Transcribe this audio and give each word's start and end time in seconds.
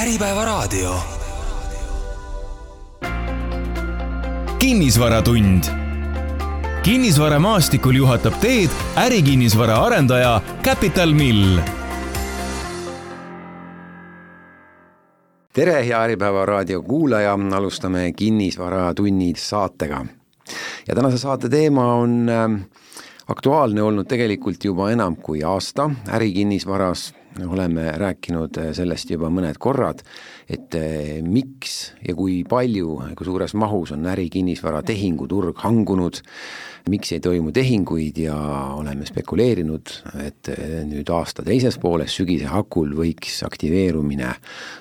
Äripäevaraadio. 0.00 0.94
kinnisvaratund. 4.58 5.64
kinnisvaramaastikul 6.82 7.94
juhatab 7.94 8.34
teed 8.40 8.70
ärikinnisvara 8.96 9.76
arendaja 9.76 10.40
Capital 10.64 11.12
Mill 11.12 11.58
tere, 15.52 15.86
hea 15.86 16.02
Äripäeva 16.02 16.46
raadio 16.46 16.82
kuulaja, 16.82 17.38
alustame 17.56 18.12
Kinnisvaratunni 18.12 19.32
saatega. 19.36 20.06
ja 20.88 20.94
tänase 20.94 21.18
saate 21.18 21.48
teema 21.48 21.94
on 21.94 22.28
äh, 22.28 22.60
aktuaalne 23.28 23.82
olnud 23.82 24.06
tegelikult 24.06 24.64
juba 24.64 24.90
enam 24.90 25.16
kui 25.16 25.44
aasta 25.44 25.90
ärikinnisvaras, 26.08 27.14
oleme 27.46 27.92
rääkinud 27.98 28.58
äh, 28.58 28.72
sellest 28.76 29.10
juba 29.10 29.30
mõned 29.30 29.58
korrad, 29.58 30.02
et 30.50 30.74
äh, 30.74 31.20
miks 31.22 31.92
ja 32.06 32.16
kui 32.18 32.40
palju, 32.48 32.98
kui 33.18 33.28
suures 33.28 33.54
mahus 33.54 33.94
on 33.94 34.08
ärikinnisvara 34.10 34.82
tehinguturg 34.86 35.62
hangunud, 35.62 36.20
miks 36.88 37.12
ei 37.12 37.20
toimu 37.20 37.52
tehinguid 37.52 38.18
ja 38.18 38.36
oleme 38.76 39.06
spekuleerinud, 39.06 39.92
et 40.24 40.48
eh, 40.52 40.80
nüüd 40.88 41.10
aasta 41.12 41.44
teises 41.44 41.76
pooles, 41.80 42.12
sügise 42.16 42.48
hakul 42.50 42.94
võiks 42.96 43.40
aktiveerumine 43.46 44.32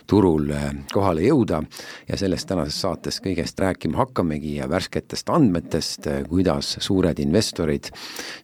turul 0.10 0.50
eh, 0.55 0.70
kohale 0.94 1.26
jõuda 1.27 1.62
ja 2.08 2.20
sellest 2.20 2.48
tänases 2.49 2.80
saates 2.82 3.20
kõigest 3.24 3.60
rääkima 3.60 3.99
hakkamegi 4.04 4.55
ja 4.60 4.70
värsketest 4.72 5.30
andmetest, 5.34 6.08
eh, 6.08 6.22
kuidas 6.30 6.77
suured 6.86 7.20
investorid 7.20 7.91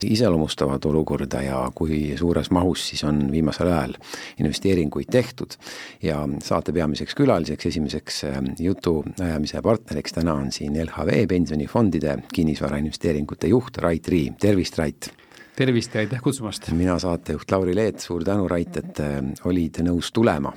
iseloomustavad 0.05 0.85
olukorda 0.89 1.43
ja 1.45 1.61
kui 1.75 2.17
suures 2.19 2.51
mahus 2.51 2.89
siis 2.91 3.05
on 3.07 3.25
viimasel 3.31 3.71
ajal 3.71 3.95
investeeringuid 4.39 5.11
tehtud. 5.11 5.55
ja 6.03 6.27
saate 6.43 6.73
peamiseks 6.73 7.14
külaliseks, 7.15 7.69
esimeseks 7.71 8.21
jutuajamise 8.59 9.61
partneriks 9.63 10.15
täna 10.17 10.33
on 10.39 10.51
siin 10.51 10.75
LHV 10.83 11.25
pensionifondide 11.31 12.17
kinnisvarainvesteeringute 12.33 13.47
juht 13.51 13.77
Rait 13.77 14.07
Rii, 14.07 14.33
tervist, 14.41 14.77
Rait! 14.79 15.09
tervist 15.55 15.95
ja 15.95 16.03
aitäh 16.03 16.21
kutsumast! 16.21 16.71
mina 16.71 16.99
saatejuht 16.99 17.51
Lauri 17.51 17.75
Leet, 17.75 17.99
suur 17.99 18.23
tänu, 18.23 18.47
Rait, 18.47 18.77
et 18.77 18.99
äh, 18.99 19.19
olid 19.45 19.79
nõus 19.87 20.11
tulema. 20.13 20.53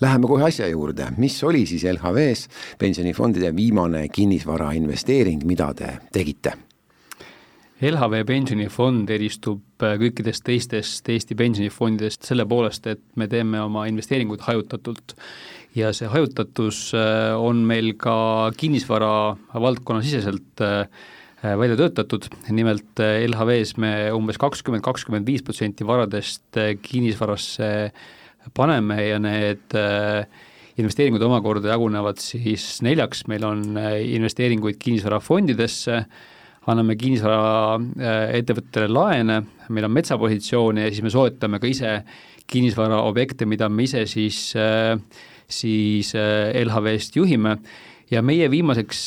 Läheme 0.00 0.28
kohe 0.28 0.44
asja 0.44 0.68
juurde, 0.68 1.08
mis 1.16 1.38
oli 1.44 1.64
siis 1.66 1.86
LHV-s 1.88 2.48
pensionifondide 2.78 3.54
viimane 3.56 4.08
kinnisvarainvesteering, 4.12 5.44
mida 5.48 5.72
te 5.74 5.92
tegite? 6.12 6.52
LHV 7.76 8.22
pensionifond 8.24 9.10
eristub 9.12 9.84
äh, 9.84 9.98
kõikidest 10.00 10.46
teistest 10.46 11.08
Eesti 11.12 11.36
pensionifondidest 11.36 12.24
selle 12.24 12.46
poolest, 12.48 12.86
et 12.88 13.02
me 13.20 13.26
teeme 13.28 13.60
oma 13.60 13.84
investeeringuid 13.90 14.46
hajutatult. 14.46 15.12
Ja 15.76 15.90
see 15.92 16.08
hajutatus 16.08 16.88
äh, 16.96 17.34
on 17.36 17.60
meil 17.68 17.92
ka 18.00 18.48
kinnisvara 18.56 19.10
valdkonna 19.52 20.00
siseselt 20.06 20.64
äh, 20.64 20.88
välja 21.44 21.76
töötatud, 21.76 22.30
nimelt 22.48 22.96
LHV-s 23.02 23.76
me 23.76 23.90
umbes 24.16 24.40
kakskümmend, 24.40 24.82
kakskümmend 24.82 25.28
viis 25.28 25.44
protsenti 25.44 25.84
varadest 25.86 26.56
kinnisvarasse 26.82 27.68
paneme 28.56 28.96
ja 29.04 29.20
need 29.22 29.76
investeeringud 30.80 31.22
omakorda 31.22 31.70
jagunevad 31.74 32.18
siis 32.24 32.80
neljaks, 32.82 33.26
meil 33.30 33.44
on 33.46 33.62
investeeringuid 33.76 34.80
kinnisvarafondidesse, 34.82 36.00
anname 36.66 36.96
kinnisvaraettevõttele 36.98 38.88
laene, 38.90 39.40
meil 39.70 39.86
on 39.86 39.94
metsapositsioone 39.94 40.86
ja 40.86 40.92
siis 40.92 41.04
me 41.06 41.12
soetame 41.14 41.60
ka 41.62 41.70
ise 41.70 41.92
kinnisvaraobjekte, 42.50 43.46
mida 43.48 43.68
me 43.70 43.86
ise 43.86 44.04
siis, 44.10 44.38
siis 45.58 46.12
LHV-st 46.14 47.18
juhime. 47.18 47.56
Ja 48.06 48.20
meie 48.22 48.46
viimaseks, 48.46 48.98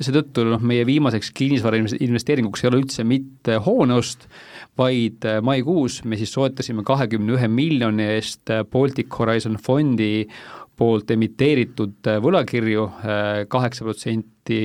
seetõttu 0.00 0.46
noh, 0.48 0.62
meie 0.64 0.86
viimaseks 0.88 1.34
kinnisvara 1.36 1.82
investeeringuks 1.82 2.62
ei 2.62 2.70
ole 2.70 2.78
üldse 2.80 3.04
mitte 3.04 3.58
hooneost, 3.60 4.24
vaid 4.78 5.26
äh, 5.28 5.42
maikuus 5.44 6.00
me 6.08 6.16
siis 6.16 6.32
soetasime 6.32 6.84
kahekümne 6.86 7.34
ühe 7.36 7.48
miljoni 7.52 8.06
eest 8.14 8.48
Baltic 8.72 9.12
Horizon 9.18 9.58
fondi 9.60 10.24
poolt 10.78 11.10
emiteeritud 11.14 12.08
äh, 12.08 12.20
võlakirju, 12.22 12.88
kaheksa 13.50 13.86
protsenti 13.86 14.62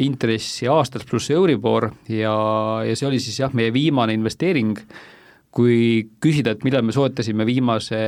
intressi 0.00 0.64
aastas 0.72 1.02
pluss 1.04 1.28
Euribor 1.28 1.90
ja, 2.08 2.32
ja 2.80 2.94
see 2.96 3.04
oli 3.10 3.18
siis 3.20 3.42
jah, 3.42 3.52
meie 3.52 3.68
viimane 3.74 4.14
investeering, 4.16 4.78
kui 5.52 6.06
küsida, 6.22 6.54
et 6.54 6.64
millal 6.64 6.84
me 6.86 6.94
soetasime 6.96 7.44
viimase 7.44 7.98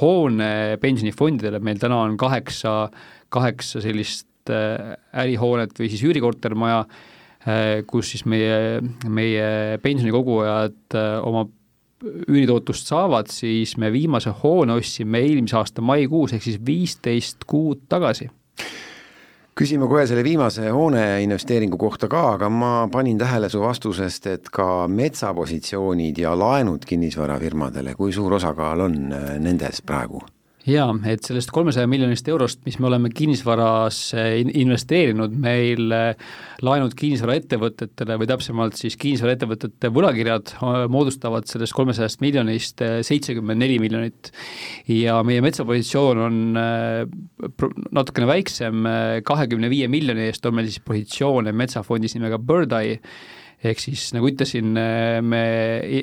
hoone 0.00 0.78
pensionifondidele, 0.82 1.60
meil 1.64 1.80
täna 1.82 2.02
on 2.06 2.16
kaheksa, 2.20 2.90
kaheksa 3.32 3.82
sellist 3.82 4.50
äh, 4.52 4.94
ärihoonet 5.24 5.74
või 5.78 5.90
siis 5.90 6.04
üürikortermaja, 6.06 6.84
äh, 7.46 7.82
kus 7.88 8.12
siis 8.14 8.26
meie, 8.30 8.80
meie 9.08 9.78
pensionikogujad 9.82 10.98
äh, 10.98 11.16
oma 11.26 11.46
üüritootlust 12.02 12.90
saavad, 12.90 13.30
siis 13.30 13.76
me 13.78 13.92
viimase 13.92 14.32
hoone 14.42 14.74
ostsime 14.78 15.22
eelmise 15.22 15.56
aasta 15.60 15.84
maikuus, 15.84 16.32
ehk 16.36 16.42
siis 16.42 16.58
viisteist 16.66 17.46
kuud 17.46 17.86
tagasi 17.88 18.30
küsime 19.58 19.86
kohe 19.88 20.06
selle 20.08 20.24
viimase 20.24 20.70
hoone 20.72 21.02
investeeringu 21.22 21.76
kohta 21.78 22.08
ka, 22.08 22.22
aga 22.36 22.48
ma 22.48 22.72
panin 22.92 23.18
tähele 23.20 23.50
su 23.52 23.60
vastusest, 23.60 24.26
et 24.26 24.48
ka 24.52 24.86
metsapositsioonid 24.88 26.18
ja 26.24 26.32
laenud 26.38 26.86
kinnisvarafirmadele, 26.88 27.94
kui 27.98 28.14
suur 28.16 28.38
osakaal 28.38 28.86
on 28.88 28.96
äh, 29.12 29.34
nendes 29.42 29.82
praegu? 29.84 30.22
Jaa, 30.68 30.92
et 31.10 31.26
sellest 31.26 31.50
kolmesaja 31.54 31.88
miljonist 31.90 32.28
eurost, 32.30 32.60
mis 32.66 32.78
me 32.78 32.86
oleme 32.86 33.10
kinnisvarasse 33.10 34.22
investeerinud, 34.62 35.34
meil 35.42 35.90
laenud 36.62 36.94
kinnisvaraettevõtetele 36.98 38.18
või 38.20 38.28
täpsemalt 38.30 38.78
siis 38.78 38.96
kinnisvaraettevõtete 39.00 39.90
võlakirjad 39.94 40.54
äh, 40.54 40.78
moodustavad 40.92 41.48
sellest 41.50 41.74
kolmesajast 41.76 42.22
miljonist 42.22 42.82
äh, 42.84 43.00
seitsekümmend 43.06 43.62
neli 43.62 43.80
miljonit. 43.82 44.30
ja 44.86 45.18
meie 45.26 45.42
metsapositsioon 45.42 46.18
on 46.22 46.38
natukene 47.92 48.26
väiksem, 48.28 48.86
kahekümne 49.26 49.70
viie 49.72 49.88
miljoni 49.90 50.28
eest 50.28 50.46
on 50.46 50.54
meil 50.56 50.68
siis 50.70 50.82
positsioone 50.84 51.52
metsafondis 51.56 52.14
nimega 52.16 52.38
Bird 52.38 52.74
Eye, 52.76 53.00
ehk 53.62 53.82
siis 53.82 54.08
nagu 54.14 54.26
ütlesin, 54.30 54.72
me 55.26 55.42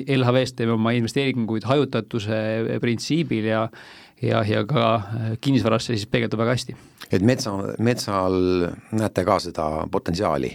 LHV-s 0.04 0.56
teeme 0.58 0.76
oma 0.76 0.94
investeeringuid 0.96 1.66
hajutatuse 1.68 2.38
printsiibil 2.82 3.50
ja 3.50 3.66
ja, 4.22 4.42
ja 4.46 4.64
ka 4.68 4.94
äh, 4.94 5.30
kinnisvarasse 5.40 5.94
siis 5.94 6.08
peegeldub 6.10 6.42
väga 6.42 6.56
hästi. 6.56 6.76
et 7.10 7.22
metsa, 7.22 7.54
metsal 7.78 8.40
näete 8.92 9.24
ka 9.24 9.38
seda 9.42 9.68
potentsiaali? 9.90 10.52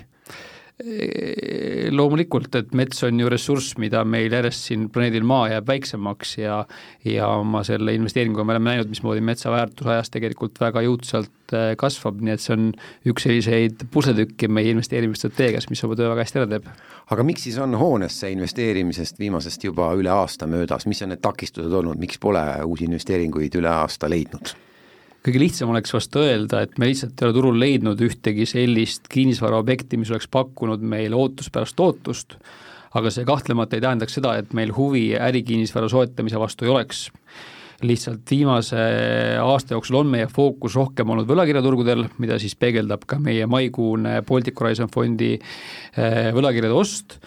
Loomulikult, 1.96 2.56
et 2.59 2.74
mets 2.75 3.03
on 3.08 3.19
ju 3.19 3.30
ressurss, 3.31 3.78
mida 3.80 4.02
meil 4.03 4.34
järjest 4.36 4.68
siin 4.68 4.90
planeedil 4.91 5.24
Maa 5.24 5.47
jääb 5.53 5.69
väiksemaks 5.69 6.34
ja 6.41 6.58
ja 7.08 7.30
oma 7.40 7.62
selle 7.63 7.94
investeeringuga 7.96 8.44
me 8.44 8.56
oleme 8.56 8.74
näinud, 8.74 8.91
mismoodi 8.91 9.24
metsa 9.24 9.53
väärtus 9.53 9.88
ajas 9.88 10.12
tegelikult 10.12 10.59
väga 10.59 10.84
jõudsalt 10.84 11.56
kasvab, 11.80 12.19
nii 12.19 12.36
et 12.36 12.44
see 12.44 12.58
on 12.58 12.68
üks 13.08 13.24
selliseid 13.24 13.88
pusletükke 13.94 14.52
meie 14.52 14.75
investeerimisstrateegias, 14.75 15.69
mis 15.72 15.84
oma 15.88 15.96
töö 15.96 16.12
väga 16.12 16.25
hästi 16.25 16.44
ära 16.44 16.52
teeb. 16.58 16.69
aga 17.16 17.28
miks 17.31 17.47
siis 17.47 17.62
on 17.63 17.80
hoonesse 17.80 18.34
investeerimisest 18.36 19.19
viimasest 19.19 19.63
juba 19.63 19.94
üle 19.96 20.12
aasta 20.12 20.50
möödas, 20.50 20.90
mis 20.92 21.02
on 21.07 21.16
need 21.16 21.24
takistused 21.24 21.72
olnud, 21.72 22.02
miks 22.03 22.19
pole 22.19 22.44
uusi 22.66 22.90
investeeringuid 22.90 23.56
üle 23.62 23.72
aasta 23.72 24.12
leidnud? 24.12 24.57
Kõige 25.25 25.41
lihtsam 25.41 25.72
oleks 25.74 25.94
vast 25.96 26.16
öelda, 26.22 26.62
et 26.66 26.78
me 26.81 26.90
lihtsalt 26.90 27.18
ei 27.18 27.28
ole 27.28 27.36
turul 27.36 27.58
leidnud 27.59 28.02
ühtegi 28.06 28.46
sellist 28.50 29.09
kinnisvaraobjekti, 29.12 29.97
mis 29.97 30.12
oleks 30.13 30.30
pakkunud 30.31 30.84
meile 30.86 31.18
ootuspärast 31.18 31.78
tootlust, 31.80 32.38
aga 32.96 33.12
see 33.12 33.25
kahtlemata 33.28 33.78
ei 33.78 33.84
tähendaks 33.84 34.18
seda, 34.19 34.36
et 34.40 34.53
meil 34.58 34.74
huvi 34.75 35.08
ärikinnisvara 35.18 35.90
soetamise 35.91 36.41
vastu 36.41 36.68
ei 36.68 36.74
oleks. 36.75 37.09
lihtsalt 37.86 38.31
viimase 38.31 38.77
aasta 39.44 39.74
jooksul 39.74 39.98
on 40.00 40.07
meie 40.07 40.27
fookus 40.31 40.77
rohkem 40.80 41.10
olnud 41.12 41.27
võlakirjaturgudel, 41.27 42.06
mida 42.24 42.38
siis 42.39 42.56
peegeldab 42.56 43.04
ka 43.06 43.19
meie 43.19 43.45
maikuune 43.45 44.22
Baltic 44.25 44.60
Horizon 44.60 44.88
fondi 44.89 45.33
eh, 45.36 46.31
võlakirjade 46.33 46.74
ost 46.74 47.19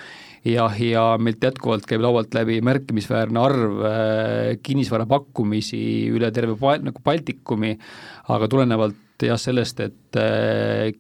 jah, 0.46 0.78
ja 0.82 1.02
meilt 1.20 1.42
jätkuvalt 1.42 1.86
käib 1.88 2.04
laualt 2.04 2.34
läbi 2.36 2.60
märkimisväärne 2.66 3.42
arv 3.42 3.82
äh, 3.82 4.52
kinnisvara 4.62 5.08
pakkumisi 5.10 5.80
üle 6.12 6.30
terve 6.34 6.56
nagu 6.84 7.02
Baltikumi, 7.04 7.74
aga 8.28 8.48
tulenevalt 8.48 9.26
jah, 9.26 9.38
sellest, 9.40 9.80
et 9.80 10.18
äh, 10.20 10.94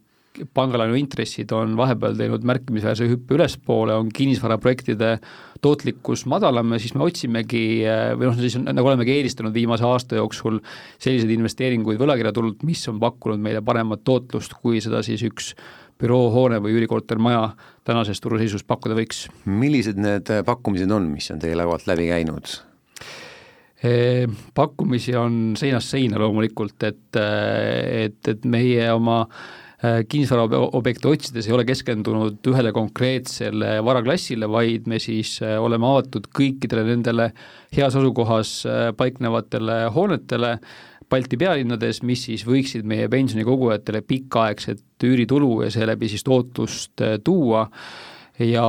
pangalaenu 0.54 0.94
intressid 0.98 1.50
on 1.56 1.74
vahepeal 1.78 2.16
teinud 2.18 2.44
märkimisväärse 2.46 3.08
hüppe 3.10 3.34
ülespoole, 3.38 3.96
on 3.98 4.10
kinnisvaraprojektide 4.14 5.16
tootlikkus 5.64 6.24
madalam 6.30 6.74
ja 6.74 6.78
siis 6.82 6.94
me 6.94 7.06
otsimegi 7.06 7.64
äh, 7.88 8.12
või 8.18 8.30
noh, 8.30 8.38
siis 8.38 8.58
nagu 8.62 8.86
olemegi 8.90 9.16
eelistanud 9.16 9.54
viimase 9.54 9.86
aasta 9.88 10.18
jooksul 10.20 10.60
selliseid 10.98 11.32
investeeringuid 11.34 11.98
võlakirjaturult, 12.00 12.62
mis 12.68 12.84
on 12.90 13.00
pakkunud 13.02 13.42
meile 13.42 13.62
paremat 13.66 14.04
tootlust, 14.06 14.54
kui 14.62 14.82
seda 14.84 15.02
siis 15.06 15.24
üks 15.26 15.54
büroohoone 15.98 16.60
või 16.62 16.76
üürikortermaja 16.76 17.42
tänases 17.88 18.20
turuseisus 18.20 18.64
pakkuda 18.64 18.96
võiks. 18.98 19.26
millised 19.44 19.98
need 20.00 20.30
pakkumised 20.46 20.90
on, 20.94 21.10
mis 21.12 21.30
on 21.34 21.42
teie 21.42 21.58
laualt 21.58 21.86
läbi 21.90 22.10
käinud? 22.12 22.58
pakkumisi 24.58 25.12
on 25.14 25.54
seinast 25.54 25.92
seina 25.94 26.18
loomulikult, 26.18 26.82
et, 26.82 27.14
et, 27.14 28.18
et 28.26 28.44
meie 28.50 28.88
oma 28.90 29.20
kinnisvaraobjekte 30.10 31.06
otsides 31.06 31.46
ei 31.46 31.54
ole 31.54 31.62
keskendunud 31.68 32.48
ühele 32.50 32.72
konkreetsele 32.74 33.76
varaklassile, 33.86 34.48
vaid 34.50 34.88
me 34.90 34.98
siis 34.98 35.36
oleme 35.46 35.86
avatud 35.86 36.26
kõikidele 36.34 36.82
nendele 36.88 37.28
heas 37.76 37.94
asukohas 37.94 38.56
paiknevatele 38.98 39.84
hoonetele, 39.94 40.56
Balti 41.08 41.38
pealinnades, 41.40 42.02
mis 42.04 42.26
siis 42.28 42.44
võiksid 42.44 42.84
meie 42.84 43.08
pensionikogujatele 43.08 44.02
pikaaegset 44.04 45.06
üüritulu 45.08 45.62
ja 45.64 45.70
seeläbi 45.72 46.10
siis 46.12 46.26
tootlust 46.26 47.00
tuua. 47.24 47.64
Ja 48.38 48.64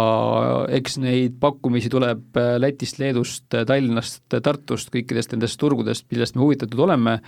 eks 0.73 0.97
neid 0.97 1.35
pakkumisi 1.41 1.91
tuleb 1.93 2.37
äh, 2.41 2.55
Lätist, 2.57 2.97
Leedust, 2.97 3.45
äh, 3.53 3.67
Tallinnast, 3.69 4.23
Tartust, 4.41 4.89
kõikidest 4.93 5.35
nendest 5.35 5.59
turgudest, 5.61 6.07
millest 6.09 6.35
me 6.35 6.41
huvitatud 6.41 6.79
oleme. 6.87 7.19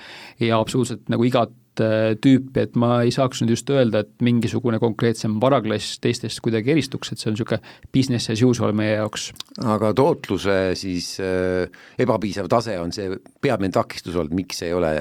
Ja 0.42 0.58
absoluutselt 0.58 1.06
nagu 1.14 1.28
igat 1.28 1.52
äh, 1.52 1.71
tüüpi, 1.80 2.66
et 2.66 2.76
ma 2.80 3.02
ei 3.06 3.14
saaks 3.14 3.42
nüüd 3.42 3.54
just 3.56 3.70
öelda, 3.72 4.04
et 4.04 4.12
mingisugune 4.24 4.80
konkreetsem 4.82 5.38
varaklass 5.42 6.00
teistest 6.04 6.42
kuidagi 6.44 6.74
eristuks, 6.74 7.12
et 7.14 7.22
see 7.22 7.30
on 7.32 7.38
niisugune 7.38 7.62
business 7.96 8.32
as 8.34 8.44
usual 8.46 8.76
meie 8.78 8.98
jaoks. 8.98 9.30
aga 9.64 9.94
tootluse 9.98 10.58
siis 10.80 11.14
äh, 11.24 11.72
ebapiisav 12.02 12.50
tase 12.52 12.78
on 12.82 12.92
see 12.96 13.10
peamine 13.42 13.72
takistus 13.74 14.16
olnud, 14.16 14.36
miks 14.36 14.62
ei 14.68 14.74
ole 14.76 14.94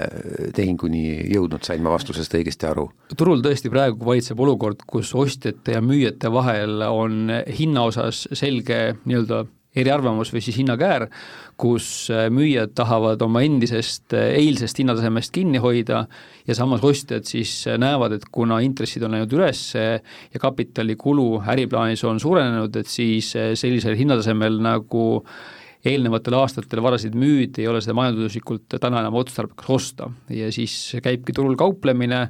tehinguni 0.56 1.32
jõudnud, 1.34 1.64
sain 1.67 1.82
ma 1.82 1.94
vastusest 1.94 2.34
õigesti 2.38 2.70
aru? 2.70 2.88
turul 3.16 3.43
tõesti 3.44 3.73
praegu 3.73 4.06
valitseb 4.06 4.40
olukord, 4.40 4.84
kus 4.87 5.14
ostjate 5.19 5.78
ja 5.78 5.84
müüjate 5.84 6.31
vahel 6.32 6.84
on 6.87 7.32
hinna 7.50 7.88
osas 7.90 8.26
selge 8.38 8.94
nii-öelda 9.05 9.44
eriarvamus 9.76 10.32
või 10.34 10.43
siis 10.43 10.58
hinnakäär, 10.58 11.06
kus 11.61 12.08
äh, 12.11 12.26
müüjad 12.32 12.72
tahavad 12.75 13.20
oma 13.22 13.44
endisest 13.46 14.14
äh, 14.17 14.32
eilsest 14.40 14.81
hinnatasemest 14.81 15.32
kinni 15.34 15.61
hoida 15.62 16.05
ja 16.49 16.56
samas 16.58 16.82
ostjad 16.87 17.28
siis 17.28 17.52
äh, 17.70 17.78
näevad, 17.78 18.17
et 18.17 18.26
kuna 18.32 18.61
intressid 18.67 19.05
on 19.06 19.14
läinud 19.14 19.37
üles 19.38 19.62
ja 19.76 20.43
kapitalikulu 20.43 21.44
äriplaanis 21.55 22.02
on 22.08 22.19
suurenenud, 22.22 22.81
et 22.81 22.90
siis 22.90 23.31
sellisel 23.31 23.99
hinnatasemel 23.99 24.58
nagu 24.64 25.05
eelnevatel 25.87 26.34
aastatel 26.37 26.82
varasid 26.84 27.14
müüdi, 27.16 27.62
ei 27.62 27.70
ole 27.70 27.81
seda 27.81 27.94
majanduslikult 27.96 28.76
täna 28.81 29.00
enam 29.00 29.14
otstarbekas 29.16 29.70
osta. 29.73 30.11
Ja 30.28 30.50
siis 30.52 30.75
käibki 31.00 31.32
turul 31.32 31.55
kauplemine, 31.56 32.26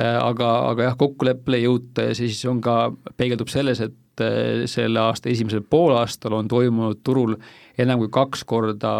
aga, 0.00 0.48
aga 0.70 0.86
jah, 0.86 0.96
kokkuleppele 0.96 1.60
ei 1.60 1.66
jõuta 1.66 2.06
ja 2.08 2.14
siis 2.16 2.40
on 2.48 2.62
ka, 2.64 2.86
peegeldub 3.20 3.52
selles, 3.52 3.82
et 3.84 3.98
et 4.20 4.62
eh, 4.62 4.68
selle 4.70 5.00
aasta 5.02 5.30
esimesel 5.32 5.64
poolaastal 5.64 6.36
on 6.36 6.48
toimunud 6.48 7.02
turul 7.04 7.36
enam 7.80 8.02
kui 8.02 8.10
kaks 8.12 8.44
korda 8.48 8.92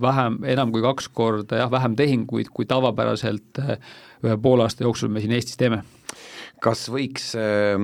vähem, 0.00 0.40
enam 0.46 0.72
kui 0.74 0.82
kaks 0.84 1.10
korda 1.10 1.64
jah, 1.64 1.70
vähem 1.70 1.96
tehinguid, 1.98 2.52
kui 2.54 2.68
tavapäraselt 2.70 3.62
eh, 3.64 3.78
ühe 4.24 4.36
poolaasta 4.42 4.86
jooksul 4.86 5.12
me 5.12 5.22
siin 5.22 5.36
Eestis 5.36 5.58
teeme 5.60 5.84
kas 6.62 6.88
võiks 6.90 7.30
äh, 7.38 7.76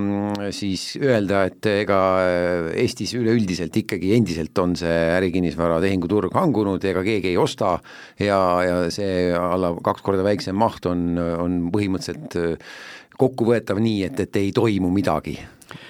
siis 0.54 0.96
öelda, 0.98 1.44
et 1.50 1.66
ega 1.70 2.00
eh, 2.24 2.70
Eestis 2.82 3.14
üleüldiselt 3.18 3.76
ikkagi 3.84 4.14
endiselt 4.16 4.58
on 4.62 4.74
see 4.78 4.96
ärikinnisvara 5.14 5.78
tehinguturg 5.84 6.34
hangunud, 6.34 6.82
ega 6.82 7.04
keegi 7.06 7.32
ei 7.32 7.38
osta 7.40 7.76
ja, 8.18 8.40
ja 8.66 8.76
see 8.94 9.30
alla 9.38 9.74
kaks 9.84 10.02
korda 10.06 10.26
väiksem 10.26 10.58
maht 10.58 10.86
on, 10.90 11.14
on 11.18 11.64
põhimõtteliselt 11.74 12.38
kokkuvõetav 13.18 13.78
nii, 13.82 14.04
et, 14.08 14.26
et 14.26 14.42
ei 14.42 14.50
toimu 14.54 14.90
midagi 14.90 15.38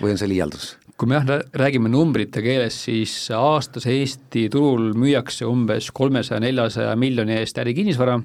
või 0.00 0.12
on 0.12 0.20
see 0.20 0.30
liialdus? 0.30 0.74
Kui 0.98 1.10
me 1.10 1.18
jah, 1.18 1.40
räägime 1.58 1.90
numbrite 1.90 2.42
keeles, 2.44 2.76
siis 2.86 3.12
aastas 3.34 3.86
Eesti 3.90 4.46
turul 4.52 4.92
müüakse 4.98 5.46
umbes 5.48 5.90
kolmesaja, 5.94 6.38
neljasaja 6.44 6.92
miljoni 6.98 7.34
eest 7.40 7.58
ärikinnisvara 7.58 8.20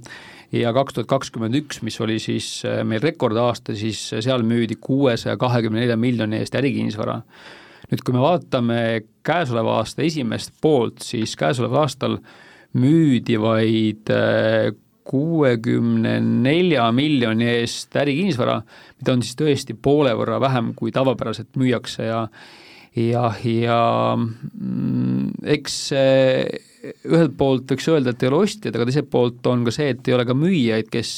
ja 0.54 0.74
kaks 0.74 0.98
tuhat 0.98 1.10
kakskümmend 1.10 1.58
üks, 1.58 1.82
mis 1.86 1.98
oli 2.02 2.20
siis 2.22 2.50
äh, 2.70 2.82
meil 2.86 3.02
rekordaasta, 3.04 3.76
siis 3.78 4.02
seal 4.12 4.46
müüdi 4.46 4.78
kuuesaja 4.82 5.38
kahekümne 5.42 5.82
nelja 5.82 5.98
miljoni 5.98 6.42
eest 6.44 6.56
ärikinnisvara. 6.58 7.22
nüüd, 7.90 8.04
kui 8.06 8.14
me 8.14 8.22
vaatame 8.22 8.82
käesoleva 9.26 9.80
aasta 9.80 10.06
esimest 10.06 10.54
poolt, 10.62 11.02
siis 11.02 11.34
käesoleval 11.38 11.88
aastal 11.88 12.20
müüdi 12.78 13.40
vaid 13.42 14.14
äh, 14.14 14.70
kuuekümne 15.08 16.20
nelja 16.22 16.88
miljoni 16.96 17.48
eest 17.60 17.96
ärikinnisvara, 17.98 18.60
mida 19.00 19.16
on 19.16 19.24
siis 19.26 19.38
tõesti 19.40 19.76
poole 19.76 20.14
võrra 20.18 20.40
vähem, 20.44 20.74
kui 20.78 20.94
tavapäraselt 20.96 21.56
müüakse 21.60 22.10
ja 22.10 22.26
ja, 22.98 23.30
ja 23.46 23.80
mm, 24.18 25.46
eks 25.56 25.76
ühelt 27.08 27.36
poolt 27.38 27.72
võiks 27.74 27.88
öelda, 27.92 28.14
et 28.14 28.24
ei 28.24 28.30
ole 28.30 28.44
ostjad, 28.46 28.76
aga 28.76 28.88
teiselt 28.88 29.10
poolt 29.12 29.46
on 29.52 29.66
ka 29.68 29.74
see, 29.76 29.90
et 29.94 30.08
ei 30.08 30.16
ole 30.16 30.26
ka 30.28 30.36
müüjaid, 30.38 30.88
kes, 30.92 31.12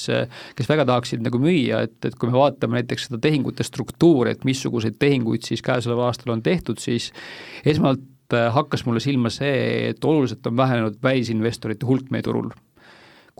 kes 0.57 0.69
väga 0.69 0.87
tahaksid 0.89 1.21
nagu 1.25 1.41
müüa, 1.41 1.83
et, 1.87 1.97
et 2.07 2.17
kui 2.17 2.31
me 2.31 2.37
vaatame 2.37 2.79
näiteks 2.79 3.07
seda 3.09 3.21
tehingute 3.21 3.65
struktuuri, 3.67 4.33
et 4.33 4.47
missuguseid 4.47 4.97
tehinguid 5.01 5.45
siis 5.47 5.63
käesoleval 5.65 6.09
aastal 6.09 6.33
on 6.35 6.43
tehtud, 6.45 6.81
siis 6.81 7.11
esmalt 7.65 8.01
hakkas 8.31 8.85
mulle 8.87 9.03
silma 9.03 9.29
see, 9.33 9.91
et 9.91 10.05
oluliselt 10.07 10.45
on 10.47 10.57
vähenenud 10.57 11.01
välisinvestorite 11.03 11.85
hulk 11.85 12.11
meie 12.13 12.25
turul 12.25 12.49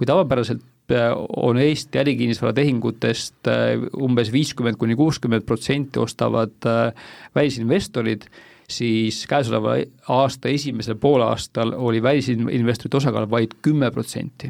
kui 0.02 0.08
tavapäraselt 0.10 0.64
äh, 0.92 1.12
on 1.38 1.60
Eesti 1.62 2.00
ärikinnisvara 2.02 2.56
tehingutest 2.58 3.48
äh, 3.48 3.76
umbes 4.02 4.32
viiskümmend 4.34 4.80
kuni 4.82 4.98
kuuskümmend 4.98 5.46
protsenti 5.46 6.02
ostavad 6.02 6.66
äh, 6.66 6.90
välisinvestorid, 7.38 8.26
siis 8.72 9.28
käesoleva 9.30 9.76
aasta 10.10 10.50
esimesel 10.50 10.98
poolaastal 10.98 11.76
oli 11.78 12.02
välisinvestorite 12.02 12.98
osakaal 12.98 13.30
vaid 13.30 13.54
kümme 13.62 13.92
protsenti 13.92 14.50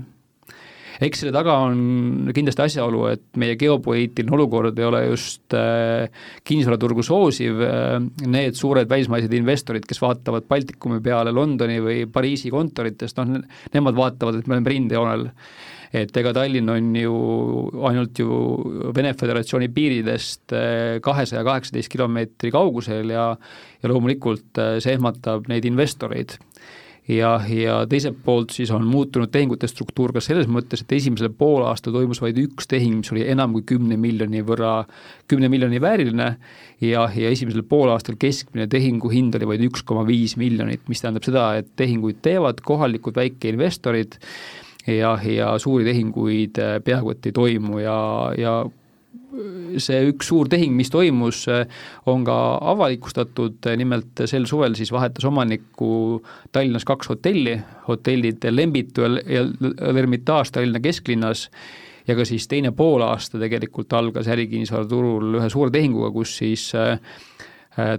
eks 1.01 1.23
selle 1.23 1.33
taga 1.33 1.55
on 1.65 2.29
kindlasti 2.35 2.65
asjaolu, 2.67 3.01
et 3.11 3.23
meie 3.41 3.57
geopoliitiline 3.59 4.35
olukord 4.37 4.77
ei 4.77 4.87
ole 4.87 5.01
just 5.07 5.55
äh, 5.57 6.05
kinnisvaraturgu 6.47 7.05
soosiv 7.05 7.61
äh,, 7.65 7.97
need 8.27 8.57
suured 8.59 8.89
välismaised 8.91 9.33
investorid, 9.37 9.87
kes 9.87 10.01
vaatavad 10.03 10.47
Baltikumi 10.49 11.01
peale 11.03 11.33
Londoni 11.33 11.79
või 11.83 12.05
Pariisi 12.11 12.53
kontoritest, 12.53 13.19
noh, 13.19 13.41
nemad 13.73 13.97
vaatavad, 13.97 14.39
et 14.39 14.49
me 14.49 14.57
oleme 14.57 14.75
rindejoonel 14.75 15.29
et 15.91 16.15
ega 16.21 16.31
Tallinn 16.31 16.69
on 16.71 16.93
ju 16.95 17.15
ainult 17.89 18.21
ju 18.21 18.35
Vene 18.95 19.11
Föderatsiooni 19.17 19.67
piiridest 19.75 20.53
äh, 20.55 21.01
kahesaja 21.03 21.43
kaheksateist 21.47 21.91
kilomeetri 21.91 22.53
kaugusel 22.53 23.11
ja 23.11 23.25
ja 23.81 23.89
loomulikult 23.89 24.59
see 24.79 24.93
ehmatab 24.93 25.49
neid 25.49 25.65
investoreid 25.65 26.37
ja, 27.11 27.31
ja 27.47 27.75
teiselt 27.89 28.19
poolt 28.25 28.53
siis 28.55 28.71
on 28.73 28.85
muutunud 28.87 29.31
tehingute 29.31 29.67
struktuur 29.69 30.13
ka 30.15 30.23
selles 30.23 30.49
mõttes, 30.51 30.83
et 30.83 30.95
esimesel 30.97 31.31
poolaastal 31.37 31.95
toimus 31.95 32.21
vaid 32.23 32.39
üks 32.41 32.69
tehing, 32.71 33.01
mis 33.01 33.11
oli 33.13 33.25
enam 33.31 33.55
kui 33.55 33.65
kümne 33.73 33.97
miljoni 33.99 34.43
võrra, 34.47 34.85
kümne 35.31 35.49
miljoni 35.51 35.81
vääriline 35.81 36.29
ja, 36.81 37.05
ja 37.05 37.31
esimesel 37.31 37.65
poolaastal 37.67 38.17
keskmine 38.21 38.67
tehingu 38.71 39.11
hind 39.11 39.35
oli 39.39 39.53
vaid 39.53 39.65
üks 39.67 39.85
koma 39.87 40.05
viis 40.07 40.37
miljonit, 40.39 40.83
mis 40.91 41.03
tähendab 41.03 41.27
seda, 41.27 41.47
et 41.61 41.71
tehinguid 41.79 42.21
teevad 42.25 42.63
kohalikud 42.65 43.17
väikeinvestorid 43.19 44.19
ja, 44.87 45.15
ja 45.25 45.55
suuri 45.61 45.87
tehinguid 45.87 46.61
peaaegu 46.85 47.15
et 47.15 47.31
ei 47.31 47.35
toimu 47.35 47.81
ja, 47.83 47.97
ja 48.37 48.55
see 49.81 49.99
üks 50.11 50.27
suur 50.31 50.49
tehing, 50.51 50.73
mis 50.75 50.91
toimus, 50.91 51.45
on 52.09 52.25
ka 52.27 52.37
avalikustatud, 52.73 53.69
nimelt 53.79 54.23
sel 54.29 54.47
suvel 54.49 54.75
siis 54.77 54.91
vahetas 54.93 55.25
omanikku 55.29 56.21
Tallinnas 56.51 56.85
kaks 56.87 57.11
hotelli, 57.13 57.55
hotellid 57.87 58.43
Lembitu 58.51 59.05
ja 59.05 59.45
L'Ermitage 59.93 60.55
Tallinna 60.55 60.81
kesklinnas 60.83 61.47
ja 62.07 62.17
ka 62.17 62.25
siis 62.27 62.47
teine 62.51 62.73
poolaasta 62.75 63.39
tegelikult 63.41 63.93
algas 63.93 64.27
ärikinnisvaraturul 64.31 65.39
ühe 65.39 65.51
suure 65.53 65.71
tehinguga, 65.73 66.11
kus 66.15 66.35
siis 66.41 66.67
äh, 66.75 66.97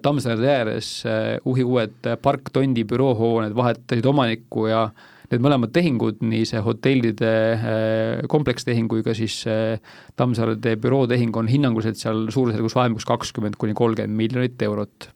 Tammsaare 0.03 0.53
ääres 0.53 0.91
äh, 1.09 1.39
uhi 1.49 1.65
uued 1.65 2.13
Park 2.23 2.53
Tondi 2.53 2.85
büroohooned 2.89 3.57
vahetasid 3.57 4.07
omanikku 4.13 4.67
ja 4.69 4.85
äh, 4.91 5.09
need 5.33 5.45
mõlemad 5.45 5.73
tehingud, 5.75 6.21
nii 6.25 6.45
see 6.49 6.63
hotellide 6.65 7.33
äh, 7.57 8.27
komplekstehing 8.33 8.91
kui 8.91 9.05
ka 9.07 9.15
siis 9.17 9.43
äh, 9.51 9.81
Tammsaarde 10.19 10.77
bürootehing 10.81 11.35
on 11.41 11.51
hinnanguliselt 11.51 12.01
seal 12.01 12.27
suurusjärgus 12.33 12.77
vahemikus 12.79 13.09
kakskümmend 13.09 13.59
kuni 13.61 13.77
kolmkümmend 13.79 14.19
miljonit 14.19 14.63
eurot 14.69 15.09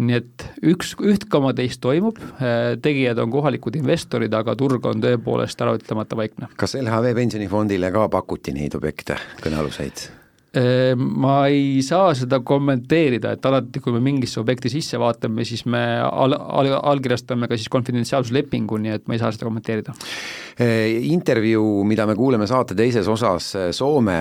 nii 0.00 0.16
et 0.16 0.46
üks, 0.72 0.94
üht 1.04 1.26
koma 1.32 1.52
teist 1.56 1.80
toimub, 1.84 2.20
äh, 2.40 2.76
tegijad 2.82 3.20
on 3.22 3.32
kohalikud 3.32 3.76
investorid, 3.80 4.32
aga 4.36 4.56
turg 4.58 4.86
on 4.88 5.02
tõepoolest 5.02 5.60
äraütlemata 5.66 6.18
vaikne. 6.18 6.50
kas 6.56 6.78
LHV 6.80 7.14
pensionifondile 7.18 7.92
ka 7.92 8.08
pakuti 8.12 8.56
neid 8.56 8.78
objekte, 8.78 9.18
kõnealuseid? 9.44 10.08
Ehm, 10.50 10.98
ma 11.22 11.44
ei 11.46 11.78
saa 11.86 12.10
seda 12.18 12.40
kommenteerida, 12.42 13.36
et 13.36 13.44
alati, 13.46 13.78
kui 13.78 13.94
me 13.94 14.00
mingisse 14.02 14.40
objekti 14.42 14.72
sisse 14.72 14.98
vaatame, 14.98 15.44
siis 15.46 15.62
me 15.70 15.82
al-, 16.02 16.34
al-, 16.34 16.72
allkirjastame 16.90 17.46
ka 17.46 17.54
siis 17.54 17.70
konfidentsiaalsuslepingu, 17.70 18.80
nii 18.82 18.96
et 18.96 19.06
ma 19.06 19.14
ei 19.14 19.22
saa 19.22 19.30
seda 19.30 19.46
kommenteerida. 19.46 19.94
Ehm, 20.58 21.06
intervjuu, 21.14 21.84
mida 21.86 22.02
me 22.10 22.16
kuuleme 22.18 22.48
saate 22.50 22.74
teises 22.74 23.06
osas 23.06 23.52
Soome 23.76 24.16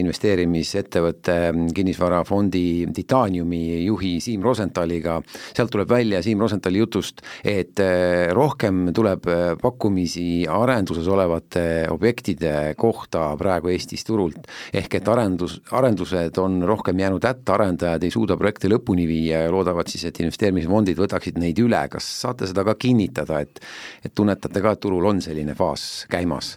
investeerimisettevõtte 0.00 1.36
kinnisvarafondi 1.76 2.64
Titaniumi 2.94 3.62
juhi 3.84 4.16
Siim 4.24 4.42
Rosenthaliga, 4.42 5.20
sealt 5.54 5.70
tuleb 5.70 5.94
välja 5.94 6.18
Siim 6.26 6.42
Rosenthali 6.42 6.82
jutust, 6.82 7.22
et 7.46 7.78
eh, 7.78 8.26
rohkem 8.34 8.90
tuleb 8.96 9.30
pakkumisi 9.62 10.26
arenduses 10.50 11.06
olevate 11.06 11.64
objektide 11.94 12.74
kohta 12.80 13.28
praegu 13.38 13.70
Eestis 13.70 14.02
turult, 14.08 14.50
ehk 14.74 14.98
et 14.98 15.14
arendus, 15.14 15.59
arendused 15.76 16.38
on 16.42 16.62
rohkem 16.66 16.98
jäänud 16.98 17.24
hätta, 17.24 17.54
arendajad 17.54 18.04
ei 18.06 18.10
suuda 18.10 18.36
projekte 18.40 18.70
lõpuni 18.70 19.06
viia 19.08 19.44
ja 19.44 19.52
loodavad 19.52 19.90
siis, 19.90 20.04
et 20.08 20.20
investeerimisfondid 20.22 20.98
võtaksid 20.98 21.38
neid 21.40 21.58
üle, 21.62 21.80
kas 21.92 22.08
saate 22.24 22.48
seda 22.50 22.64
ka 22.66 22.74
kinnitada, 22.80 23.40
et 23.44 23.62
et 24.04 24.14
tunnetate 24.14 24.62
ka, 24.62 24.74
et 24.74 24.82
turul 24.82 25.06
on 25.06 25.22
selline 25.24 25.54
faas 25.58 26.06
käimas? 26.10 26.56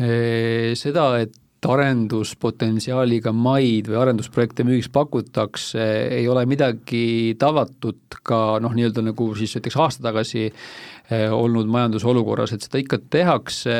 Seda, 0.00 1.06
et 1.20 1.36
arenduspotentsiaaliga 1.68 3.34
maid 3.36 3.90
või 3.90 3.98
arendusprojekte 4.00 4.64
müügiks 4.64 4.88
pakutakse, 4.92 5.84
ei 6.16 6.28
ole 6.28 6.46
midagi 6.48 7.36
tavatut 7.40 8.20
ka 8.24 8.58
noh, 8.64 8.72
nii-öelda 8.76 9.04
nagu 9.10 9.28
siis 9.36 9.58
näiteks 9.58 9.76
aasta 9.76 10.06
tagasi 10.08 10.48
olnud 11.34 11.68
majandusolukorras, 11.68 12.54
et 12.54 12.64
seda 12.64 12.80
ikka 12.80 13.00
tehakse 13.12 13.76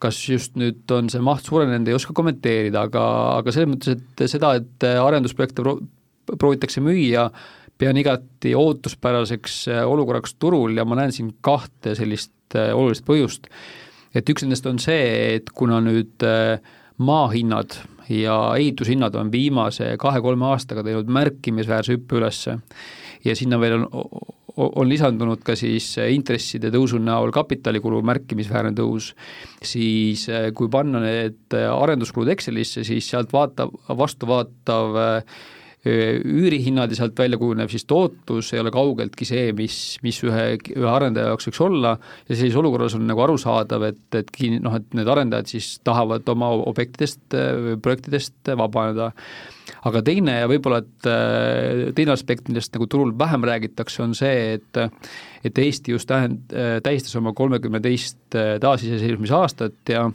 kas 0.00 0.18
just 0.30 0.54
nüüd 0.56 0.88
on 0.96 1.10
see 1.12 1.20
maht 1.20 1.44
suurenenud, 1.44 1.90
ei 1.90 1.96
oska 1.96 2.14
kommenteerida, 2.16 2.86
aga, 2.88 3.02
aga 3.42 3.52
selles 3.52 3.68
mõttes, 3.68 3.98
et 3.98 4.22
seda, 4.32 4.54
et 4.56 4.86
arendusprojekte 4.88 5.60
pro-, 5.60 5.80
proovitakse 6.40 6.80
müüa, 6.80 7.26
pean 7.78 7.98
igati 8.00 8.54
ootuspäraseks 8.56 9.56
äh, 9.68 9.82
olukorraks 9.88 10.36
turul 10.40 10.76
ja 10.76 10.84
ma 10.88 10.98
näen 10.98 11.12
siin 11.12 11.34
kahte 11.44 11.94
sellist 11.98 12.56
äh, 12.56 12.72
olulist 12.76 13.04
põhjust. 13.08 13.50
et 14.16 14.28
üks 14.32 14.44
nendest 14.46 14.66
on 14.66 14.80
see, 14.80 15.36
et 15.36 15.52
kuna 15.52 15.82
nüüd 15.84 16.24
äh, 16.24 16.56
maahinnad 16.96 17.76
ja 18.08 18.38
ehitushinnad 18.56 19.14
on 19.18 19.32
viimase 19.32 19.96
kahe-kolme 20.00 20.46
aastaga 20.48 20.84
teinud 20.86 21.10
märkimisväärse 21.12 21.96
hüppe 21.96 22.16
ülesse 22.20 22.58
ja 23.24 23.36
sinna 23.36 23.60
veel 23.60 23.82
on 23.82 23.88
on 24.56 24.88
lisandunud 24.88 25.42
ka 25.44 25.56
siis 25.58 25.90
intresside 26.12 26.70
tõusu 26.72 27.00
näol 27.02 27.32
kapitalikulu 27.34 28.00
märkimisväärne 28.08 28.72
tõus, 28.76 29.10
siis 29.60 30.26
eh, 30.32 30.48
kui 30.56 30.70
panna 30.72 31.02
need 31.04 31.56
arenduskulud 31.56 32.32
Excelisse, 32.32 32.84
siis 32.86 33.10
sealt 33.12 33.34
vaatav, 33.36 33.74
vastuvaatav 34.00 35.00
äh, 35.02 35.36
üürihinnad 35.86 36.90
ja 36.92 36.98
sealt 36.98 37.18
välja 37.18 37.38
kujunev 37.40 37.70
siis 37.72 37.86
tootlus 37.88 38.52
ei 38.54 38.60
ole 38.62 38.72
kaugeltki 38.74 39.26
see, 39.28 39.50
mis, 39.56 39.76
mis 40.06 40.18
ühe, 40.26 40.46
ühe 40.74 40.90
arendaja 40.90 41.32
jaoks 41.32 41.50
võiks 41.50 41.62
olla 41.66 41.92
ja 41.96 42.30
sellises 42.32 42.58
olukorras 42.60 42.96
on 42.98 43.06
nagu 43.08 43.22
arusaadav, 43.24 43.86
et, 43.90 44.06
et 44.18 44.32
kin-, 44.34 44.58
noh, 44.64 44.74
et 44.78 44.96
need 44.96 45.10
arendajad 45.12 45.52
siis 45.52 45.76
tahavad 45.86 46.26
oma 46.32 46.50
objektidest, 46.66 47.22
projektidest 47.84 48.52
vabaneda. 48.58 49.12
aga 49.86 50.02
teine 50.02 50.40
ja 50.40 50.50
võib-olla, 50.50 50.82
et 50.82 51.94
teine 51.94 52.14
aspekt, 52.14 52.48
millest 52.50 52.74
nagu 52.74 52.86
turul 52.90 53.14
vähem 53.18 53.46
räägitakse, 53.46 54.02
on 54.02 54.14
see, 54.18 54.58
et 54.58 54.84
et 55.46 55.58
Eesti 55.62 55.92
just 55.92 56.10
tähend-, 56.10 56.50
tähistas 56.82 57.14
oma 57.20 57.30
kolmekümne 57.36 57.78
teist 57.80 58.25
taasiseseisvumise 58.34 59.34
aastat 59.34 59.92
ja 59.92 60.06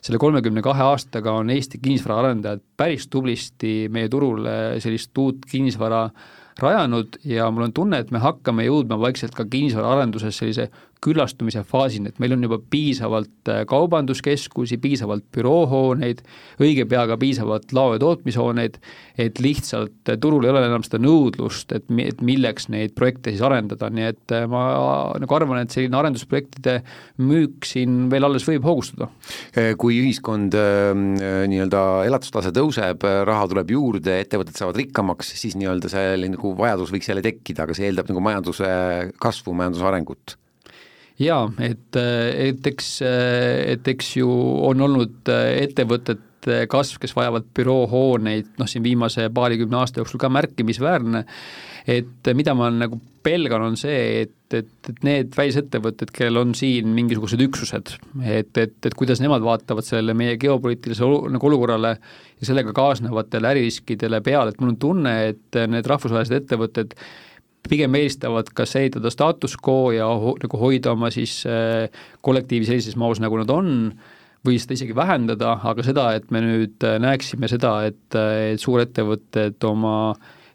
selle 0.00 0.18
kolmekümne 0.18 0.62
kahe 0.64 0.82
aastaga 0.82 1.34
on 1.40 1.50
Eesti 1.50 1.80
kinnisvaraarendajad 1.82 2.62
päris 2.76 3.08
tublisti 3.10 3.88
meie 3.92 4.08
turule 4.08 4.78
sellist 4.80 5.18
uut 5.18 5.46
kinnisvara 5.50 6.08
rajanud 6.58 7.20
ja 7.24 7.50
mul 7.50 7.68
on 7.68 7.74
tunne, 7.74 8.00
et 8.02 8.10
me 8.10 8.22
hakkame 8.22 8.66
jõudma 8.66 8.98
vaikselt 9.00 9.34
ka 9.36 9.46
kinnisvaraarenduses 9.50 10.38
sellise 10.40 10.68
küllastumise 11.04 11.62
faasini, 11.66 12.10
et 12.10 12.18
meil 12.22 12.34
on 12.34 12.42
juba 12.42 12.58
piisavalt 12.70 13.50
äh, 13.50 13.62
kaubanduskeskusi, 13.70 14.80
piisavalt 14.82 15.26
büroohooneid, 15.34 16.24
õige 16.62 16.86
pea 16.90 17.04
ka 17.10 17.18
piisavalt 17.20 17.72
lao- 17.76 17.94
ja 17.94 18.00
tootmishooneid, 18.02 18.78
et 19.18 19.38
lihtsalt 19.42 20.10
äh, 20.10 20.18
turul 20.20 20.46
ei 20.46 20.52
ole 20.52 20.64
enam 20.66 20.84
seda 20.86 21.00
nõudlust, 21.02 21.74
et, 21.76 21.86
et 22.02 22.24
milleks 22.26 22.68
neid 22.74 22.96
projekte 22.98 23.34
siis 23.34 23.44
arendada, 23.46 23.90
nii 23.94 24.08
et 24.10 24.34
äh, 24.34 24.48
ma 24.50 24.64
nagu 25.22 25.38
arvan, 25.38 25.62
et 25.62 25.74
selline 25.74 25.98
arendusprojektide 26.00 26.80
müük 27.22 27.68
siin 27.68 28.08
veel 28.10 28.26
alles 28.26 28.46
võib 28.48 28.66
hoogustuda. 28.66 29.10
kui 29.78 29.98
ühiskond 30.00 30.54
nii-öelda 30.54 31.82
elatustase 32.08 32.50
tõuseb, 32.54 33.04
raha 33.28 33.46
tuleb 33.50 33.70
juurde, 33.72 34.18
ettevõtted 34.22 34.58
saavad 34.58 34.78
rikkamaks, 34.80 35.32
siis 35.38 35.56
nii-öelda 35.58 35.90
see 35.92 36.28
nagu 36.34 36.52
vajadus 36.58 36.92
võiks 36.94 37.10
jälle 37.10 37.24
tekkida, 37.24 37.66
aga 37.66 37.76
see 37.76 37.88
eeldab 37.88 38.10
nagu 38.10 38.22
majanduse 38.24 38.68
kasvu, 39.22 39.54
majanduse 39.58 39.88
arengut 39.88 40.38
jaa, 41.18 41.44
et, 41.64 41.98
et 41.98 42.72
eks, 42.72 42.90
et 43.02 43.92
eks 43.94 44.16
ju 44.20 44.28
on 44.68 44.86
olnud 44.86 45.30
ettevõtete 45.32 46.64
kasv, 46.70 47.00
kes 47.02 47.14
vajavad 47.16 47.48
büroohooneid, 47.56 48.54
noh 48.60 48.68
siin 48.70 48.84
viimase 48.86 49.26
paarikümne 49.34 49.80
aasta 49.80 50.00
jooksul 50.00 50.22
ka 50.22 50.30
märkimisväärne, 50.32 51.24
et 51.88 52.30
mida 52.36 52.54
ma 52.56 52.70
nagu 52.72 53.00
pelgan, 53.24 53.64
on 53.66 53.76
see, 53.76 54.22
et, 54.22 54.54
et, 54.54 54.70
et 54.88 55.04
need 55.04 55.34
välisettevõtted, 55.36 56.12
kellel 56.14 56.42
on 56.44 56.54
siin 56.56 56.92
mingisugused 56.96 57.42
üksused, 57.48 57.94
et, 58.22 58.52
et, 58.60 58.76
et 58.86 58.96
kuidas 58.96 59.20
nemad 59.24 59.44
vaatavad 59.44 59.84
sellele 59.84 60.14
meie 60.16 60.38
geopoliitilisele 60.40 61.08
olu, 61.08 61.32
nagu 61.34 61.50
olukorrale 61.50 61.96
ja 61.98 62.48
sellega 62.48 62.72
kaasnevatele 62.76 63.50
äririskidele 63.54 64.22
peale, 64.24 64.54
et 64.54 64.60
mul 64.62 64.76
on 64.76 64.80
tunne, 64.80 65.16
et 65.32 65.60
need 65.68 65.90
rahvusvahelised 65.90 66.44
ettevõtted 66.44 66.94
pigem 67.70 67.96
eelistavad 67.98 68.50
kas 68.56 68.76
ehitada 68.80 69.12
status 69.12 69.56
quo 69.60 69.92
ja 69.94 70.08
ho 70.08 70.34
nagu 70.42 70.60
hoida 70.60 70.94
oma 70.94 71.12
siis 71.14 71.40
äh, 71.48 71.88
kollektiivi 72.24 72.68
sellises 72.68 72.96
mahus, 73.00 73.20
nagu 73.22 73.38
nad 73.40 73.52
on, 73.52 73.92
või 74.46 74.58
seda 74.62 74.76
isegi 74.78 74.96
vähendada, 74.96 75.56
aga 75.66 75.84
seda, 75.86 76.08
et 76.18 76.32
me 76.34 76.42
nüüd 76.44 76.86
äh, 76.86 76.98
näeksime 77.02 77.50
seda, 77.50 77.80
et, 77.90 78.04
äh, 78.16 78.54
et 78.54 78.64
suurettevõtted 78.64 79.68
oma 79.68 79.94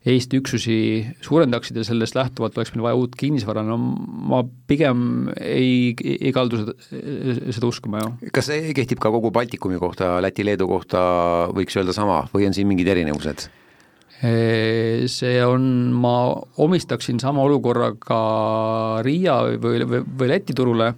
Eesti 0.04 0.36
üksusi 0.42 0.78
suurendaksid 1.24 1.78
ja 1.80 1.86
sellest 1.88 2.18
lähtuvalt 2.18 2.58
oleks 2.60 2.74
meil 2.74 2.84
vaja 2.84 2.98
uut 3.00 3.14
kinnisvara, 3.16 3.62
no 3.64 3.78
ma 3.80 4.42
pigem 4.68 5.30
ei, 5.40 5.94
ei 5.96 6.34
kaldu 6.36 6.60
seda, 6.60 6.74
seda 7.56 7.70
uskuma, 7.70 8.02
jah. 8.04 8.34
kas 8.36 8.52
see 8.52 8.76
kehtib 8.76 9.00
ka 9.00 9.14
kogu 9.16 9.32
Baltikumi 9.32 9.80
kohta, 9.80 10.18
Läti-Leedu 10.26 10.68
kohta 10.68 11.04
võiks 11.56 11.80
öelda 11.80 11.96
sama 11.96 12.26
või 12.36 12.50
on 12.50 12.58
siin 12.58 12.68
mingid 12.68 12.92
erinevused? 12.92 13.48
See 14.24 15.40
on, 15.44 15.64
ma 16.00 16.14
omistaksin 16.64 17.18
sama 17.20 17.44
olukorra 17.44 17.90
ka 18.00 18.20
Riia 19.04 19.42
või, 19.60 19.84
või, 19.84 20.00
või 20.08 20.30
Läti 20.32 20.56
turule, 20.56 20.94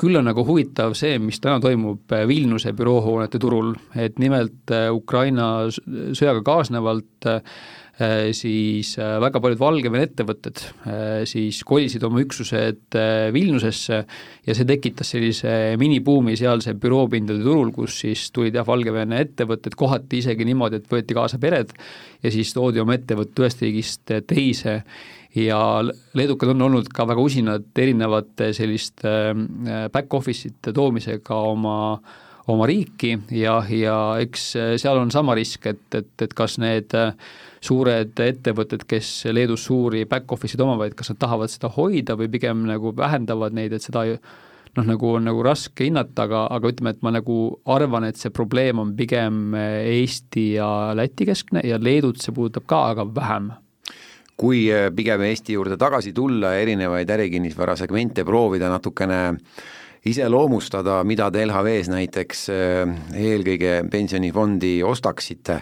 küll 0.00 0.16
on 0.16 0.24
nagu 0.30 0.46
huvitav 0.48 0.94
see, 0.96 1.18
mis 1.20 1.42
täna 1.44 1.60
toimub 1.60 2.14
Vilniuse 2.28 2.72
büroohoonete 2.72 3.40
turul, 3.42 3.74
et 3.92 4.16
nimelt 4.22 4.72
Ukraina 4.96 5.50
sõjaga 5.68 6.40
kaasnevalt 6.46 7.28
Äh, 7.28 7.42
siis 8.36 8.94
äh, 8.98 9.18
väga 9.20 9.40
paljud 9.42 9.60
Valgevene 9.60 10.06
ettevõtted 10.08 10.62
äh, 10.62 11.22
siis 11.28 11.60
kolisid 11.68 12.04
oma 12.06 12.22
üksused 12.22 12.96
Vilniusesse 13.34 13.98
ja 14.46 14.56
see 14.56 14.68
tekitas 14.68 15.12
sellise 15.12 15.52
minibuumi 15.80 16.36
sealse 16.40 16.74
büroopindade 16.80 17.42
turul, 17.44 17.72
kus 17.74 18.00
siis 18.04 18.26
tulid 18.34 18.56
jah, 18.56 18.66
Valgevene 18.66 19.20
ettevõtted 19.26 19.76
kohati 19.78 20.22
isegi 20.24 20.48
niimoodi, 20.48 20.80
et 20.80 20.90
võeti 20.90 21.16
kaasa 21.16 21.40
pered 21.42 21.74
ja 22.24 22.32
siis 22.32 22.54
toodi 22.56 22.82
oma 22.82 22.96
ettevõte 22.96 23.44
ühest 23.44 23.64
riigist 23.64 24.16
teise. 24.28 24.80
Ja 25.36 25.60
leedukad 26.18 26.50
on 26.56 26.64
olnud 26.66 26.88
ka 26.90 27.04
väga 27.06 27.22
usinad 27.22 27.68
erinevate 27.78 28.48
selliste 28.56 29.12
back-office'ite 29.94 30.74
toomisega 30.74 31.36
oma 31.52 31.76
oma 32.48 32.66
riiki 32.66 33.16
ja, 33.36 33.60
ja 33.68 33.96
eks 34.22 34.50
seal 34.80 34.98
on 34.98 35.12
sama 35.12 35.34
risk, 35.38 35.66
et, 35.66 35.86
et, 35.94 36.12
et 36.22 36.34
kas 36.34 36.56
need 36.62 36.94
äh, 36.96 37.12
suured 37.64 38.20
ettevõtted, 38.24 38.86
kes 38.88 39.10
Leedus 39.34 39.66
suuri 39.68 40.06
back-office'id 40.08 40.62
omavad, 40.64 40.94
kas 40.96 41.12
nad 41.12 41.20
tahavad 41.20 41.52
seda 41.52 41.70
hoida 41.74 42.16
või 42.18 42.30
pigem 42.32 42.64
nagu 42.68 42.94
vähendavad 42.96 43.56
neid, 43.56 43.74
et 43.76 43.84
seda 43.84 44.06
noh, 44.10 44.86
nagu 44.86 45.14
on 45.16 45.26
nagu 45.28 45.42
raske 45.44 45.86
hinnata, 45.86 46.24
aga, 46.28 46.44
aga 46.56 46.70
ütleme, 46.72 46.94
et 46.94 47.02
ma 47.04 47.12
nagu 47.14 47.40
arvan, 47.70 48.06
et 48.08 48.20
see 48.20 48.32
probleem 48.34 48.80
on 48.82 48.94
pigem 48.96 49.56
Eesti 49.56 50.52
ja 50.56 50.70
Läti 50.96 51.28
keskne 51.28 51.64
ja 51.66 51.80
Leedut 51.80 52.22
see 52.22 52.34
puudutab 52.36 52.68
ka, 52.70 52.84
aga 52.94 53.06
vähem. 53.14 53.50
Kui 54.40 54.64
pigem 54.96 55.26
Eesti 55.26 55.58
juurde 55.58 55.76
tagasi 55.76 56.14
tulla 56.16 56.54
erinevaid 56.56 57.10
ärikinnisvara 57.12 57.76
segmente 57.76 58.24
proovida 58.24 58.70
natukene 58.72 59.20
iseloomustada, 60.08 61.00
mida 61.04 61.26
te 61.32 61.42
LHV-s 61.44 61.90
näiteks 61.92 62.44
äh, 62.54 62.92
eelkõige 63.20 63.72
pensionifondi 63.92 64.78
ostaksite, 64.86 65.58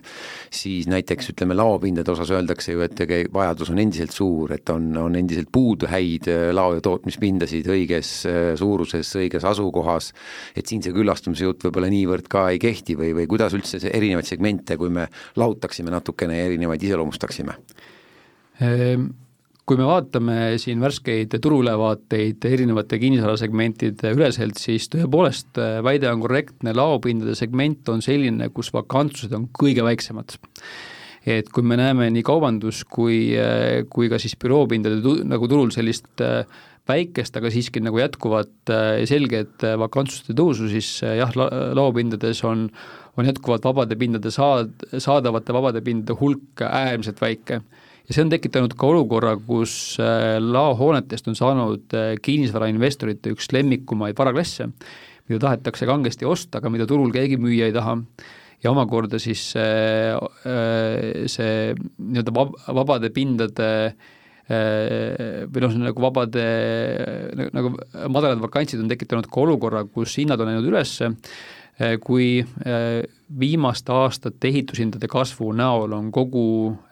siis 0.54 0.86
näiteks 0.90 1.32
ütleme, 1.32 1.56
laopindade 1.58 2.12
osas 2.14 2.30
öeldakse 2.36 2.76
ju, 2.76 2.84
et 2.86 3.02
vajadus 3.34 3.72
on 3.74 3.82
endiselt 3.82 4.14
suur, 4.14 4.54
et 4.54 4.70
on, 4.70 4.88
on 5.02 5.18
endiselt 5.18 5.50
puudu 5.52 5.90
häid 5.90 6.30
äh, 6.30 6.48
lao- 6.54 6.76
ja 6.78 6.84
tootmispindasid 6.84 7.66
õiges 7.74 8.12
äh, 8.30 8.40
suuruses, 8.58 9.10
õiges 9.18 9.46
asukohas, 9.48 10.12
et 10.54 10.70
siin 10.70 10.84
see 10.86 10.94
küllastumise 10.94 11.48
jutt 11.48 11.66
võib-olla 11.66 11.90
niivõrd 11.90 12.30
ka 12.30 12.48
ei 12.54 12.62
kehti 12.62 12.94
või, 12.98 13.14
või 13.18 13.26
kuidas 13.30 13.58
üldse 13.58 13.82
see 13.82 13.94
erinevaid 13.94 14.28
segmente, 14.28 14.78
kui 14.78 14.92
me 14.92 15.08
lahutaksime 15.38 15.90
natukene 15.90 16.38
ja 16.38 16.46
erinevaid 16.46 16.86
iseloomustaksime? 16.86 17.58
Ehm, 18.62 19.10
kui 19.68 19.76
me 19.76 19.84
vaatame 19.84 20.36
siin 20.60 20.80
värskeid 20.80 21.34
turuülevaateid 21.44 22.44
erinevate 22.48 22.96
kinnisvarasegmentide 23.02 24.14
üleselt, 24.16 24.56
siis 24.60 24.88
tõepoolest 24.94 25.60
äh, 25.60 25.80
väide 25.84 26.08
on 26.08 26.22
korrektne, 26.24 26.72
laopindade 26.76 27.34
segment 27.36 27.88
on 27.92 28.00
selline, 28.04 28.48
kus 28.54 28.72
vakantsused 28.72 29.34
on 29.36 29.44
kõige 29.52 29.84
väiksemad. 29.84 30.38
Et 31.28 31.50
kui 31.52 31.66
me 31.66 31.76
näeme 31.76 32.06
nii 32.14 32.24
kaubandus 32.24 32.80
kui, 32.88 33.34
äh, 33.36 33.82
kui 33.92 34.08
ka 34.08 34.20
siis 34.22 34.38
büroopindade 34.40 35.02
tu-, 35.04 35.20
nagu 35.28 35.50
turul 35.52 35.74
sellist 35.74 36.24
äh, 36.24 36.46
väikest, 36.88 37.36
aga 37.36 37.50
siiski 37.52 37.82
nagu 37.84 38.00
jätkuvat 38.00 38.70
selget 39.10 39.60
vakantsuste 39.76 40.32
tõusu, 40.32 40.70
siis 40.72 41.02
jah, 41.04 41.34
laopindades 41.76 42.40
on, 42.48 42.62
on 43.20 43.28
jätkuvalt 43.28 43.68
vabade 43.68 43.98
pindade 44.00 44.32
saad-, 44.32 44.86
saadavate 44.96 45.52
vabade 45.52 45.84
pindade 45.84 46.16
hulk 46.16 46.64
äärmiselt 46.64 47.20
väike 47.20 47.60
ja 48.08 48.16
see 48.16 48.24
on 48.24 48.32
tekitanud 48.32 48.72
ka 48.78 48.88
olukorra, 48.88 49.34
kus 49.44 49.98
äh, 50.00 50.38
laohoonetest 50.40 51.28
on 51.28 51.36
saanud 51.36 51.96
äh, 51.96 52.14
kinnisvarainvestorite 52.24 53.34
üks 53.34 53.50
lemmikumaid 53.52 54.16
varaklasse, 54.18 54.70
mida 55.28 55.42
tahetakse 55.44 55.88
kangesti 55.88 56.28
osta, 56.28 56.62
aga 56.62 56.72
mida 56.72 56.88
turul 56.88 57.12
keegi 57.14 57.40
müüa 57.40 57.68
ei 57.68 57.76
taha. 57.76 57.98
Ja 58.64 58.72
omakorda 58.72 59.20
siis 59.22 59.44
see, 59.52 60.14
äh, 60.50 61.26
see 61.30 61.74
nii-öelda 61.76 62.32
vab-, 62.34 62.56
vabade 62.80 63.12
pindade 63.14 63.68
või 64.48 65.60
noh, 65.60 65.74
nagu 65.76 66.00
vabade, 66.00 66.42
nagu 67.52 67.74
madalad 68.08 68.40
vakantsid 68.40 68.80
on 68.80 68.88
tekitanud 68.88 69.26
ka 69.28 69.42
olukorra, 69.42 69.82
kus 69.92 70.14
hinnad 70.16 70.40
on 70.40 70.48
läinud 70.48 70.70
üles, 70.70 70.94
kui 72.02 72.42
viimaste 73.38 73.92
aastate 73.92 74.48
ehitushindade 74.48 75.08
kasvu 75.10 75.50
näol 75.56 75.92
on 75.92 76.08
kogu 76.14 76.42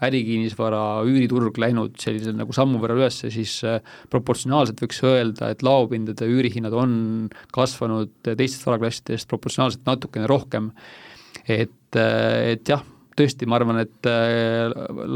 ärikinnisvara 0.05 0.81
üüriturg 1.09 1.57
läinud 1.61 1.97
sellise 2.01 2.35
nagu 2.37 2.53
sammu 2.53 2.81
võrra 2.83 2.99
üles, 2.99 3.23
siis 3.33 3.57
äh, 3.65 3.79
proportsionaalselt 4.13 4.83
võiks 4.85 5.01
öelda, 5.07 5.51
et 5.53 5.65
laopindade 5.65 6.29
üürihinnad 6.29 6.77
on 6.77 6.93
kasvanud 7.57 8.13
teistest 8.27 8.67
varaklassidest 8.69 9.31
proportsionaalselt 9.33 9.89
natukene 9.89 10.29
rohkem. 10.29 10.71
et, 11.49 11.97
et 11.97 12.69
jah, 12.69 12.85
tõesti, 13.17 13.49
ma 13.49 13.57
arvan, 13.57 13.81
et 13.81 14.09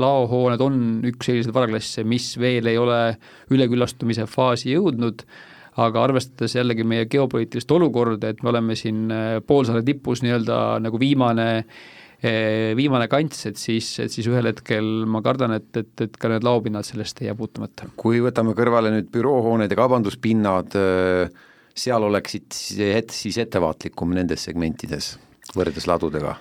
laohooned 0.01 0.61
on 0.65 0.83
üks 1.11 1.29
selliseid 1.29 1.55
varaklasse, 1.55 2.05
mis 2.05 2.33
veel 2.41 2.71
ei 2.71 2.79
ole 2.81 3.01
üleküllastumise 3.53 4.25
faasi 4.31 4.73
jõudnud 4.73 5.27
aga 5.81 6.05
arvestades 6.09 6.57
jällegi 6.57 6.85
meie 6.87 7.07
geopoliitilist 7.11 7.73
olukorda, 7.77 8.31
et 8.31 8.43
me 8.45 8.53
oleme 8.53 8.77
siin 8.79 9.09
äh, 9.15 9.39
poolsaare 9.47 9.83
tipus 9.87 10.25
nii-öelda 10.25 10.59
nagu 10.85 11.01
viimane 11.01 11.49
äh, 11.61 12.73
viimane 12.77 13.09
kants, 13.13 13.47
et 13.51 13.61
siis, 13.61 13.93
et 14.03 14.13
siis 14.13 14.29
ühel 14.31 14.51
hetkel 14.51 14.91
ma 15.11 15.23
kardan, 15.25 15.57
et, 15.57 15.71
et, 15.77 15.95
et 16.07 16.21
ka 16.21 16.33
need 16.33 16.45
laopinnad 16.47 16.87
sellest 16.87 17.23
ei 17.23 17.31
jää 17.31 17.39
puutumata. 17.39 17.89
kui 18.01 18.21
võtame 18.25 18.57
kõrvale 18.59 18.93
nüüd 18.97 19.09
büroohooned 19.15 19.73
ja 19.73 19.81
kaubanduspinnad, 19.81 20.77
äh, 20.77 21.49
seal 21.81 22.05
oleksid 22.11 22.53
siis 22.53 23.41
ettevaatlikum 23.41 24.13
nendes 24.17 24.45
segmentides 24.49 25.15
võrreldes 25.57 25.87
ladudega 25.89 26.37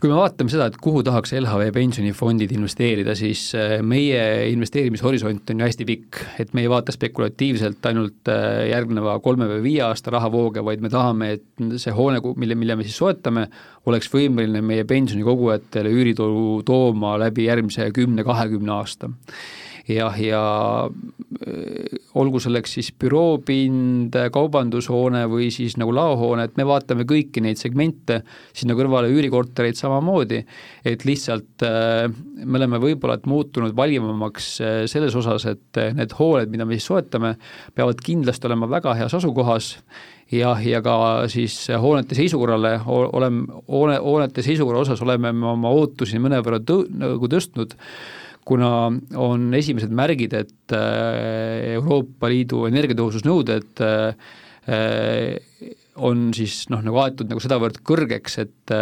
kui 0.00 0.10
me 0.10 0.16
vaatame 0.16 0.50
seda, 0.50 0.66
et 0.70 0.76
kuhu 0.82 1.02
tahaks 1.04 1.34
LHV 1.36 1.68
pensionifondid 1.74 2.52
investeerida, 2.56 3.14
siis 3.18 3.44
äh, 3.58 3.74
meie 3.84 4.22
investeerimishorisont 4.52 5.52
on 5.52 5.62
ju 5.62 5.68
hästi 5.68 5.86
pikk, 5.88 6.20
et 6.42 6.54
me 6.56 6.64
ei 6.64 6.70
vaata 6.72 6.94
spekulatiivselt 6.94 7.90
ainult 7.90 8.30
äh, 8.32 8.68
järgneva 8.70 9.18
kolme 9.24 9.48
või 9.50 9.62
viie 9.68 9.82
aasta 9.86 10.14
rahavooge, 10.14 10.64
vaid 10.64 10.84
me 10.84 10.90
tahame, 10.92 11.32
et 11.36 11.66
see 11.82 11.94
hoone, 11.96 12.22
mille, 12.40 12.56
mille 12.58 12.78
me 12.78 12.86
siis 12.88 12.96
soetame, 13.02 13.46
oleks 13.90 14.08
võimeline 14.12 14.62
meie 14.64 14.86
pensionikogujatele 14.88 15.92
üüritulu 15.92 16.62
tooma 16.66 17.18
läbi 17.20 17.50
järgmise 17.50 17.90
kümne-kahekümne 17.94 18.74
aasta 18.78 19.12
jah, 19.88 20.14
ja 20.20 20.42
äh, 20.86 21.98
olgu 22.18 22.40
selleks 22.42 22.76
siis 22.76 22.90
büroopind, 22.98 24.16
kaubandushoone 24.34 25.24
või 25.30 25.48
siis 25.54 25.76
nagu 25.80 25.94
laohoone, 25.94 26.46
et 26.46 26.56
me 26.60 26.66
vaatame 26.68 27.06
kõiki 27.08 27.42
neid 27.44 27.60
segmente, 27.60 28.20
sinna 28.56 28.76
kõrvale 28.78 29.10
üürikortereid 29.12 29.78
samamoodi, 29.78 30.42
et 30.86 31.06
lihtsalt 31.08 31.66
äh, 31.66 32.06
me 32.44 32.60
oleme 32.60 32.80
võib-olla 32.82 33.18
et 33.18 33.28
muutunud 33.30 33.76
valivamaks 33.76 34.48
äh, 34.62 34.80
selles 34.90 35.16
osas, 35.18 35.46
et 35.50 35.82
need 35.96 36.16
hooned, 36.18 36.50
mida 36.52 36.66
me 36.68 36.78
siis 36.78 36.88
soetame, 36.92 37.36
peavad 37.74 38.02
kindlasti 38.04 38.50
olema 38.50 38.70
väga 38.70 38.96
heas 39.00 39.14
asukohas. 39.18 39.76
Jah, 40.32 40.56
ja 40.64 40.78
ka 40.80 40.94
siis 41.28 41.52
hoonete 41.76 42.16
seisukorrale 42.16 42.78
oleme, 42.88 43.42
hoone, 43.68 43.98
hoonete 44.00 44.40
seisukorra 44.46 44.80
osas 44.80 45.02
oleme 45.04 45.28
me 45.36 45.50
oma 45.50 45.68
ootusi 45.76 46.16
mõnevõrra 46.22 46.62
tõ-, 46.64 46.86
nagu 46.88 47.28
tõstnud 47.28 47.76
kuna 48.48 48.70
on 49.20 49.50
esimesed 49.54 49.92
märgid, 49.94 50.34
et 50.34 50.76
äh, 50.76 51.74
Euroopa 51.78 52.30
Liidu 52.32 52.66
energiatõhususnõuded 52.70 53.82
äh, 53.86 54.30
on 56.02 56.30
siis 56.36 56.64
noh, 56.72 56.82
nagu 56.84 57.02
aetud 57.02 57.30
nagu 57.30 57.42
sedavõrd 57.42 57.82
kõrgeks, 57.86 58.40
et 58.44 58.74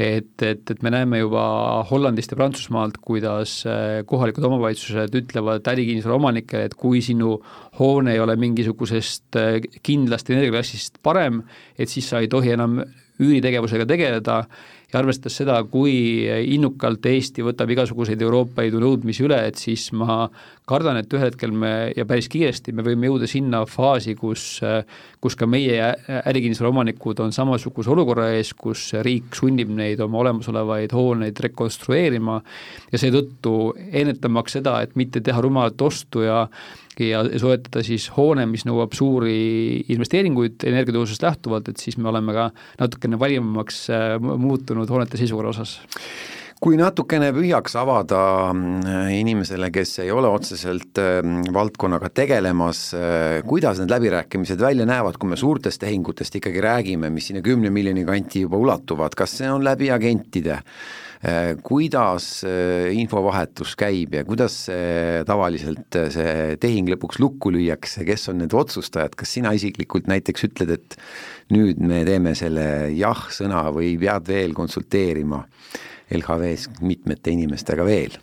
et, 0.00 0.40
et, 0.40 0.70
et 0.72 0.78
me 0.82 0.88
näeme 0.88 1.18
juba 1.20 1.42
Hollandist 1.90 2.32
ja 2.32 2.36
Prantsusmaalt, 2.38 2.96
kuidas 3.04 3.58
kohalikud 4.08 4.46
omavalitsused 4.48 5.12
ütlevad 5.20 5.68
ärikinnisvara 5.68 6.16
omanikele, 6.16 6.70
et 6.70 6.76
kui 6.80 7.02
sinu 7.04 7.34
hoone 7.76 8.14
ei 8.14 8.22
ole 8.24 8.38
mingisugusest 8.40 9.36
kindlast 9.84 10.32
energiaklassist 10.32 10.96
parem, 11.04 11.42
et 11.76 11.92
siis 11.92 12.08
sa 12.08 12.22
ei 12.24 12.32
tohi 12.32 12.54
enam 12.56 12.80
üüritegevusega 13.20 13.86
tegeleda 13.88 14.42
ja 14.92 15.00
arvestades 15.00 15.38
seda, 15.40 15.56
kui 15.64 16.28
innukalt 16.52 17.06
Eesti 17.08 17.44
võtab 17.46 17.70
igasuguseid 17.72 18.20
Euroopa 18.22 18.64
Liidu 18.64 18.82
nõudmisi 18.82 19.24
üle, 19.24 19.38
et 19.48 19.60
siis 19.60 19.86
ma 19.96 20.26
kardan, 20.68 20.98
et 21.00 21.14
ühel 21.16 21.30
hetkel 21.30 21.54
me 21.56 21.72
ja 21.96 22.04
päris 22.08 22.28
kiiresti 22.32 22.74
me 22.76 22.84
võime 22.84 23.08
jõuda 23.08 23.28
sinna 23.30 23.62
faasi, 23.68 24.14
kus, 24.18 24.44
kus 25.22 25.38
ka 25.38 25.48
meie 25.48 25.94
ärikinnisvara 26.20 26.70
omanikud 26.74 27.24
on 27.24 27.32
samasuguse 27.32 27.90
olukorra 27.92 28.28
ees, 28.36 28.52
kus 28.58 28.90
riik 29.06 29.34
sunnib 29.38 29.72
neid 29.72 30.02
oma 30.04 30.20
olemasolevaid 30.22 30.92
hooneid 30.96 31.40
rekonstrueerima 31.48 32.38
ja 32.92 33.00
seetõttu 33.00 33.56
ennetamaks 33.90 34.58
seda, 34.60 34.78
et 34.84 34.94
mitte 35.00 35.24
teha 35.24 35.40
rumalat 35.42 35.88
ostu 35.88 36.26
ja 36.26 36.44
ja 37.00 37.22
soetada 37.40 37.82
siis 37.86 38.10
hoone, 38.16 38.44
mis 38.50 38.66
nõuab 38.68 38.92
suuri 38.96 39.84
investeeringuid 39.94 40.66
energiatõususest 40.68 41.24
lähtuvalt, 41.24 41.72
et 41.72 41.80
siis 41.80 41.96
me 41.96 42.10
oleme 42.12 42.34
ka 42.36 42.50
natukene 42.80 43.18
valimamaks 43.20 43.86
muutunud 44.20 44.62
muutunud 44.62 44.90
hoonete 44.92 45.20
seisukorra 45.20 45.52
osas? 45.52 45.80
kui 46.62 46.76
natukene 46.78 47.32
pühjaks 47.34 47.72
avada 47.74 48.52
mm, 48.52 49.08
inimesele, 49.16 49.66
kes 49.74 49.96
ei 50.04 50.12
ole 50.14 50.28
otseselt 50.30 50.94
mm, 50.94 51.48
valdkonnaga 51.50 52.06
tegelemas, 52.14 52.84
äh, 52.94 53.40
kuidas 53.42 53.80
need 53.82 53.90
läbirääkimised 53.90 54.62
välja 54.62 54.86
näevad, 54.86 55.18
kui 55.18 55.32
me 55.32 55.38
suurtest 55.40 55.82
tehingutest 55.82 56.38
ikkagi 56.38 56.62
räägime, 56.62 57.10
mis 57.10 57.32
sinna 57.32 57.42
kümne 57.42 57.72
miljoni 57.74 58.06
kanti 58.06 58.44
juba 58.44 58.62
ulatuvad, 58.62 59.18
kas 59.18 59.34
see 59.40 59.50
on 59.50 59.66
läbi 59.66 59.90
agentide? 59.90 60.60
Äh, 61.22 61.54
kuidas 61.62 62.42
äh, 62.42 62.88
infovahetus 62.98 63.76
käib 63.78 64.16
ja 64.16 64.24
kuidas 64.26 64.56
see 64.66 65.20
tavaliselt 65.28 65.94
see 66.10 66.56
tehing 66.58 66.90
lõpuks 66.90 67.20
lukku 67.22 67.52
lüüakse, 67.54 68.02
kes 68.08 68.26
on 68.32 68.40
need 68.42 68.56
otsustajad, 68.58 69.14
kas 69.14 69.36
sina 69.36 69.52
isiklikult 69.54 70.10
näiteks 70.10 70.48
ütled, 70.48 70.72
et 70.74 70.96
nüüd 71.54 71.78
me 71.78 72.00
teeme 72.08 72.34
selle 72.34 72.66
jah-sõna 72.98 73.68
või 73.70 73.94
pead 74.02 74.26
veel 74.26 74.56
konsulteerima 74.56 75.44
LHV-s 76.10 76.82
mitmete 76.82 77.36
inimestega 77.38 77.86
veel? 77.86 78.18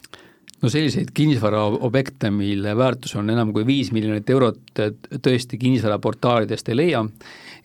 no 0.59 0.67
selliseid 0.67 1.13
kinnisvaraobjekte, 1.15 2.33
mille 2.35 2.75
väärtus 2.75 3.15
on 3.15 3.31
enam 3.31 3.53
kui 3.55 3.63
viis 3.63 3.93
miljonit 3.95 4.27
eurot, 4.27 4.59
tõesti 4.75 5.59
kinnisvaraportaalidest 5.61 6.73
ei 6.73 6.81
leia, 6.81 7.05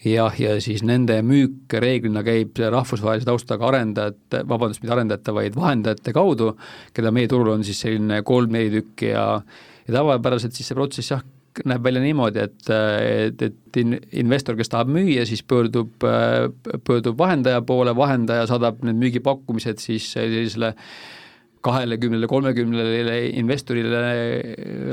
jah, 0.05 0.41
ja 0.41 0.57
siis 0.63 0.83
nende 0.87 1.21
müük 1.27 1.75
reeglina 1.81 2.25
käib 2.27 2.59
rahvusvahelise 2.59 3.29
taustaga 3.29 3.69
arendajate, 3.71 4.43
vabandust, 4.49 4.83
mitte 4.83 4.97
arendajate, 4.97 5.35
vaid 5.37 5.59
vahendajate 5.59 6.15
kaudu, 6.17 6.55
keda 6.97 7.13
meie 7.15 7.31
turul 7.31 7.55
on 7.55 7.65
siis 7.67 7.81
selline 7.85 8.23
kolm-neli 8.27 8.73
tükki 8.79 9.13
ja 9.13 9.29
ja 9.85 9.99
tavapäraselt 9.99 10.57
siis 10.57 10.71
see 10.71 10.77
protsess 10.79 11.13
jah, 11.13 11.25
näeb 11.69 11.85
välja 11.85 12.03
niimoodi, 12.03 12.43
et, 12.43 12.71
et, 12.71 13.43
et 13.47 13.79
in-, 13.79 13.99
investor, 14.25 14.57
kes 14.59 14.73
tahab 14.73 14.91
müüa, 14.95 15.27
siis 15.29 15.45
pöördub, 15.47 15.93
pöördub 16.01 17.19
vahendaja 17.19 17.63
poole, 17.67 17.95
vahendaja 17.97 18.49
saadab 18.51 18.83
need 18.87 18.99
müügipakkumised 19.03 19.83
siis 19.83 20.09
sellisele 20.17 20.75
kahekümnele, 21.65 22.29
kolmekümnele 22.29 23.17
investorile 23.41 24.01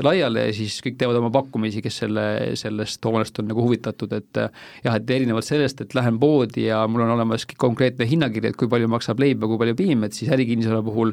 laiali 0.04 0.46
ja 0.46 0.52
siis 0.56 0.78
kõik 0.84 0.96
teevad 1.00 1.18
oma 1.20 1.30
pakkumisi, 1.34 1.82
kes 1.84 2.02
selle, 2.04 2.24
sellest 2.58 3.04
hoonest 3.08 3.42
on 3.42 3.50
nagu 3.50 3.64
huvitatud, 3.66 4.14
et 4.16 4.40
jah, 4.40 4.96
et 4.96 5.10
erinevalt 5.16 5.46
sellest, 5.46 5.84
et 5.84 5.96
lähen 5.98 6.20
poodi 6.22 6.68
ja 6.68 6.82
mul 6.88 7.04
on 7.04 7.12
olemas 7.16 7.44
konkreetne 7.60 8.08
hinnakiri, 8.08 8.52
et 8.52 8.60
kui 8.60 8.70
palju 8.72 8.88
maksab 8.92 9.20
leib 9.22 9.44
ja 9.44 9.50
kui 9.50 9.60
palju 9.60 9.76
piim, 9.78 10.06
et 10.06 10.16
siis 10.16 10.32
ärikinnisvara 10.32 10.80
puhul 10.86 11.12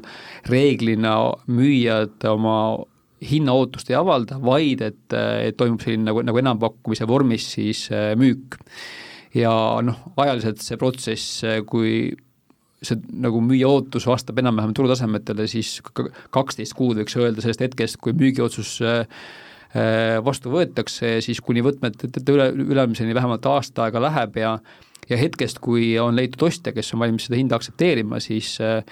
reeglina 0.50 1.18
müüjad 1.52 2.30
oma 2.32 2.56
hinnaootust 3.30 3.92
ei 3.92 3.98
avalda, 4.00 4.40
vaid 4.40 4.84
et, 4.86 5.04
et 5.44 5.58
toimub 5.60 5.84
selline 5.84 6.08
nagu, 6.08 6.24
nagu 6.24 6.40
enampakkumise 6.40 7.08
vormis 7.10 7.52
siis 7.58 7.88
müük. 8.20 8.58
ja 9.36 9.52
noh, 9.86 10.00
ajaliselt 10.18 10.64
see 10.64 10.80
protsess, 10.80 11.44
kui 11.70 12.16
see 12.86 13.00
nagu 13.26 13.42
müüja 13.44 13.70
ootus 13.70 14.08
vastab 14.08 14.40
enam-vähem 14.40 14.74
turutasemetele, 14.78 15.48
siis 15.52 15.80
kaksteist 16.32 16.76
kuud 16.78 17.02
võiks 17.02 17.18
öelda 17.20 17.44
sellest 17.44 17.64
hetkest, 17.66 18.00
kui 18.04 18.16
müügiotsus 18.18 18.78
äh, 18.86 19.24
vastu 20.26 20.54
võetakse, 20.54 21.18
siis 21.26 21.42
kuni 21.46 21.64
võtmete 21.66 22.10
üle, 22.32 22.52
ülemiseni 22.56 23.16
vähemalt 23.16 23.46
aasta 23.52 23.88
aega 23.88 24.08
läheb 24.10 24.40
ja 24.42 24.60
ja 25.10 25.18
hetkest, 25.18 25.58
kui 25.58 25.96
on 25.98 26.14
leitud 26.14 26.44
ostja, 26.46 26.70
kes 26.70 26.94
on 26.94 27.02
valmis 27.02 27.24
seda 27.26 27.40
hinda 27.40 27.58
aktsepteerima, 27.58 28.20
siis 28.22 28.52
äh, 28.62 28.84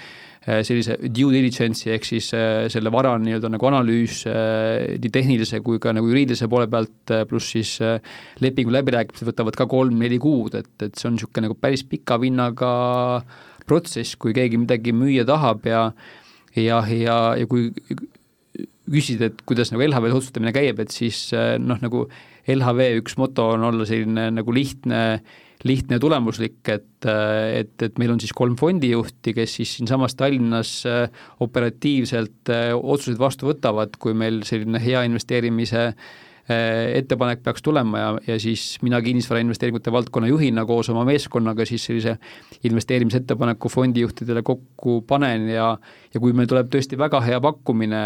sellise 0.65 0.95
due 1.13 1.29
diligence'i 1.35 1.91
ehk 1.93 2.07
siis 2.09 2.31
äh, 2.33 2.65
selle 2.73 2.89
vara 2.89 3.11
nii-öelda 3.21 3.51
nagu 3.53 3.67
analüüs 3.69 4.23
nii 4.25 5.11
tehnilise 5.13 5.59
kui 5.61 5.77
ka 5.83 5.93
nagu 5.93 6.09
juriidilise 6.09 6.49
poole 6.49 6.65
pealt, 6.73 7.13
pluss 7.29 7.53
siis 7.53 7.75
lepingu 8.41 8.73
läbirääkimised 8.73 9.29
võtavad 9.29 9.59
ka 9.59 9.69
kolm-neli 9.69 10.17
kuud, 10.23 10.57
et, 10.57 10.73
et 10.81 10.97
see 10.97 11.11
on 11.11 11.19
niisugune 11.19 11.51
nagu 11.51 11.59
päris 11.61 11.85
pika 11.85 12.17
vinnaga 12.23 12.71
protsess, 13.67 14.15
kui 14.19 14.35
keegi 14.35 14.59
midagi 14.61 14.95
müüa 14.95 15.25
tahab 15.27 15.67
ja 15.67 15.89
ja, 16.57 16.81
ja, 16.89 17.17
ja 17.37 17.47
kui 17.49 17.69
küsida, 18.87 19.29
et 19.29 19.43
kuidas 19.47 19.71
nagu 19.73 19.83
LHV 19.85 20.13
otsustamine 20.15 20.53
käib, 20.55 20.79
et 20.81 20.93
siis 20.95 21.27
eh, 21.35 21.55
noh, 21.61 21.79
nagu 21.83 22.05
LHV 22.47 22.93
üks 23.01 23.17
moto 23.19 23.51
on 23.55 23.65
olla 23.67 23.87
selline 23.87 24.29
nagu 24.37 24.53
lihtne, 24.55 25.01
lihtne 25.67 25.97
ja 25.97 26.03
tulemuslik, 26.03 26.61
et, 26.71 26.93
eh, 27.05 27.63
et, 27.63 27.75
et 27.83 27.99
meil 28.01 28.15
on 28.15 28.21
siis 28.23 28.33
kolm 28.37 28.55
fondijuhti, 28.59 29.35
kes 29.37 29.57
siis 29.59 29.75
siinsamas 29.77 30.15
Tallinnas 30.19 30.77
eh, 30.89 31.25
operatiivselt 31.43 32.53
otsuseid 32.77 33.19
vastu 33.21 33.51
võtavad, 33.51 33.99
kui 33.99 34.15
meil 34.17 34.41
selline 34.47 34.81
hea 34.81 35.03
investeerimise 35.09 35.89
äh, 35.91 36.07
Äh, 36.07 36.26
ettepanek 36.47 37.41
peaks 37.43 37.63
tulema 37.65 37.99
ja, 37.99 38.11
ja 38.27 38.37
siis 38.39 38.77
mina 38.81 39.01
kinnisvarainvesteeringute 39.03 39.91
valdkonna 39.91 40.29
juhina 40.31 40.63
koos 40.65 40.89
oma 40.93 41.03
meeskonnaga 41.07 41.65
siis 41.67 41.85
sellise 41.89 42.17
investeerimisettepaneku 42.63 43.69
fondijuhtidele 43.69 44.43
kokku 44.47 45.01
panen 45.07 45.49
ja 45.51 45.73
ja 46.13 46.21
kui 46.23 46.33
meil 46.35 46.47
tuleb 46.49 46.69
tõesti 46.71 46.97
väga 46.99 47.19
hea 47.25 47.39
pakkumine, 47.43 47.99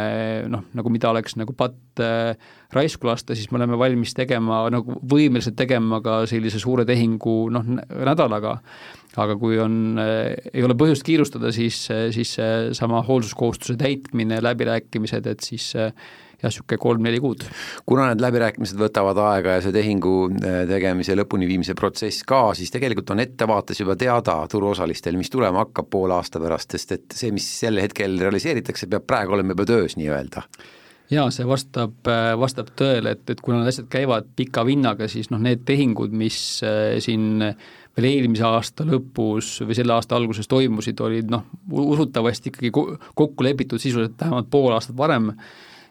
noh, 0.51 0.65
nagu 0.77 0.91
mida 0.93 1.11
oleks 1.11 1.37
nagu 1.39 1.53
patt 1.57 2.01
äh, 2.01 2.33
raisku 2.73 3.07
lasta, 3.07 3.35
siis 3.37 3.51
me 3.51 3.59
oleme 3.59 3.77
valmis 3.79 4.15
tegema, 4.17 4.63
nagu 4.73 4.97
võimelised 5.13 5.55
tegema 5.59 6.01
ka 6.03 6.21
sellise 6.29 6.59
suure 6.61 6.85
tehingu 6.87 7.35
noh, 7.53 7.69
nädalaga. 7.91 8.57
Aga 9.19 9.35
kui 9.35 9.57
on 9.59 9.99
äh,, 9.99 10.33
ei 10.53 10.63
ole 10.63 10.75
põhjust 10.79 11.03
kiirustada, 11.03 11.51
siis, 11.55 11.83
siis 12.15 12.35
seesama 12.37 13.01
hoolsuskohustuse 13.07 13.75
täitmine, 13.79 14.39
läbirääkimised, 14.43 15.27
et 15.27 15.43
siis 15.43 15.71
äh, 15.75 15.91
jah, 16.41 16.49
niisugune 16.49 16.81
kolm-neli 16.81 17.21
kuud. 17.21 17.45
kuna 17.85 18.09
need 18.09 18.23
läbirääkimised 18.23 18.79
võtavad 18.79 19.19
aega 19.27 19.57
ja 19.57 19.63
see 19.65 19.75
tehingu 19.75 20.15
äh, 20.41 20.61
tegemise 20.69 21.15
lõpuni 21.17 21.49
viimise 21.49 21.75
protsess 21.77 22.25
ka, 22.27 22.43
siis 22.57 22.73
tegelikult 22.73 23.13
on 23.13 23.23
ettevaates 23.23 23.81
juba 23.83 23.95
teada 23.99 24.39
turuosalistel, 24.51 25.17
mis 25.19 25.31
tulema 25.33 25.65
hakkab 25.65 25.89
poole 25.91 26.17
aasta 26.17 26.41
pärast, 26.41 26.73
sest 26.75 26.97
et 26.97 27.17
see, 27.17 27.33
mis 27.35 27.47
sel 27.61 27.81
hetkel 27.81 28.19
realiseeritakse, 28.21 28.89
peab 28.91 29.07
praegu 29.09 29.37
olema 29.37 29.55
juba 29.55 29.67
töös 29.69 29.97
nii-öelda 29.99 30.45
jaa, 31.11 31.27
see 31.33 31.45
vastab, 31.47 31.97
äh, 32.07 32.31
vastab 32.39 32.71
tõele, 32.79 33.15
et, 33.17 33.23
et 33.29 33.43
kuna 33.43 33.61
need 33.61 33.73
asjad 33.73 33.91
käivad 33.91 34.31
pika 34.37 34.63
vinnaga, 34.67 35.09
siis 35.11 35.29
noh, 35.33 35.41
need 35.43 35.65
tehingud, 35.67 36.13
mis 36.15 36.37
äh, 36.65 36.97
siin 37.03 37.41
veel 37.97 38.07
eelmise 38.07 38.45
aasta 38.47 38.85
lõpus 38.87 39.57
või 39.65 39.75
selle 39.75 39.95
aasta 39.97 40.15
alguses 40.15 40.47
toimusid, 40.51 40.99
olid 41.03 41.31
noh, 41.31 41.43
usutavasti 41.71 42.51
ikkagi 42.53 42.71
kokku 42.71 43.43
lepitud 43.43 43.83
sisuliselt 43.83 44.15
vähemalt 44.21 44.47
pool 44.51 44.71
aastat 44.75 44.95
varem 44.97 45.33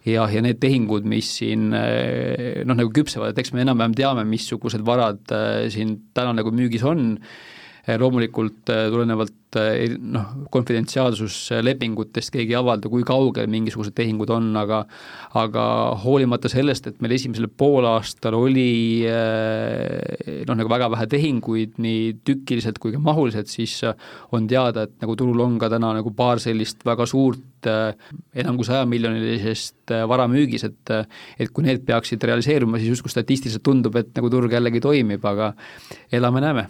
ja, 0.09 0.27
ja 0.33 0.43
need 0.45 0.61
tehingud, 0.63 1.07
mis 1.09 1.29
siin 1.41 1.71
eh, 1.77 2.63
noh, 2.67 2.77
nagu 2.79 2.93
küpsevad, 2.95 3.33
et 3.33 3.43
eks 3.43 3.53
me 3.55 3.65
enam-vähem 3.65 3.97
teame, 3.99 4.25
missugused 4.29 4.85
varad 4.87 5.35
eh, 5.37 5.67
siin 5.73 5.97
täna 6.17 6.35
nagu 6.37 6.53
müügis 6.55 6.85
on, 6.89 7.13
eh, 7.85 7.97
loomulikult 8.01 8.65
tulenevalt 8.65 9.37
noh, 9.57 10.27
konfidentsiaalsuslepingutest 10.53 12.33
keegi 12.35 12.55
ei 12.55 12.59
avalda, 12.59 12.91
kui 12.93 13.03
kaugel 13.07 13.49
mingisugused 13.51 13.95
tehingud 13.97 14.31
on, 14.35 14.51
aga 14.61 14.85
aga 15.41 15.65
hoolimata 16.05 16.51
sellest, 16.51 16.87
et 16.91 17.01
meil 17.03 17.17
esimesel 17.17 17.49
poolaastal 17.49 18.37
oli 18.39 19.03
noh, 19.05 20.57
nagu 20.57 20.71
väga 20.71 20.91
vähe 20.95 21.09
tehinguid 21.11 21.79
nii 21.83 22.21
tükiliselt 22.27 22.81
kui 22.83 22.95
ka 22.95 23.03
mahuliselt, 23.03 23.51
siis 23.51 23.81
on 24.37 24.49
teada, 24.51 24.87
et 24.87 24.97
nagu 25.03 25.17
turul 25.19 25.41
on 25.45 25.59
ka 25.61 25.71
täna 25.73 25.95
nagu 25.99 26.15
paar 26.17 26.43
sellist 26.43 26.85
väga 26.87 27.07
suurt 27.11 27.47
enam 27.69 28.57
kui 28.57 28.65
sajamiljonilisest 28.65 29.93
vara 30.09 30.27
müügis, 30.31 30.65
et 30.69 30.95
et 31.41 31.51
kui 31.53 31.65
need 31.67 31.85
peaksid 31.87 32.23
realiseeruma, 32.25 32.79
siis 32.81 32.95
justkui 32.95 33.13
statistiliselt 33.13 33.65
tundub, 33.67 33.97
et 34.01 34.13
nagu 34.17 34.31
turg 34.33 34.53
jällegi 34.53 34.81
toimib, 34.81 35.25
aga 35.27 35.53
elame-näeme. 36.13 36.67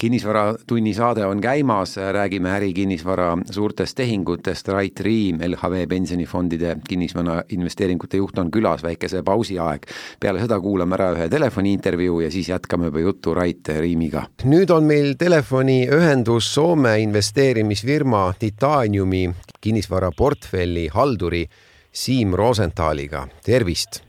Kinnisvaratunni 0.00 0.94
saade 0.96 1.26
on 1.26 1.40
käimas, 1.42 1.96
räägime 2.12 2.50
ärikinnisvara 2.56 3.38
suurtest 3.50 3.96
tehingutest, 3.96 4.68
Rait 4.68 5.00
Riim, 5.00 5.40
LHV 5.46 5.86
pensionifondide 5.88 6.76
kinnisvara 6.88 7.42
investeeringute 7.48 8.20
juht 8.20 8.38
on 8.38 8.50
külas, 8.50 8.82
väikese 8.82 9.22
pausi 9.22 9.58
aeg. 9.58 9.86
peale 10.20 10.40
seda 10.40 10.60
kuulame 10.60 10.96
ära 10.98 11.10
ühe 11.16 11.28
telefoniintervjuu 11.32 12.20
ja 12.20 12.30
siis 12.30 12.48
jätkame 12.48 12.90
juba 12.90 13.00
juttu 13.00 13.34
Rait 13.34 13.68
Riimiga. 13.80 14.26
nüüd 14.44 14.70
on 14.70 14.84
meil 14.84 15.14
telefoniühendus 15.18 16.54
Soome 16.54 16.98
investeerimisfirma 17.00 18.32
Titaniumi 18.38 19.30
kinnisvaraportfelli 19.60 20.88
halduri 20.88 21.46
Siim 21.92 22.34
Rosenthaliga, 22.34 23.26
tervist! 23.44 24.02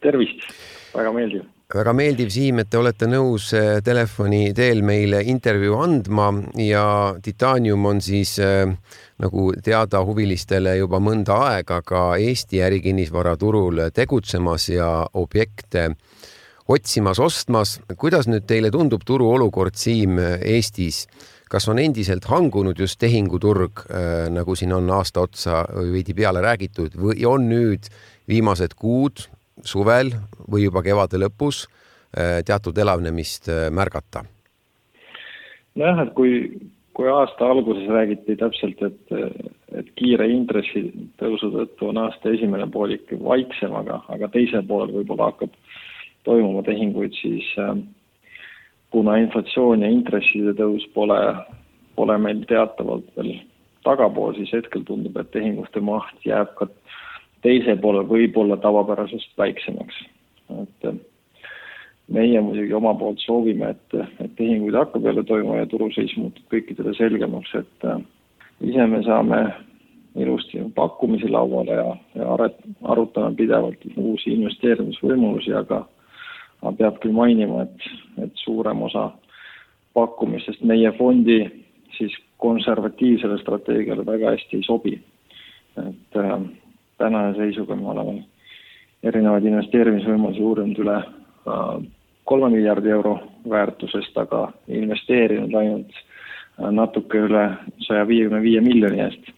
tervist, 0.00 0.42
väga 0.94 1.12
meeldiv 1.12 1.55
väga 1.74 1.92
meeldiv, 1.96 2.30
Siim, 2.30 2.60
et 2.62 2.68
te 2.70 2.78
olete 2.78 3.08
nõus 3.10 3.48
äh, 3.56 3.80
telefoni 3.84 4.52
teel 4.54 4.84
meile 4.86 5.18
intervjuu 5.26 5.80
andma 5.82 6.28
ja 6.62 6.84
Titanium 7.22 7.88
on 7.90 8.00
siis 8.00 8.36
äh, 8.38 8.70
nagu 9.18 9.48
teada 9.64 10.04
huvilistele 10.06 10.76
juba 10.78 11.00
mõnda 11.02 11.40
aega 11.48 11.80
ka 11.82 12.04
Eesti 12.22 12.62
ärikinnisvaraturul 12.62 13.88
tegutsemas 13.94 14.68
ja 14.70 14.90
objekte 15.18 15.88
otsimas, 16.68 17.18
ostmas. 17.18 17.80
kuidas 17.98 18.30
nüüd 18.30 18.46
teile 18.46 18.70
tundub 18.70 19.02
turuolukord, 19.06 19.74
Siim, 19.74 20.20
Eestis? 20.38 21.06
kas 21.50 21.68
on 21.70 21.78
endiselt 21.78 22.24
hangunud 22.26 22.78
just 22.78 22.98
tehinguturg, 22.98 23.86
äh, 23.90 24.26
nagu 24.30 24.54
siin 24.54 24.72
on 24.74 24.90
aasta 24.90 25.26
otsa 25.26 25.64
veidi 25.74 26.14
peale 26.14 26.42
räägitud 26.42 26.94
või 26.94 27.26
on 27.26 27.50
nüüd 27.50 27.90
viimased 28.30 28.74
kuud 28.78 29.26
suvel 29.64 30.12
või 30.50 30.66
juba 30.66 30.82
kevade 30.84 31.20
lõpus 31.20 31.64
äh, 31.66 32.42
teatud 32.46 32.78
elavnemist 32.78 33.48
äh, 33.48 33.68
märgata? 33.70 34.24
nojah, 35.76 36.06
et 36.06 36.12
kui, 36.16 36.32
kui 36.96 37.08
aasta 37.12 37.50
alguses 37.52 37.88
räägiti 37.92 38.36
täpselt, 38.40 38.80
et, 38.82 39.16
et 39.76 39.90
kiire 40.00 40.28
intressitõusu 40.32 41.50
tõttu 41.52 41.90
on 41.90 42.00
aasta 42.06 42.32
esimene 42.32 42.68
poolik 42.72 43.12
vaiksem, 43.20 43.74
aga, 43.76 44.00
aga 44.12 44.30
teisel 44.32 44.64
poolel 44.68 44.94
võib-olla 45.00 45.28
hakkab 45.32 45.52
toimuma 46.24 46.64
tehinguid, 46.66 47.12
siis 47.20 47.50
äh, 47.60 47.76
kuna 48.94 49.18
inflatsioon 49.20 49.84
ja 49.84 49.90
intresside 49.92 50.56
tõus 50.58 50.86
pole, 50.94 51.20
pole 51.98 52.16
meil 52.22 52.42
teatavalt 52.48 53.08
veel 53.18 53.36
tagapool, 53.86 54.34
siis 54.38 54.52
hetkel 54.56 54.82
tundub, 54.88 55.16
et 55.20 55.30
tehingute 55.34 55.82
maht 55.84 56.24
jääb 56.26 56.54
ka 56.58 56.68
teisel 57.42 57.78
poolel 57.82 58.08
võib-olla 58.08 58.56
tavapärasest 58.62 59.36
väiksemaks. 59.38 59.94
et 60.62 60.88
äh, 60.88 60.98
meie 62.08 62.40
muidugi 62.40 62.74
oma 62.74 62.94
poolt 62.94 63.18
soovime, 63.20 63.70
et, 63.74 63.94
et 64.20 64.34
tehinguid 64.38 64.74
hakkab 64.74 65.04
jälle 65.04 65.24
toimuma 65.24 65.56
ja 65.56 65.66
turuseis 65.66 66.16
muutub 66.16 66.44
kõikidele 66.52 66.94
selgemaks, 66.94 67.54
et 67.54 67.88
äh, 67.90 67.98
ise 68.60 68.86
me 68.86 69.02
saame 69.02 69.40
ilusti 70.16 70.62
pakkumisi 70.74 71.28
lauale 71.28 71.76
ja, 71.76 71.96
ja 72.14 72.28
aret-, 72.36 72.62
arutame 72.84 73.34
pidevalt 73.36 73.84
uusi 73.96 74.32
investeerimisvõimalusi, 74.32 75.52
aga 75.54 75.84
aga 76.62 76.72
peab 76.78 77.00
küll 77.02 77.12
mainima, 77.12 77.66
et, 77.66 77.88
et 78.24 78.38
suurem 78.40 78.80
osa 78.86 79.10
pakkumistest 79.94 80.62
meie 80.64 80.92
fondi 80.96 81.42
siis 81.96 82.14
konservatiivsele 82.42 83.38
strateegiale 83.40 84.06
väga 84.06 84.32
hästi 84.34 84.60
ei 84.60 84.64
sobi. 84.66 84.94
et 85.76 86.16
äh, 86.16 86.40
tänase 86.98 87.38
seisuga 87.38 87.76
me 87.76 87.88
oleme 87.90 88.24
erinevaid 89.06 89.44
investeerimisvõimalusi 89.44 90.42
uurinud 90.42 90.80
üle 90.82 90.96
äh, 90.96 91.72
kolme 92.24 92.50
miljardi 92.56 92.90
euro 92.90 93.18
väärtusest, 93.50 94.16
aga 94.18 94.48
investeerinud 94.68 95.54
ainult 95.54 95.92
äh, 95.94 96.70
natuke 96.72 97.26
üle 97.28 97.46
saja 97.86 98.06
viiekümne 98.08 98.42
viie 98.42 98.62
miljoni 98.64 99.02
eest. 99.04 99.32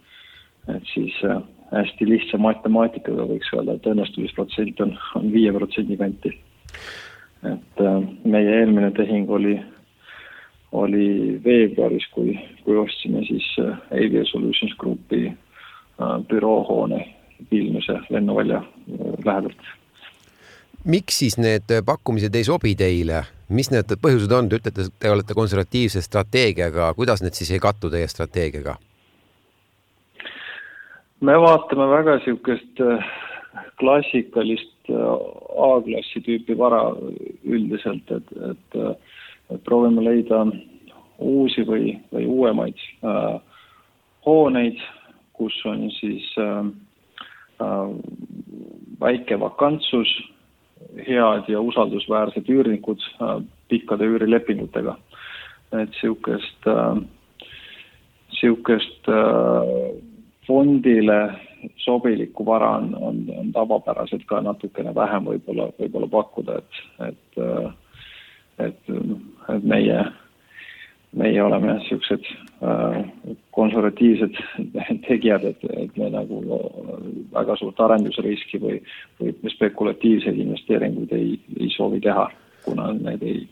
et 0.75 0.85
siis 0.93 1.15
äh, 1.25 1.41
hästi 1.73 2.07
lihtsa 2.09 2.37
matemaatikaga 2.37 3.27
võiks 3.29 3.51
öelda, 3.53 3.75
et 3.75 3.91
õnnestumisprotsent 3.91 4.79
on, 4.85 4.95
on 5.15 5.27
viie 5.33 5.51
protsendi 5.53 5.97
kanti. 5.97 6.33
et 7.43 7.83
meie 8.23 8.55
eelmine 8.59 8.91
tehing 8.91 9.29
oli, 9.31 9.53
oli 10.71 11.39
veebruaris, 11.43 12.07
kui, 12.11 12.33
kui 12.63 12.77
ostsime 12.77 13.23
siis 13.27 13.45
Avia 13.91 14.25
Solutions 14.25 14.75
Grupi 14.77 15.29
büroohoone 16.29 16.99
Vilniuse 17.51 17.99
lennuvälja 18.09 18.57
äh, 18.57 19.13
lähedalt. 19.25 19.67
miks 20.83 21.19
siis 21.19 21.37
need 21.37 21.71
pakkumised 21.85 22.35
ei 22.35 22.43
sobi 22.43 22.75
teile, 22.75 23.23
mis 23.49 23.71
need 23.71 23.91
põhjused 24.01 24.31
on, 24.31 24.49
te 24.49 24.59
ütlete, 24.61 24.85
te 24.99 25.11
olete 25.11 25.35
konservatiivse 25.35 26.01
strateegiaga, 26.01 26.93
kuidas 26.95 27.21
need 27.21 27.35
siis 27.35 27.51
ei 27.51 27.59
kattu 27.59 27.89
teie 27.89 28.07
strateegiaga? 28.07 28.77
me 31.21 31.35
vaatame 31.41 31.89
väga 31.91 32.15
niisugust 32.19 32.81
äh, 32.81 33.05
klassikalist 33.79 34.89
äh, 34.89 35.15
A-klassi 35.59 36.21
tüüpi 36.23 36.57
vara 36.57 36.83
üldiselt, 37.43 38.11
et, 38.11 38.31
et, 38.51 38.79
äh, 38.79 38.93
et 39.51 39.63
proovime 39.63 40.03
leida 40.05 40.45
uusi 41.19 41.65
või, 41.67 41.97
või 42.13 42.25
uuemaid 42.25 42.79
äh, 43.03 43.39
hooneid, 44.25 44.79
kus 45.35 45.55
on 45.67 45.89
siis 45.99 46.27
äh, 46.39 46.59
äh, 46.63 46.71
väike 49.01 49.39
vakantsus, 49.39 50.09
head 51.07 51.47
ja 51.47 51.61
usaldusväärsed 51.61 52.49
üürnikud 52.49 53.03
äh, 53.21 53.39
pikkade 53.69 54.07
üürilepingutega. 54.07 54.97
et 55.71 55.89
niisugust 55.89 56.67
äh,, 56.67 57.01
niisugust 58.31 59.09
äh, 59.09 59.99
fondile 60.47 61.19
sobilikku 61.77 62.45
vara 62.45 62.77
on, 62.77 62.95
on, 62.95 63.25
on 63.37 63.51
tavapäraselt 63.51 64.25
ka 64.25 64.41
natukene 64.41 64.95
vähem 64.95 65.27
võib-olla, 65.27 65.69
võib-olla 65.79 66.07
pakkuda, 66.07 66.57
et, 66.57 66.79
et, 67.07 67.39
et, 68.65 68.89
et 69.53 69.63
meie, 69.63 69.99
meie 71.17 71.43
oleme 71.43 71.73
niisugused 71.73 72.25
äh, 72.63 72.97
konservatiivsed 73.55 74.35
tegijad, 75.07 75.45
et, 75.49 75.63
et 75.83 75.97
me 75.97 76.09
nagu 76.13 76.41
väga 77.33 77.57
suurt 77.59 77.79
arendusriski 77.85 78.61
või, 78.61 78.77
või 79.21 79.53
spekulatiivseid 79.55 80.37
investeeringuid 80.45 81.13
ei, 81.17 81.37
ei 81.59 81.71
soovi 81.73 82.01
teha, 82.05 82.27
kuna 82.65 82.91
need 82.97 83.25
ei, 83.25 83.43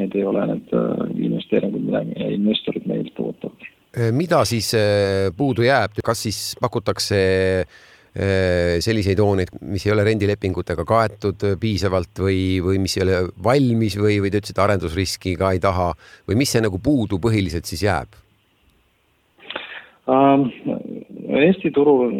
need 0.00 0.16
ei 0.16 0.26
ole 0.26 0.46
need 0.52 0.76
äh, 0.76 1.06
investeeringud, 1.28 1.84
mida 1.84 2.04
meie 2.08 2.34
investorid 2.38 2.88
meilt 2.90 3.20
ootavad. 3.20 3.72
Mida 4.16 4.40
siis 4.48 4.72
äh, 4.74 5.28
puudu 5.36 5.68
jääb, 5.68 6.00
kas 6.04 6.24
siis 6.26 6.38
pakutakse 6.60 7.18
selliseid 8.14 9.18
hooneid, 9.18 9.48
mis 9.66 9.82
ei 9.88 9.90
ole 9.90 10.04
rendilepingutega 10.06 10.84
kaetud 10.86 11.40
piisavalt 11.58 12.20
või, 12.22 12.60
või 12.62 12.78
mis 12.84 12.94
ei 12.94 13.02
ole 13.02 13.16
valmis 13.42 13.96
või, 13.98 14.20
või 14.22 14.30
te 14.30 14.38
ütlesite, 14.38 14.62
arendusriski 14.62 15.34
ka 15.40 15.50
ei 15.50 15.58
taha 15.62 15.88
või 16.28 16.38
mis 16.38 16.54
see 16.54 16.62
nagu 16.62 16.78
puudu 16.78 17.18
põhiliselt 17.18 17.66
siis 17.66 17.82
jääb 17.88 18.14
um,? 20.06 20.46
Eesti 21.34 21.72
turul, 21.74 22.12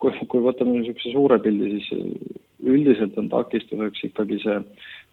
kui, 0.00 0.12
kui 0.30 0.40
võtame 0.40 0.78
niisuguse 0.78 1.10
suure 1.12 1.36
pildi, 1.42 1.80
siis 1.80 2.36
üldiselt 2.64 3.16
on 3.20 3.28
takistuseks 3.32 4.06
ikkagi 4.08 4.38
see 4.42 4.60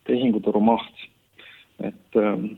tehinguturu 0.08 0.62
maht. 0.64 1.08
et 1.84 2.20
um, 2.22 2.54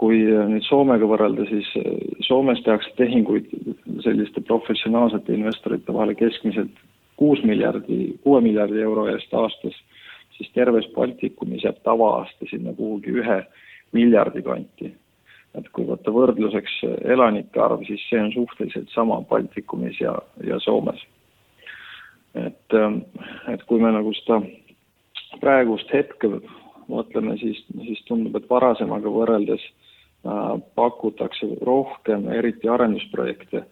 kui 0.00 0.24
äh, 0.26 0.46
nüüd 0.50 0.64
Soomega 0.66 1.06
võrrelda, 1.08 1.46
siis 1.48 1.68
äh, 1.78 1.92
Soomes 2.26 2.62
tehakse 2.66 2.90
tehinguid 2.98 3.50
selliste 4.04 4.42
professionaalsete 4.48 5.36
investorite 5.36 5.94
vahel 5.94 6.14
keskmiselt 6.18 6.74
kuus 7.20 7.42
miljardi, 7.46 8.16
kuue 8.24 8.40
miljardi 8.42 8.82
euro 8.82 9.06
eest 9.12 9.34
aastas, 9.38 9.76
siis 10.34 10.50
terves 10.56 10.88
Baltikumis 10.96 11.62
jääb 11.62 11.78
tava-aasta 11.86 12.50
sinna 12.50 12.74
kuhugi 12.74 13.14
ühe 13.22 13.40
miljardi 13.94 14.42
kanti. 14.42 14.94
et 15.54 15.68
kui 15.70 15.84
võtta 15.86 16.10
võrdluseks 16.10 16.80
elanike 17.14 17.60
arv, 17.62 17.84
siis 17.86 18.02
see 18.10 18.18
on 18.18 18.32
suhteliselt 18.34 18.88
sama 18.90 19.20
Baltikumis 19.30 20.00
ja, 20.00 20.16
ja 20.42 20.58
Soomes. 20.58 20.98
et, 22.34 22.74
ähm, 22.74 22.98
et 23.46 23.62
kui 23.62 23.78
me 23.78 23.92
nagu 23.94 24.10
seda 24.18 24.40
praegust 25.38 25.92
hetke 25.94 26.40
mõtleme, 26.90 27.38
siis, 27.38 27.62
siis 27.86 28.02
tundub, 28.10 28.34
et 28.34 28.50
varasemaga 28.50 29.08
võrreldes 29.08 29.62
Äh, 29.62 29.83
pakutakse 30.74 31.46
rohkem 31.62 32.28
eriti 32.32 32.68
arendusprojekte, 32.68 33.64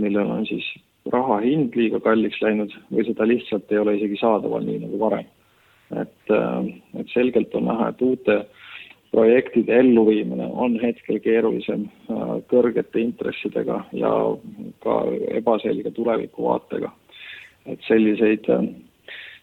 millel 0.00 0.30
on 0.30 0.46
siis 0.48 0.64
raha 1.12 1.40
hind 1.42 1.76
liiga 1.76 2.00
kalliks 2.00 2.40
läinud 2.42 2.72
või 2.90 3.04
seda 3.08 3.26
lihtsalt 3.26 3.72
ei 3.72 3.80
ole 3.82 3.96
isegi 3.98 4.20
saadaval, 4.20 4.64
nii 4.66 4.82
nagu 4.86 5.00
varem. 5.00 5.26
et, 5.92 6.30
äh, 6.30 6.66
et 7.00 7.08
selgelt 7.12 7.54
on 7.54 7.66
näha, 7.68 7.88
et 7.88 8.02
uute 8.02 8.46
projektide 9.12 9.76
elluviimine 9.76 10.46
on 10.46 10.78
hetkel 10.80 11.18
keerulisem 11.20 11.84
äh, 11.84 12.38
kõrgete 12.48 12.98
intressidega 13.02 13.84
ja 13.92 14.12
ka 14.80 14.94
ebaselge 15.36 15.90
tulevikuvaatega. 15.90 16.92
et 17.66 17.80
selliseid 17.86 18.48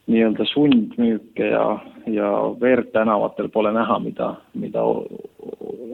nii-öelda 0.08 0.46
sundmüüke 0.54 1.50
ja, 1.52 1.66
ja 2.08 2.30
verd 2.62 2.92
tänavatel 2.94 3.50
pole 3.54 3.72
näha, 3.74 4.00
mida, 4.00 4.30
mida 4.54 4.84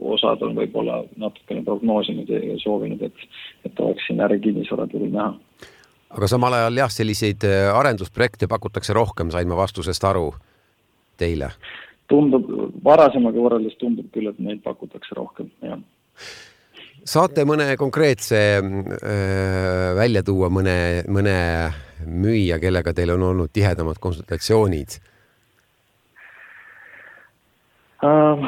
osad 0.02 0.44
on 0.46 0.56
võib-olla 0.56 1.02
natukene 1.20 1.64
prognoosinud 1.66 2.30
ja 2.30 2.58
soovinud, 2.64 3.02
et, 3.02 3.26
et 3.68 3.80
oleks 3.80 4.08
siin 4.08 4.22
ärikinnisvaraturul 4.24 5.12
näha. 5.12 5.34
aga 6.16 6.32
samal 6.32 6.54
ajal 6.54 6.84
jah, 6.84 6.94
selliseid 6.94 7.44
äh, 7.48 7.72
arendusprojekte 7.76 8.48
pakutakse 8.48 8.94
rohkem, 8.94 9.32
sain 9.32 9.52
ma 9.52 9.60
vastusest 9.60 10.04
aru 10.04 10.30
teile? 11.18 11.52
tundub, 12.08 12.46
varasemaga 12.86 13.42
võrreldes 13.42 13.80
tundub 13.82 14.12
küll, 14.14 14.30
et 14.30 14.40
neid 14.40 14.62
pakutakse 14.64 15.18
rohkem, 15.18 15.50
jah 15.66 15.82
saate 17.06 17.46
mõne 17.46 17.76
konkreetse 17.78 18.40
öö, 18.58 18.96
äh, 18.98 19.96
välja 19.98 20.24
tuua, 20.26 20.50
mõne, 20.50 21.06
mõne 21.12 21.36
müüja, 22.06 22.60
kellega 22.60 22.94
teil 22.94 23.14
on 23.16 23.24
olnud 23.32 23.52
tihedamad 23.54 24.00
konsultatsioonid 24.02 25.00
uh,? 28.04 28.48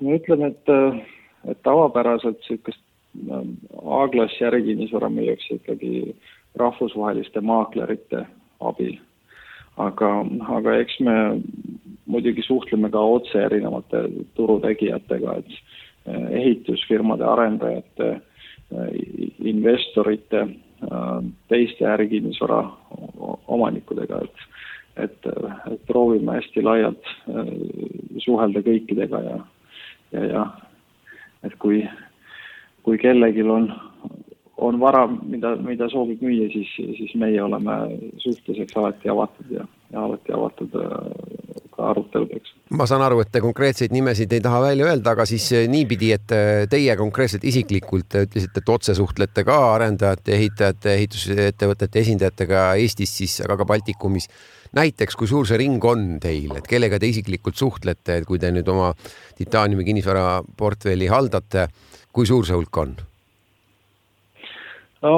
ma 0.00 0.14
ütlen, 0.16 0.46
et, 0.48 0.70
et 1.50 1.62
tavapäraselt 1.62 2.40
niisugust 2.40 2.86
A-klassi 3.84 4.44
ärikinnisvara 4.46 5.08
müüakse 5.10 5.56
ikkagi 5.58 6.14
rahvusvaheliste 6.58 7.40
maaklerite 7.40 8.24
abil. 8.60 8.98
aga, 9.76 10.10
aga 10.56 10.76
eks 10.78 11.00
me 11.00 11.14
muidugi 12.06 12.42
suhtleme 12.46 12.90
ka 12.90 13.00
otse 13.00 13.38
erinevate 13.38 14.02
turutegijatega, 14.36 15.36
et 15.38 15.50
ehitusfirmade 16.40 17.24
arendajate, 17.24 18.10
investorite, 19.52 20.46
teiste 21.48 21.84
ärikinnisvara 21.84 22.62
omanikudega, 23.48 24.24
et 24.24 24.48
et, 25.00 25.26
et 25.70 25.82
proovime 25.86 26.34
hästi 26.34 26.62
laialt 26.66 27.06
suhelda 28.24 28.60
kõikidega 28.64 29.20
ja 29.24 29.36
ja, 30.12 30.24
ja 30.24 30.46
et 31.46 31.54
kui, 31.58 31.82
kui 32.84 32.98
kellelgi 33.00 33.42
on, 33.42 33.70
on 34.60 34.80
vara, 34.80 35.06
mida, 35.06 35.54
mida 35.64 35.88
soovib 35.92 36.22
müüa, 36.24 36.50
siis, 36.52 36.72
siis 36.98 37.14
meie 37.20 37.40
oleme 37.42 37.76
suhtluseks 38.22 38.76
alati 38.76 39.12
avatud 39.12 39.54
ja, 39.56 39.66
ja 39.92 40.04
alati 40.04 40.34
avatud 40.36 40.76
äh, 40.82 41.59
aruteludeks. 41.90 42.54
ma 42.78 42.86
saan 42.86 43.02
aru, 43.04 43.20
et 43.24 43.30
te 43.32 43.42
konkreetseid 43.42 43.92
nimesid 43.94 44.32
ei 44.36 44.42
taha 44.44 44.60
välja 44.64 44.86
öelda, 44.90 45.14
aga 45.14 45.26
siis 45.28 45.48
äh, 45.56 45.66
niipidi, 45.70 46.12
et 46.16 46.34
äh, 46.36 46.64
teie 46.70 46.96
konkreetselt 46.98 47.44
isiklikult 47.48 48.16
ütlesite, 48.22 48.62
et 48.62 48.72
otse 48.74 48.94
suhtlete 48.98 49.44
ka 49.48 49.58
arendajate, 49.74 50.34
ehitajate, 50.36 50.94
ehitusettevõtete 51.00 52.02
esindajatega 52.04 52.64
Eestis 52.80 53.14
siis, 53.22 53.40
aga 53.44 53.58
ka 53.60 53.68
Baltikumis 53.68 54.30
näiteks, 54.76 55.18
kui 55.18 55.30
suur 55.30 55.48
see 55.48 55.58
ring 55.60 55.84
on 55.84 56.18
teil, 56.22 56.54
et 56.58 56.66
kellega 56.70 57.00
te 57.00 57.10
isiklikult 57.10 57.58
suhtlete, 57.58 58.20
et 58.20 58.28
kui 58.28 58.38
te 58.42 58.52
nüüd 58.54 58.68
oma 58.70 58.92
titaaniumi 59.38 59.86
kinnisvaraportfelli 59.88 61.10
haldate, 61.10 61.68
kui 62.12 62.28
suur 62.28 62.46
see 62.46 62.58
hulk 62.58 62.82
on? 62.84 62.98
no 65.00 65.14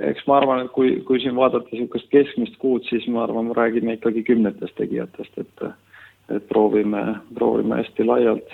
eks 0.00 0.26
ma 0.28 0.38
arvan, 0.38 0.64
et 0.64 0.72
kui, 0.74 0.96
kui 1.06 1.20
siin 1.22 1.36
vaadata 1.36 1.68
niisugust 1.72 2.08
keskmist 2.12 2.56
kuud, 2.62 2.86
siis 2.88 3.06
ma 3.12 3.24
arvan, 3.24 3.50
me 3.50 3.56
räägime 3.58 3.98
ikkagi 3.98 4.24
kümnetest 4.28 4.76
tegijatest, 4.80 5.38
et 5.38 5.70
et 6.30 6.44
proovime, 6.46 7.00
proovime 7.34 7.80
hästi 7.80 8.04
laialt 8.06 8.52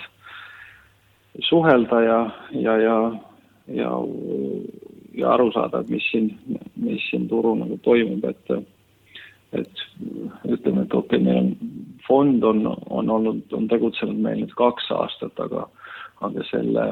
suhelda 1.45 1.99
ja, 2.01 2.15
ja, 2.51 2.77
ja, 2.81 2.95
ja, 3.67 3.91
ja 5.13 5.33
aru 5.35 5.51
saada, 5.53 5.83
et 5.83 5.91
mis 5.93 6.07
siin, 6.11 6.31
mis 6.75 7.05
siin 7.11 7.27
turul 7.29 7.59
nagu 7.61 7.77
toimub, 7.85 8.25
et 8.25 8.57
et 9.55 9.83
ütleme, 10.43 10.83
et 10.83 10.93
okei 10.93 11.19
okay,, 11.19 11.23
meil 11.23 11.37
on 11.37 11.51
fond 12.07 12.43
on, 12.43 12.65
on 12.89 13.09
olnud, 13.09 13.45
on 13.53 13.67
tegutsenud 13.71 14.17
meil 14.23 14.41
nüüd 14.41 14.55
kaks 14.59 14.89
aastat, 14.95 15.39
aga, 15.39 15.67
aga 16.25 16.43
selle 16.49 16.87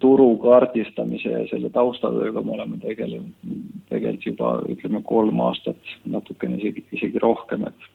turu 0.00 0.36
kaardistamise 0.40 1.30
ja 1.30 1.42
selle 1.50 1.70
taustatööga 1.70 2.42
me 2.42 2.54
oleme 2.54 2.78
tegelenud, 2.80 3.34
tegelikult 3.90 4.26
juba 4.26 4.52
ütleme 4.72 5.02
kolm 5.04 5.42
aastat, 5.44 5.92
natukene 6.08 6.56
isegi, 6.60 6.84
isegi 6.92 7.20
rohkem, 7.22 7.66
et 7.68 7.90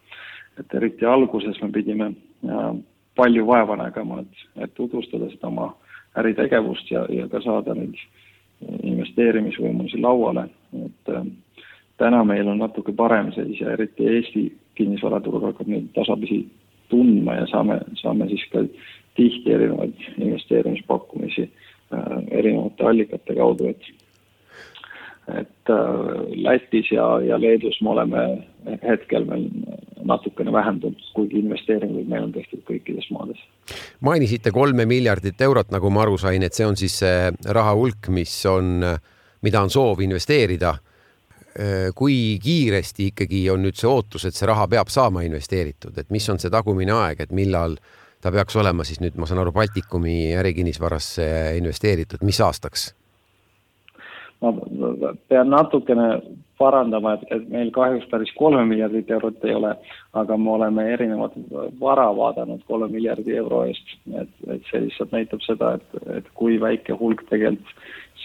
et 0.57 0.73
eriti 0.73 1.05
alguses 1.05 1.59
me 1.61 1.69
pidime 1.69 2.11
äh, 2.49 2.69
palju 3.15 3.45
vaeva 3.45 3.75
nägema, 3.77 4.23
et, 4.23 4.45
et 4.63 4.73
tutvustada 4.73 5.29
seda 5.29 5.51
oma 5.51 5.67
äritegevust 6.17 6.89
ja, 6.91 7.03
ja 7.13 7.27
ka 7.29 7.41
saada 7.45 7.75
neid 7.77 7.97
investeerimisvõimalusi 8.81 10.01
lauale, 10.01 10.47
et 10.85 11.13
äh, 11.13 11.27
täna 12.01 12.23
meil 12.25 12.49
on 12.49 12.61
natuke 12.61 12.93
parem 12.93 13.29
seis 13.35 13.61
ja 13.61 13.73
eriti 13.73 14.07
Eesti 14.15 14.47
kinnisvaraturg 14.77 15.45
hakkab 15.51 15.69
nüüd 15.69 15.91
tasapisi 15.93 16.43
tundma 16.89 17.37
ja 17.41 17.47
saame, 17.51 17.79
saame 18.01 18.29
siis 18.31 18.45
ka 18.51 18.63
tihti 19.17 19.53
erinevaid 19.53 20.09
investeerimispakkumisi 20.17 21.47
äh, 21.47 22.19
erinevate 22.31 22.85
allikate 22.85 23.35
kaudu, 23.37 23.71
et 23.73 23.93
et 25.27 25.69
äh, 25.69 26.43
Lätis 26.43 26.91
ja, 26.91 27.19
ja 27.19 27.39
Leedus 27.41 27.81
me 27.81 27.89
oleme 27.89 28.21
hetkel 28.83 29.27
veel 29.27 29.49
natukene 30.07 30.53
vähendanud, 30.55 31.01
kuigi 31.13 31.41
investeeringuid 31.41 32.07
meil 32.07 32.29
on 32.29 32.33
tehtud 32.35 32.63
kõikides 32.67 33.09
maades. 33.11 33.41
mainisite 33.99 34.51
kolme 34.55 34.85
miljardit 34.87 35.41
eurot, 35.41 35.71
nagu 35.75 35.91
ma 35.91 36.05
aru 36.05 36.17
sain, 36.21 36.43
et 36.43 36.55
see 36.55 36.67
on 36.67 36.79
siis 36.79 36.99
see 37.03 37.31
raha 37.43 37.75
hulk, 37.75 38.07
mis 38.13 38.33
on, 38.47 38.85
mida 39.43 39.61
on 39.61 39.73
soov 39.73 40.01
investeerida. 40.05 40.77
Äh, 41.57 41.89
kui 41.95 42.37
kiiresti 42.43 43.11
ikkagi 43.11 43.47
on 43.49 43.65
nüüd 43.65 43.75
see 43.79 43.89
ootus, 43.89 44.27
et 44.29 44.37
see 44.37 44.47
raha 44.47 44.67
peab 44.71 44.91
saama 44.93 45.25
investeeritud, 45.27 45.97
et 45.97 46.11
mis 46.13 46.27
on 46.29 46.39
see 46.39 46.53
tagumine 46.53 46.93
aeg, 46.95 47.25
et 47.25 47.35
millal 47.35 47.75
ta 48.21 48.31
peaks 48.31 48.55
olema 48.55 48.85
siis 48.87 49.01
nüüd, 49.03 49.17
ma 49.17 49.29
saan 49.29 49.41
aru, 49.43 49.53
Baltikumi 49.55 50.33
ärikinnisvarasse 50.37 51.27
investeeritud, 51.57 52.25
mis 52.27 52.41
aastaks? 52.41 52.91
ma 54.41 54.51
pean 55.29 55.49
natukene 55.49 56.09
parandama, 56.57 57.15
et, 57.17 57.23
et 57.33 57.47
meil 57.49 57.71
kahjuks 57.73 58.05
päris 58.11 58.31
kolme 58.37 58.63
miljardit 58.69 59.09
eurot 59.13 59.45
ei 59.45 59.55
ole, 59.57 59.71
aga 60.17 60.37
me 60.37 60.51
oleme 60.53 60.85
erinevat 60.93 61.33
vara 61.81 62.07
vaadanud 62.17 62.61
kolme 62.69 62.89
miljardi 62.93 63.37
euro 63.37 63.63
eest, 63.69 63.95
et, 64.21 64.29
et 64.53 64.69
see 64.69 64.83
lihtsalt 64.85 65.13
näitab 65.13 65.41
seda, 65.45 65.73
et, 65.77 65.97
et 66.19 66.29
kui 66.37 66.59
väike 66.61 66.97
hulk 66.99 67.23
tegelikult 67.31 67.73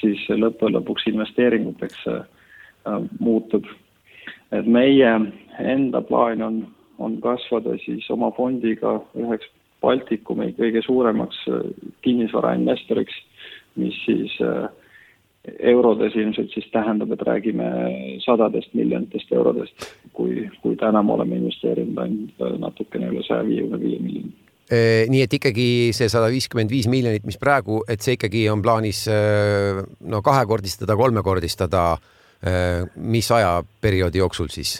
siis 0.01 0.23
lõppude 0.35 0.79
lõpuks 0.79 1.09
investeeringuteks 1.13 2.07
äh, 2.11 2.23
muutub. 3.21 3.69
et 4.53 4.67
meie 4.67 5.11
enda 5.61 6.01
plaan 6.05 6.43
on, 6.43 6.57
on 6.99 7.21
kasvada 7.25 7.77
siis 7.85 8.09
oma 8.11 8.33
fondiga 8.37 8.99
üheks 9.17 9.49
Baltikumi 9.83 10.53
kõige 10.59 10.83
suuremaks 10.87 11.40
äh, 11.51 11.66
kinnisvarainvestoriks, 12.07 13.16
mis 13.83 13.97
siis 14.07 14.37
äh, 14.45 14.68
eurodes 15.73 16.14
ilmselt 16.14 16.53
siis 16.55 16.68
tähendab, 16.75 17.11
et 17.14 17.25
räägime 17.27 17.66
sadadest 18.23 18.75
miljonitest 18.79 19.33
eurodest, 19.35 19.88
kui, 20.14 20.47
kui 20.62 20.79
täna 20.79 21.03
me 21.03 21.16
oleme 21.16 21.40
investeerinud 21.40 21.99
ainult 22.05 22.47
äh, 22.47 22.55
natukene 22.62 23.11
üle 23.11 23.27
saja 23.27 23.45
viiekümne 23.49 23.83
viie 23.83 24.01
miljoni 24.05 24.38
nii 24.73 25.21
et 25.21 25.35
ikkagi 25.37 25.64
see 25.92 26.07
sada 26.09 26.31
viiskümmend 26.33 26.71
viis 26.73 26.87
miljonit, 26.88 27.27
mis 27.29 27.37
praegu, 27.37 27.83
et 27.92 28.01
see 28.01 28.14
ikkagi 28.16 28.47
on 28.49 28.62
plaanis 28.64 29.03
no 30.09 30.23
kahekordistada, 30.25 30.97
kolmekordistada. 30.97 31.83
mis 32.97 33.29
ajaperioodi 33.37 34.23
jooksul 34.23 34.49
siis? 34.49 34.79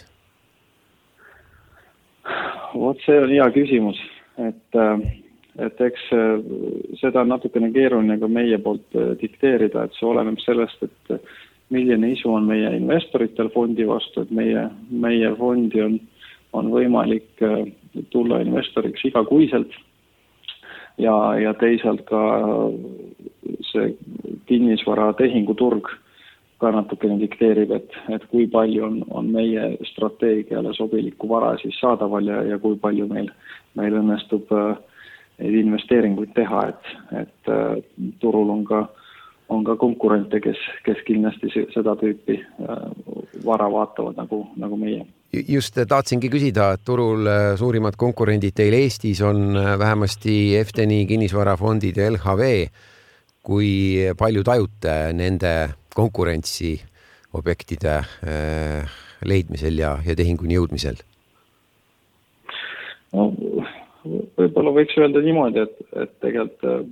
vot 2.73 2.97
see 3.05 3.19
on 3.21 3.29
hea 3.29 3.45
küsimus 3.53 3.99
et, 4.37 4.75
äh, 4.75 4.99
et 5.65 5.81
eks 5.81 6.09
äh, 6.15 6.41
seda 6.99 7.21
on 7.21 7.31
natukene 7.33 7.71
keeruline 7.73 8.17
ka 8.19 8.29
meie 8.31 8.57
poolt 8.63 8.97
äh, 8.97 9.13
dikteerida, 9.21 9.85
et 9.85 9.97
see 9.97 10.09
oleneb 10.09 10.39
sellest, 10.43 10.83
et 10.85 11.31
milline 11.73 12.11
isu 12.13 12.33
on 12.33 12.47
meie 12.49 12.69
investoritel 12.77 13.49
fondi 13.53 13.85
vastu, 13.87 14.25
et 14.25 14.31
meie, 14.31 14.67
meie 14.89 15.31
fondi 15.39 15.81
on, 15.81 15.97
on 16.53 16.69
võimalik 16.73 17.41
tulla 18.13 18.41
investoriks 18.43 19.05
igakuiselt. 19.09 19.73
Ja, 21.01 21.15
ja 21.41 21.55
teisalt 21.57 22.03
ka 22.05 22.19
see 23.71 23.95
kinnisvaratehinguturg 24.45 25.89
ka 26.63 26.71
natukene 26.71 27.19
dikteerib, 27.19 27.73
et, 27.75 27.99
et 28.15 28.25
kui 28.31 28.47
palju 28.51 28.85
on, 28.87 28.97
on 29.11 29.29
meie 29.35 29.73
strateegiale 29.91 30.73
sobilikku 30.77 31.27
vara 31.29 31.53
siis 31.61 31.77
saadaval 31.81 32.29
ja, 32.31 32.41
ja 32.53 32.59
kui 32.63 32.77
palju 32.79 33.09
meil, 33.11 33.29
meil 33.79 33.99
õnnestub 33.99 34.51
äh, 34.55 34.75
neid 35.41 35.59
investeeringuid 35.63 36.33
teha, 36.37 36.67
et, 36.71 36.91
et 37.23 37.51
äh, 37.51 37.81
turul 38.23 38.53
on 38.53 38.63
ka, 38.67 38.85
on 39.53 39.65
ka 39.67 39.75
konkurente, 39.81 40.39
kes, 40.43 40.61
kes 40.87 41.03
kindlasti 41.07 41.51
seda 41.73 41.97
tüüpi 41.99 42.39
äh, 42.39 42.87
vara 43.45 43.67
vaatavad 43.71 44.17
nagu, 44.23 44.45
nagu 44.59 44.79
meie 44.79 45.03
just 45.33 45.79
tahtsingi 45.89 46.29
küsida, 46.29 46.75
et 46.75 46.83
turul 46.85 47.25
suurimad 47.57 47.95
konkurendid 47.97 48.53
teil 48.53 48.75
Eestis 48.77 49.23
on 49.25 49.57
vähemasti 49.57 50.53
Efteni 50.59 51.07
kinnisvarafondid 51.09 51.97
ja 51.97 52.11
LHV. 52.13 52.49
kui 53.43 53.97
palju 54.15 54.43
tajute 54.47 54.93
nende 55.11 55.49
konkurentsi 55.95 56.75
objektide 57.33 57.95
äh, 57.97 58.99
leidmisel 59.25 59.79
ja, 59.79 59.97
ja 60.05 60.15
tehinguni 60.15 60.57
jõudmisel? 60.57 60.99
no 63.13 63.29
võib-olla 64.37 64.73
võiks 64.73 64.97
öelda 64.97 65.21
niimoodi, 65.23 65.63
et, 65.63 65.79
et 66.01 66.13
tegelikult 66.23 66.69
äh, 66.69 66.83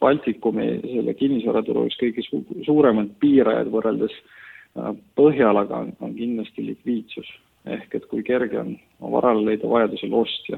Baltikumi 0.00 0.66
selle 0.80 1.12
kinnisvaraturu 1.12 1.84
üks 1.90 1.98
kõige 2.00 2.24
su 2.24 2.40
suuremaid 2.64 3.12
piirajaid 3.20 3.68
võrreldes 3.72 4.14
äh, 4.16 4.92
Põhjalaga 5.18 5.84
on, 5.84 5.94
on 6.00 6.16
kindlasti 6.16 6.64
likviidsus. 6.70 7.28
ehk 7.68 7.94
et 7.94 8.06
kui 8.08 8.22
kerge 8.24 8.56
on 8.56 8.76
varale 9.12 9.42
leida 9.44 9.68
vajadusel 9.68 10.14
ostja, 10.16 10.56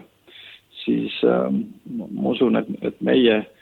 siis 0.85 1.17
äh, 1.27 1.49
ma 1.91 2.31
usun, 2.31 2.61
et, 2.61 2.69
et 2.87 3.01
meie 3.03 3.41
äh, 3.41 3.62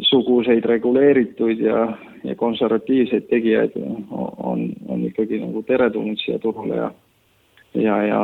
suguseid 0.00 0.64
reguleeritud 0.64 1.60
ja, 1.60 1.98
ja 2.24 2.34
konservatiivseid 2.34 3.28
tegijaid 3.30 3.76
on, 4.10 4.72
on 4.88 5.04
ikkagi 5.06 5.38
nagu 5.42 5.62
teretulnud 5.62 6.18
siia 6.18 6.38
turule 6.42 6.76
ja, 6.76 6.90
ja, 7.74 8.02
ja 8.06 8.22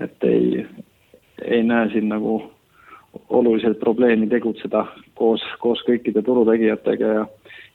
et 0.00 0.24
ei, 0.24 0.66
ei 1.44 1.62
näe 1.62 1.88
siin 1.92 2.08
nagu 2.08 2.42
oluliselt 3.28 3.78
probleemi 3.80 4.26
tegutseda 4.26 4.86
koos, 5.14 5.42
koos 5.58 5.82
kõikide 5.88 6.22
turutegijatega 6.24 7.10
ja, 7.16 7.24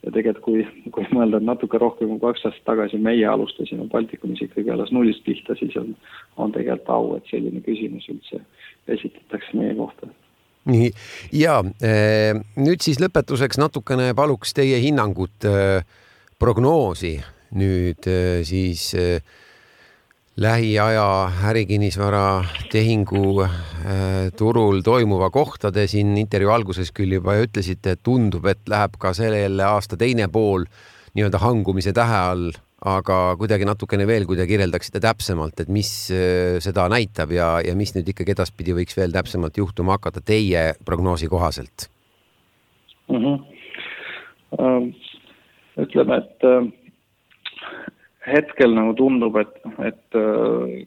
ja 0.05 0.13
tegelikult 0.13 0.45
kui, 0.45 0.91
kui 0.95 1.09
mõelda, 1.11 1.41
et 1.41 1.49
natuke 1.49 1.81
rohkem 1.81 2.13
kui 2.13 2.23
kaks 2.23 2.47
aastat 2.47 2.65
tagasi 2.71 3.01
meie 3.03 3.25
alustasime 3.27 3.89
Baltikumis 3.91 4.41
ikkagi 4.47 4.71
alles 4.73 4.93
nullist 4.95 5.25
pihta, 5.27 5.57
siis 5.59 5.75
on, 5.77 5.91
on 6.37 6.55
tegelikult 6.55 6.95
au, 6.95 7.11
et 7.19 7.27
selline 7.33 7.61
küsimus 7.67 8.07
üldse 8.13 8.41
esitatakse 8.95 9.59
meie 9.59 9.75
kohta 9.75 10.09
nii 10.67 10.91
ja 11.39 11.59
eh, 11.83 12.35
nüüd 12.59 12.83
siis 12.83 12.99
lõpetuseks 13.01 13.59
natukene 13.61 14.13
paluks 14.17 14.53
teie 14.57 14.79
hinnangut, 14.83 15.47
eh, 15.47 15.81
prognoosi 16.39 17.17
nüüd 17.57 18.07
eh, 18.11 18.43
siis 18.47 18.91
lähiaja 20.37 21.07
ärikinnisvara 21.49 22.43
tehingu 22.69 23.47
turul 24.37 24.83
toimuva 24.85 25.31
kohta. 25.33 25.71
Te 25.73 25.87
siin 25.89 26.11
intervjuu 26.21 26.51
alguses 26.53 26.91
küll 26.93 27.15
juba 27.17 27.39
ütlesite, 27.41 27.95
et 27.95 28.03
tundub, 28.05 28.45
et 28.45 28.61
läheb 28.69 28.99
ka 29.01 29.15
selle 29.17 29.65
aasta 29.65 29.97
teine 29.97 30.27
pool 30.29 30.67
nii-öelda 31.17 31.41
hangumise 31.41 31.95
tähe 31.97 32.21
all 32.21 32.51
aga 32.87 33.17
kuidagi 33.39 33.67
natukene 33.67 34.07
veel, 34.09 34.25
kui 34.29 34.37
te 34.39 34.47
kirjeldaksite 34.49 35.01
täpsemalt, 35.03 35.63
et 35.63 35.69
mis 35.73 35.91
äh, 36.13 36.57
seda 36.63 36.87
näitab 36.91 37.33
ja, 37.35 37.57
ja 37.65 37.75
mis 37.77 37.93
nüüd 37.95 38.09
ikkagi 38.13 38.35
edaspidi 38.35 38.75
võiks 38.77 38.97
veel 38.97 39.15
täpsemalt 39.15 39.57
juhtuma 39.59 39.97
hakata 39.97 40.23
teie 40.23 40.73
prognoosi 40.85 41.29
kohaselt 41.31 41.89
mm? 43.11 43.23
-hmm. 43.23 44.91
ütleme, 45.85 46.21
et 46.23 46.47
äh, 46.47 46.69
hetkel 48.27 48.75
nagu 48.75 48.93
tundub, 48.99 49.35
et, 49.41 49.55
et 49.85 50.19
äh, 50.19 50.85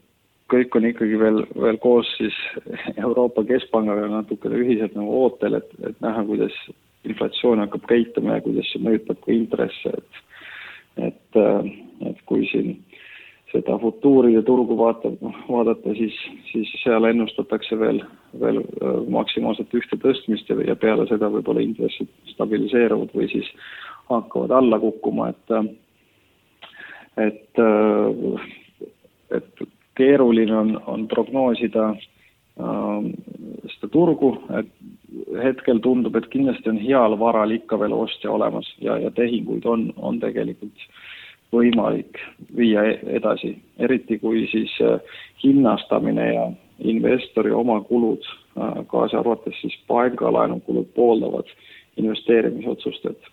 kõik 0.51 0.77
on 0.77 0.87
ikkagi 0.91 1.19
veel, 1.19 1.45
veel 1.55 1.79
koos 1.83 2.09
siis 2.19 2.37
Euroopa 2.97 3.45
Keskpangaga 3.49 4.09
natukene 4.11 4.59
ühiselt 4.65 4.97
nagu 4.99 5.23
ootel, 5.25 5.61
et, 5.61 5.71
et 5.87 6.01
näha, 6.05 6.25
kuidas 6.27 6.57
inflatsioon 7.09 7.63
hakkab 7.65 7.87
käituma 7.89 8.39
ja 8.39 8.45
kuidas 8.45 8.69
see 8.73 8.83
mõjutab 8.85 9.23
ka 9.25 9.33
intresse, 9.33 9.95
et 9.95 10.27
et, 10.97 11.37
äh, 11.37 11.71
et 12.11 12.23
kui 12.27 12.47
siin 12.51 12.79
seda 13.51 13.77
futuuride 13.83 14.43
turgu 14.47 14.77
vaatab, 14.79 15.19
vaadata, 15.49 15.95
siis, 15.99 16.17
siis 16.51 16.71
seal 16.85 17.07
ennustatakse 17.09 17.79
veel, 17.79 18.03
veel 18.41 18.63
äh, 18.63 18.99
maksimaalselt 19.11 19.75
ühte 19.75 19.99
tõstmist 20.03 20.51
ja, 20.51 20.59
ja 20.67 20.77
peale 20.79 21.07
seda 21.11 21.31
võib-olla 21.33 21.65
intressid 21.65 22.11
stabiliseeruvad 22.35 23.15
või 23.17 23.31
siis 23.33 23.49
hakkavad 24.11 24.55
alla 24.55 24.79
kukkuma, 24.83 25.31
et 25.35 25.57
et, 27.21 27.59
äh, 27.59 28.49
et 29.37 29.67
keeruline 29.99 30.57
on, 30.57 30.77
on 30.87 31.07
prognoosida 31.11 31.91
äh, 31.91 33.11
seda 33.75 33.91
turgu, 33.93 34.37
et 34.61 34.71
hetkel 35.43 35.81
tundub, 35.83 36.17
et 36.17 36.29
kindlasti 36.31 36.71
on 36.71 36.79
heal 36.81 37.17
varal 37.19 37.51
ikka 37.55 37.79
veel 37.81 37.95
ostja 37.97 38.31
olemas 38.31 38.69
ja, 38.83 38.99
ja 38.99 39.11
tehinguid 39.15 39.67
on, 39.67 39.89
on 39.97 40.21
tegelikult 40.23 40.87
võimalik 41.55 42.21
viia 42.57 42.85
e-, 42.93 43.01
edasi, 43.19 43.57
eriti 43.79 44.21
kui 44.23 44.47
siis 44.53 44.77
äh, 44.85 45.01
hinnastamine 45.43 46.29
ja 46.35 46.47
investori 46.93 47.53
oma 47.55 47.81
kulud, 47.89 48.25
äh, 48.55 48.81
kaasa 48.93 49.21
arvates 49.21 49.59
siis 49.61 49.77
pangalaenukulud 49.91 50.93
pooldavad 50.95 51.51
investeerimisotsust, 52.01 53.07
et 53.11 53.31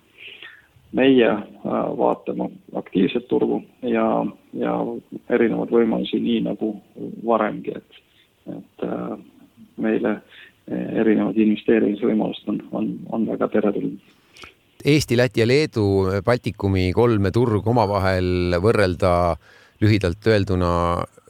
meie 0.97 1.29
vaatame 1.99 2.49
aktiivset 2.79 3.27
turgu 3.27 3.59
ja, 3.83 4.25
ja 4.55 4.73
erinevaid 5.29 5.71
võimalusi, 5.71 6.19
nii 6.23 6.41
nagu 6.47 6.71
varemgi, 7.27 7.75
et, 7.75 7.99
et 8.55 8.85
meile 9.77 10.15
erinevad 10.67 11.37
investeerimisvõimalused 11.39 12.49
on, 12.51 12.61
on, 12.71 12.89
on 13.15 13.27
väga 13.29 13.47
teretulnud. 13.53 14.15
Eesti, 14.85 15.17
Läti 15.17 15.41
ja 15.41 15.47
Leedu, 15.47 15.85
Baltikumi 16.25 16.91
kolme 16.95 17.31
turgu 17.33 17.71
omavahel 17.71 18.59
võrrelda 18.61 19.11
lühidalt 19.81 20.27
öelduna, 20.27 20.69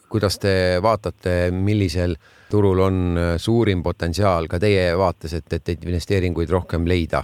kuidas 0.09 0.39
te 0.39 0.51
vaatate, 0.83 1.49
millisel 1.51 2.15
turul 2.51 2.79
on 2.83 2.99
suurim 3.39 3.83
potentsiaal 3.83 4.47
ka 4.51 4.59
teie 4.59 4.91
vaates, 4.99 5.33
et, 5.39 5.47
et 5.53 5.73
neid 5.73 5.88
investeeringuid 5.89 6.51
rohkem 6.51 6.88
leida? 6.88 7.23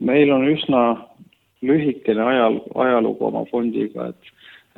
meil 0.00 0.30
on 0.32 0.46
üsna 0.48 0.82
lühikene 1.66 2.22
ajal, 2.22 2.60
ajalugu 2.74 3.26
oma 3.28 3.42
fondiga, 3.50 4.10
et, 4.12 4.30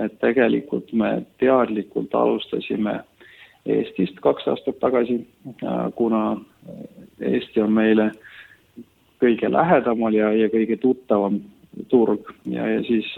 et 0.05 0.17
tegelikult 0.23 0.93
me 0.93 1.11
teadlikult 1.43 2.15
alustasime 2.15 2.99
Eestist 3.67 4.21
kaks 4.25 4.47
aastat 4.49 4.79
tagasi, 4.81 5.19
kuna 5.95 6.23
Eesti 7.21 7.61
on 7.61 7.73
meile 7.73 8.11
kõige 9.21 9.51
lähedamal 9.53 10.15
ja, 10.15 10.31
ja 10.33 10.49
kõige 10.53 10.79
tuttavam 10.81 11.41
turg. 11.91 12.31
Ja, 12.47 12.67
ja 12.71 12.83
siis 12.87 13.11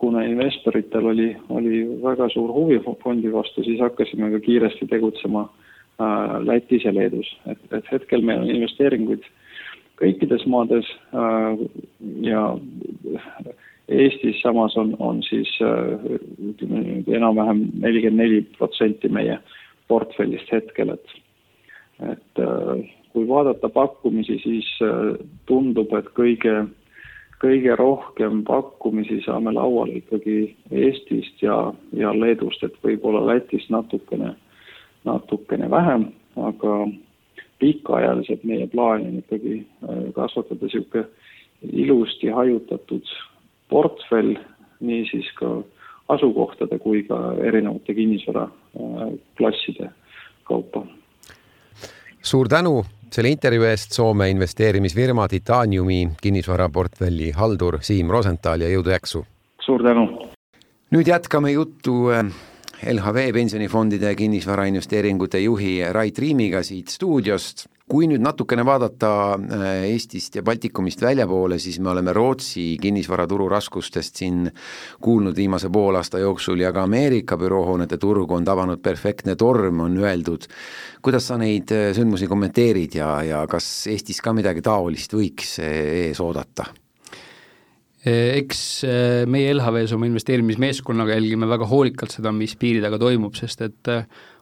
kuna 0.00 0.22
investoritel 0.24 1.06
oli, 1.06 1.28
oli 1.48 1.82
väga 2.02 2.30
suur 2.32 2.52
huvi 2.54 2.78
fondi 3.02 3.32
vastu, 3.32 3.64
siis 3.64 3.80
hakkasime 3.84 4.30
ka 4.32 4.40
kiiresti 4.46 4.88
tegutsema 4.88 5.42
äh, 5.44 6.38
Lätis 6.46 6.86
ja 6.88 6.94
Leedus, 6.94 7.28
et, 7.46 7.60
et 7.76 7.92
hetkel 7.92 8.24
meil 8.24 8.40
on 8.46 8.50
investeeringuid 8.54 9.26
kõikides 10.00 10.46
maades 10.48 10.88
äh, 11.12 11.60
ja 12.24 12.46
Eestis 13.90 14.38
samas 14.42 14.76
on, 14.76 14.94
on 14.98 15.22
siis 15.26 15.50
äh, 15.62 16.04
ütleme 16.50 16.82
nüüd 16.84 17.08
enam-vähem 17.10 17.64
nelikümmend 17.82 18.22
neli 18.22 18.42
protsenti 18.58 19.08
meie 19.10 19.40
portfellist 19.90 20.52
hetkel, 20.54 20.94
et 20.94 21.16
et 22.06 22.40
äh, 22.40 22.84
kui 23.12 23.26
vaadata 23.28 23.68
pakkumisi, 23.74 24.38
siis 24.44 24.68
äh, 24.86 25.16
tundub, 25.50 25.90
et 25.98 26.06
kõige, 26.14 26.54
kõige 27.42 27.74
rohkem 27.80 28.44
pakkumisi 28.46 29.18
saame 29.26 29.52
lauale 29.56 29.98
ikkagi 29.98 30.38
Eestist 30.70 31.42
ja, 31.42 31.58
ja 31.98 32.14
Leedust, 32.14 32.62
et 32.62 32.78
võib-olla 32.86 33.24
Lätist 33.32 33.72
natukene, 33.74 34.36
natukene 35.04 35.70
vähem, 35.70 36.06
aga 36.38 36.76
pikaajaliselt 37.58 38.46
meie 38.46 38.70
plaan 38.70 39.02
on 39.08 39.18
ikkagi 39.18 39.64
kasvatada 40.14 40.62
niisugune 40.62 41.08
ilusti 41.60 42.30
hajutatud 42.32 43.10
portfell, 43.70 44.34
niisiis 44.80 45.28
ka 45.38 45.62
asukohtade 46.10 46.78
kui 46.82 47.02
ka 47.08 47.18
erinevate 47.46 47.94
kinnisvaraklasside 47.94 49.86
äh, 49.86 49.92
kaupa. 50.44 50.86
suur 52.22 52.48
tänu 52.48 52.84
selle 53.10 53.28
intervjuu 53.30 53.64
eest, 53.64 53.92
Soome 53.92 54.30
investeerimisfirma 54.30 55.28
Titaniumi 55.28 56.08
kinnisvaraportfelli 56.22 57.30
haldur 57.34 57.78
Siim 57.82 58.10
Rosenthal 58.10 58.60
ja 58.60 58.68
jõudu 58.70 58.90
jaksu! 58.90 59.24
suur 59.64 59.82
tänu! 59.82 60.06
nüüd 60.90 61.06
jätkame 61.06 61.50
juttu 61.52 62.10
äh, 62.14 62.24
LHV 62.92 63.32
pensionifondide 63.34 64.14
kinnisvarainvesteeringute 64.16 65.38
juhi 65.44 65.78
Rait 65.92 66.18
Riimiga 66.18 66.62
siit 66.66 66.88
stuudiost 66.88 67.66
kui 67.90 68.06
nüüd 68.06 68.22
natukene 68.22 68.62
vaadata 68.66 69.10
äh, 69.34 69.64
Eestist 69.90 70.36
ja 70.38 70.44
Baltikumist 70.46 71.02
väljapoole, 71.02 71.58
siis 71.58 71.80
me 71.82 71.90
oleme 71.90 72.14
Rootsi 72.14 72.76
kinnisvaraturu 72.80 73.48
raskustest 73.50 74.20
siin 74.22 74.44
kuulnud 75.02 75.36
viimase 75.36 75.70
poolaasta 75.72 76.20
jooksul 76.22 76.62
ja 76.62 76.70
ka 76.76 76.84
Ameerika 76.86 77.38
büroohoonete 77.40 77.98
turgu 77.98 78.36
on 78.38 78.46
tabanud 78.46 78.82
perfektne 78.82 79.34
torm, 79.36 79.82
on 79.86 79.98
öeldud. 80.04 80.46
kuidas 81.02 81.26
sa 81.26 81.38
neid 81.40 81.72
äh, 81.74 81.90
sündmusi 81.96 82.30
kommenteerid 82.30 82.94
ja, 83.00 83.10
ja 83.26 83.42
kas 83.50 83.88
Eestis 83.90 84.22
ka 84.22 84.34
midagi 84.36 84.62
taolist 84.62 85.16
võiks 85.16 85.58
äh, 85.58 86.06
ees 86.06 86.22
oodata? 86.22 86.70
eks 88.00 88.60
meie 89.28 89.50
LHV-s 89.52 89.92
oma 89.92 90.06
investeerimismeeskonnaga 90.08 91.18
jälgime 91.18 91.44
väga 91.50 91.66
hoolikalt 91.68 92.14
seda, 92.14 92.30
mis 92.32 92.54
piiri 92.56 92.80
taga 92.80 92.96
toimub, 92.96 93.34
sest 93.36 93.60
et 93.66 93.90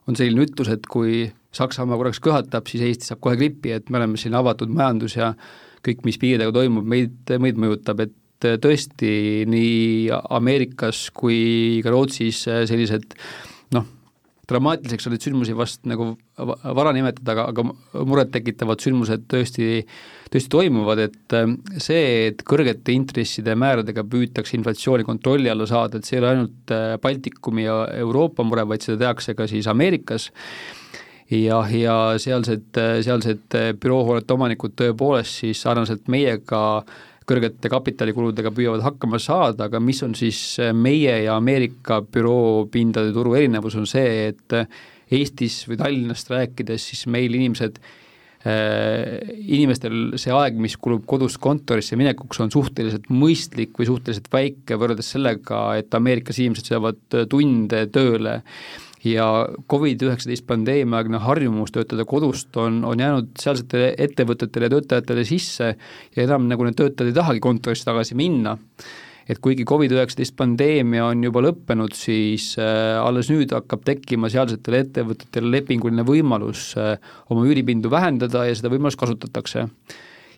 on 0.07 0.15
selline 0.15 0.45
ütlus, 0.47 0.71
et 0.71 0.87
kui 0.87 1.25
Saksamaa 1.57 1.97
korraks 1.97 2.21
köhatab, 2.21 2.69
siis 2.69 2.85
Eesti 2.85 3.09
saab 3.09 3.23
kohe 3.25 3.39
grippi, 3.41 3.73
et 3.73 3.89
me 3.91 4.01
oleme 4.01 4.21
siin 4.21 4.37
avatud 4.37 4.69
majandus 4.69 5.17
ja 5.17 5.33
kõik, 5.87 6.03
mis 6.05 6.19
piiridega 6.21 6.53
toimub, 6.53 6.85
meid, 6.85 7.33
meid 7.41 7.61
mõjutab, 7.61 8.03
et 8.05 8.17
tõesti 8.63 9.45
nii 9.49 10.11
Ameerikas 10.37 11.09
kui 11.17 11.81
ka 11.83 11.91
Rootsis 11.91 12.45
sellised 12.47 13.17
noh, 13.75 13.87
dramaatiliseks 14.49 15.09
olid 15.11 15.25
sündmusi 15.25 15.57
vast 15.57 15.89
nagu 15.89 16.13
vara 16.39 16.93
nimetada, 16.97 17.35
aga, 17.35 17.47
aga 17.51 18.05
murettekitavad 18.09 18.85
sündmused 18.85 19.27
tõesti, 19.33 19.83
tõesti 20.33 20.53
toimuvad, 20.55 21.03
et 21.09 21.37
see, 21.83 22.29
et 22.31 22.45
kõrgete 22.49 22.95
intresside 22.95 23.57
määradega 23.59 24.07
püütakse 24.09 24.57
inflatsiooni 24.59 25.09
kontrolli 25.09 25.51
alla 25.53 25.67
saada, 25.69 25.99
et 25.99 26.09
see 26.09 26.19
ei 26.19 26.23
ole 26.23 26.35
ainult 26.35 26.77
Baltikumi 27.03 27.67
ja 27.67 27.83
Euroopa 28.05 28.47
mure, 28.47 28.69
vaid 28.69 28.87
seda 28.87 29.03
tehakse 29.07 29.37
ka 29.39 29.49
siis 29.51 29.69
Ameerikas 29.69 30.31
ja, 31.31 31.61
ja 31.73 31.97
sealsed, 32.21 32.81
sealsed 33.05 33.59
büroohoonete 33.81 34.35
omanikud 34.35 34.75
tõepoolest 34.79 35.45
siis 35.45 35.63
sarnaselt 35.65 36.09
meiega 36.09 36.63
kõrgete 37.29 37.69
kapitalikuludega 37.69 38.53
püüavad 38.57 38.85
hakkama 38.87 39.21
saada, 39.21 39.69
aga 39.69 39.81
mis 39.85 40.01
on 40.07 40.15
siis 40.17 40.41
meie 40.73 41.19
ja 41.27 41.37
Ameerika 41.37 42.01
büroopindade 42.01 43.13
turu 43.13 43.37
erinevus, 43.37 43.77
on 43.77 43.89
see, 43.89 44.31
et 44.33 44.57
Eestis 45.13 45.63
või 45.69 45.79
Tallinnast 45.81 46.33
rääkides, 46.33 46.91
siis 46.91 47.07
meil 47.13 47.33
inimesed 47.37 47.79
äh, 47.81 47.99
inimestel 48.49 50.19
see 50.21 50.33
aeg, 50.35 50.59
mis 50.61 50.77
kulub 50.81 51.05
kodust 51.09 51.41
kontorisse 51.43 51.97
minekuks, 51.99 52.41
on 52.45 52.53
suhteliselt 52.55 53.09
mõistlik 53.11 53.77
või 53.79 53.89
suhteliselt 53.89 54.29
väike 54.33 54.79
võrreldes 54.81 55.13
sellega, 55.17 55.63
et 55.81 55.95
Ameerikas 55.97 56.41
inimesed 56.41 56.71
saavad 56.71 57.01
tunde 57.31 57.87
tööle 57.93 58.39
ja 59.05 59.27
Covid-19 59.73 60.45
pandeemiaaegne 60.47 61.21
harjumus 61.23 61.73
töötada 61.75 62.05
kodust 62.09 62.57
on, 62.57 62.81
on 62.85 63.01
jäänud 63.01 63.31
sealsetele 63.39 63.93
ettevõtetele 63.99 64.67
ja 64.69 64.75
töötajatele 64.75 65.25
sisse 65.29 65.75
ja 66.17 66.25
enam 66.25 66.49
nagu 66.51 66.67
need 66.67 66.79
töötajad 66.79 67.13
ei 67.13 67.19
tahagi 67.21 67.43
kontorisse 67.45 67.87
tagasi 67.89 68.19
minna. 68.19 68.57
et 69.29 69.39
kuigi 69.45 69.65
Covid-19 69.69 70.33
pandeemia 70.37 71.05
on 71.05 71.21
juba 71.25 71.43
lõppenud, 71.45 71.93
siis 71.93 72.55
äh, 72.57 72.97
alles 72.97 73.29
nüüd 73.29 73.53
hakkab 73.53 73.83
tekkima 73.85 74.31
sealsetele 74.33 74.81
ettevõtetele 74.87 75.51
lepinguline 75.53 76.03
võimalus 76.09 76.71
äh, 76.81 76.97
oma 77.29 77.45
üüripindu 77.45 77.91
vähendada 77.93 78.47
ja 78.49 78.55
seda 78.57 78.73
võimalust 78.73 78.99
kasutatakse. 78.99 79.69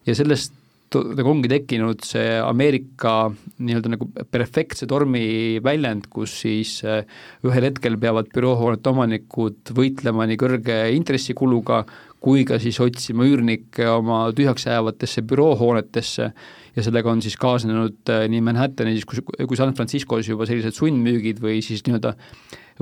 ja 0.07 0.15
sellest 0.15 0.60
nagu 0.99 1.31
ongi 1.31 1.49
tekkinud 1.51 2.03
see 2.03 2.35
Ameerika 2.43 3.31
nii-öelda 3.63 3.93
nagu 3.93 4.09
perfektse 4.33 4.89
tormi 4.91 5.61
väljend, 5.63 6.09
kus 6.11 6.35
siis 6.43 6.81
äh, 6.83 7.05
ühel 7.47 7.69
hetkel 7.69 7.99
peavad 8.01 8.31
büroohoonete 8.35 8.91
omanikud 8.91 9.71
võitlema 9.77 10.27
nii 10.27 10.41
kõrge 10.41 10.79
intressikuluga 10.97 11.85
kui 12.21 12.43
ka 12.49 12.59
siis 12.61 12.81
otsima 12.83 13.25
üürnikke 13.29 13.87
oma 13.93 14.25
tühjaks 14.37 14.67
jäävatesse 14.67 15.23
büroohoonetesse. 15.31 16.33
Ja 16.77 16.85
sellega 16.87 17.11
on 17.11 17.23
siis 17.23 17.39
kaasnenud 17.41 18.11
äh, 18.11 18.27
nii 18.31 18.43
Manhattanis 18.51 19.07
kui, 19.09 19.23
kui 19.23 19.59
San 19.59 19.75
Franciscos 19.79 20.29
juba 20.29 20.49
sellised 20.49 20.75
sundmüügid 20.75 21.39
või 21.43 21.63
siis 21.67 21.87
nii-öelda 21.87 22.17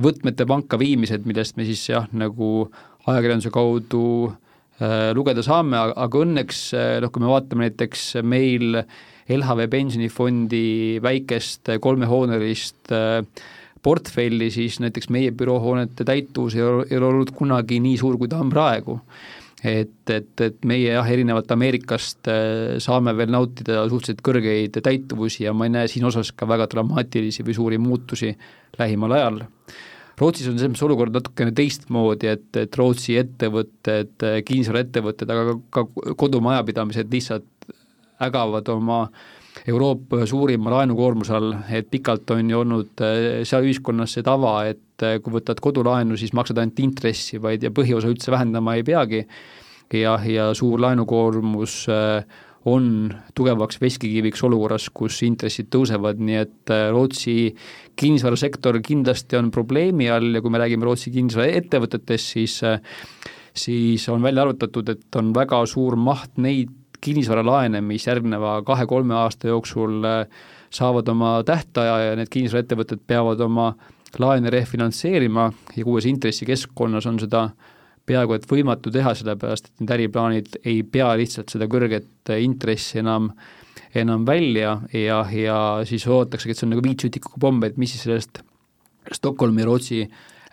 võtmete 0.00 0.48
panka 0.48 0.80
viimised, 0.80 1.28
millest 1.28 1.60
me 1.60 1.68
siis 1.68 1.84
jah, 1.90 2.08
nagu 2.16 2.68
ajakirjanduse 3.08 3.52
kaudu 3.52 4.04
äh, 4.32 4.36
lugeda 5.16 5.42
saame, 5.42 5.78
aga 5.78 6.22
õnneks 6.22 6.58
äh, 6.76 6.96
noh, 7.02 7.10
kui 7.10 7.24
me 7.24 7.30
vaatame 7.32 7.66
näiteks 7.66 8.20
meil 8.22 8.78
LHV 9.28 9.66
pensionifondi 9.72 11.00
väikest 11.04 11.72
kolmehoonelist 11.82 12.94
äh, 12.94 13.24
portfelli, 13.82 14.50
siis 14.54 14.78
näiteks 14.82 15.10
meie 15.14 15.32
büroohoonete 15.34 16.06
täituvus 16.06 16.56
ei 16.58 16.62
ole, 16.62 16.86
ei 16.90 16.98
ole 16.98 17.10
olnud 17.10 17.34
kunagi 17.34 17.80
nii 17.82 17.98
suur, 18.00 18.16
kui 18.20 18.30
ta 18.30 18.40
on 18.42 18.54
praegu. 18.54 19.00
et, 19.58 20.10
et, 20.14 20.40
et 20.40 20.58
meie 20.70 20.92
jah, 20.92 21.06
erinevalt 21.10 21.50
Ameerikast 21.50 22.28
saame 22.78 23.10
veel 23.18 23.32
nautida 23.34 23.80
suhteliselt 23.90 24.22
kõrgeid 24.22 24.78
täituvusi 24.86 25.48
ja 25.48 25.54
ma 25.54 25.66
ei 25.66 25.72
näe 25.74 25.88
siin 25.90 26.06
osas 26.06 26.30
ka 26.30 26.46
väga 26.46 26.68
dramaatilisi 26.70 27.42
või 27.42 27.56
suuri 27.56 27.78
muutusi 27.82 28.30
lähimal 28.78 29.16
ajal 29.18 29.40
Rootsis 30.18 30.48
on 30.50 30.56
selles 30.58 30.72
mõttes 30.72 30.86
olukord 30.86 31.14
natukene 31.14 31.52
teistmoodi, 31.54 32.32
et, 32.32 32.48
et 32.58 32.78
Rootsi 32.78 33.14
ettevõtted, 33.20 34.16
kinnisvaraettevõtted, 34.48 35.30
aga 35.30 35.56
ka, 35.70 35.84
ka 35.86 36.14
kodumajapidamised 36.18 37.12
lihtsalt 37.14 37.68
ägavad 38.26 38.68
oma 38.74 39.04
Euroopa 39.66 40.26
suurima 40.26 40.70
laenukoormuse 40.70 41.34
all, 41.34 41.54
et 41.74 41.88
pikalt 41.90 42.30
on 42.30 42.50
ju 42.50 42.60
olnud 42.60 43.02
äh, 43.04 43.44
seal 43.48 43.66
ühiskonnas 43.66 44.14
see 44.16 44.26
tava, 44.26 44.60
et 44.70 45.06
äh, 45.06 45.18
kui 45.22 45.34
võtad 45.34 45.60
kodulaenu, 45.62 46.18
siis 46.18 46.34
maksad 46.36 46.60
ainult 46.62 46.78
intressi, 46.82 47.40
vaid 47.42 47.64
ja 47.66 47.72
põhiosa 47.74 48.10
üldse 48.10 48.34
vähendama 48.34 48.78
ei 48.78 48.86
peagi. 48.86 49.24
Ja, 49.94 50.18
ja 50.20 50.50
suur 50.52 50.80
laenukoormus 50.84 51.80
äh, 51.88 52.40
on 52.68 53.10
tugevaks 53.36 53.80
veskikiviks 53.80 54.42
olukorras, 54.46 54.88
kus 54.94 55.20
intressid 55.26 55.70
tõusevad, 55.72 56.20
nii 56.22 56.38
et 56.40 56.72
äh, 56.74 56.88
Rootsi 56.92 57.52
kinnisvarasektor 57.98 58.80
kindlasti 58.84 59.38
on 59.38 59.50
probleemi 59.54 60.10
all 60.12 60.36
ja 60.36 60.42
kui 60.44 60.52
me 60.52 60.60
räägime 60.62 60.86
Rootsi 60.86 61.12
kinnisvaraettevõtetest, 61.14 62.34
siis 62.36 62.58
äh, 62.66 62.80
siis 63.58 64.08
on 64.12 64.22
välja 64.22 64.44
arvutatud, 64.44 64.88
et 64.94 65.18
on 65.18 65.32
väga 65.34 65.64
suur 65.66 65.96
maht 65.98 66.36
neid 66.38 66.74
kinnisvaralaene, 67.02 67.80
mis 67.84 68.06
järgneva 68.06 68.58
kahe-kolme 68.66 69.14
aasta 69.14 69.50
jooksul 69.52 70.02
saavad 70.74 71.08
oma 71.08 71.38
tähtaja 71.46 71.98
ja 72.08 72.16
need 72.18 72.30
kinnisvaraettevõtted 72.30 73.02
peavad 73.06 73.40
oma 73.40 73.72
laene 74.18 74.50
refinantseerima 74.50 75.50
ja 75.76 75.86
uues 75.86 76.08
intressikeskkonnas 76.10 77.06
on 77.06 77.20
seda 77.22 77.44
äh, 77.50 77.77
peaaegu 78.08 78.36
et 78.36 78.48
võimatu 78.48 78.92
teha, 78.94 79.12
sellepärast 79.18 79.68
et 79.70 79.82
need 79.82 79.94
äriplaanid 79.98 80.58
ei 80.64 80.82
pea 80.86 81.10
lihtsalt 81.18 81.52
seda 81.54 81.68
kõrget 81.70 82.32
intressi 82.38 83.02
enam, 83.02 83.30
enam 83.96 84.24
välja 84.28 84.78
ja, 84.94 85.22
ja 85.32 85.58
siis 85.88 86.06
ootataksegi, 86.08 86.54
et 86.54 86.60
see 86.60 86.68
on 86.68 86.74
nagu 86.76 86.84
viitsütikuga 86.84 87.42
pomm, 87.44 87.62
et 87.68 87.78
mis 87.80 87.94
siis 87.94 88.06
sellest 88.06 88.42
Stockholmi 89.14 89.64
Rootsi 89.64 90.02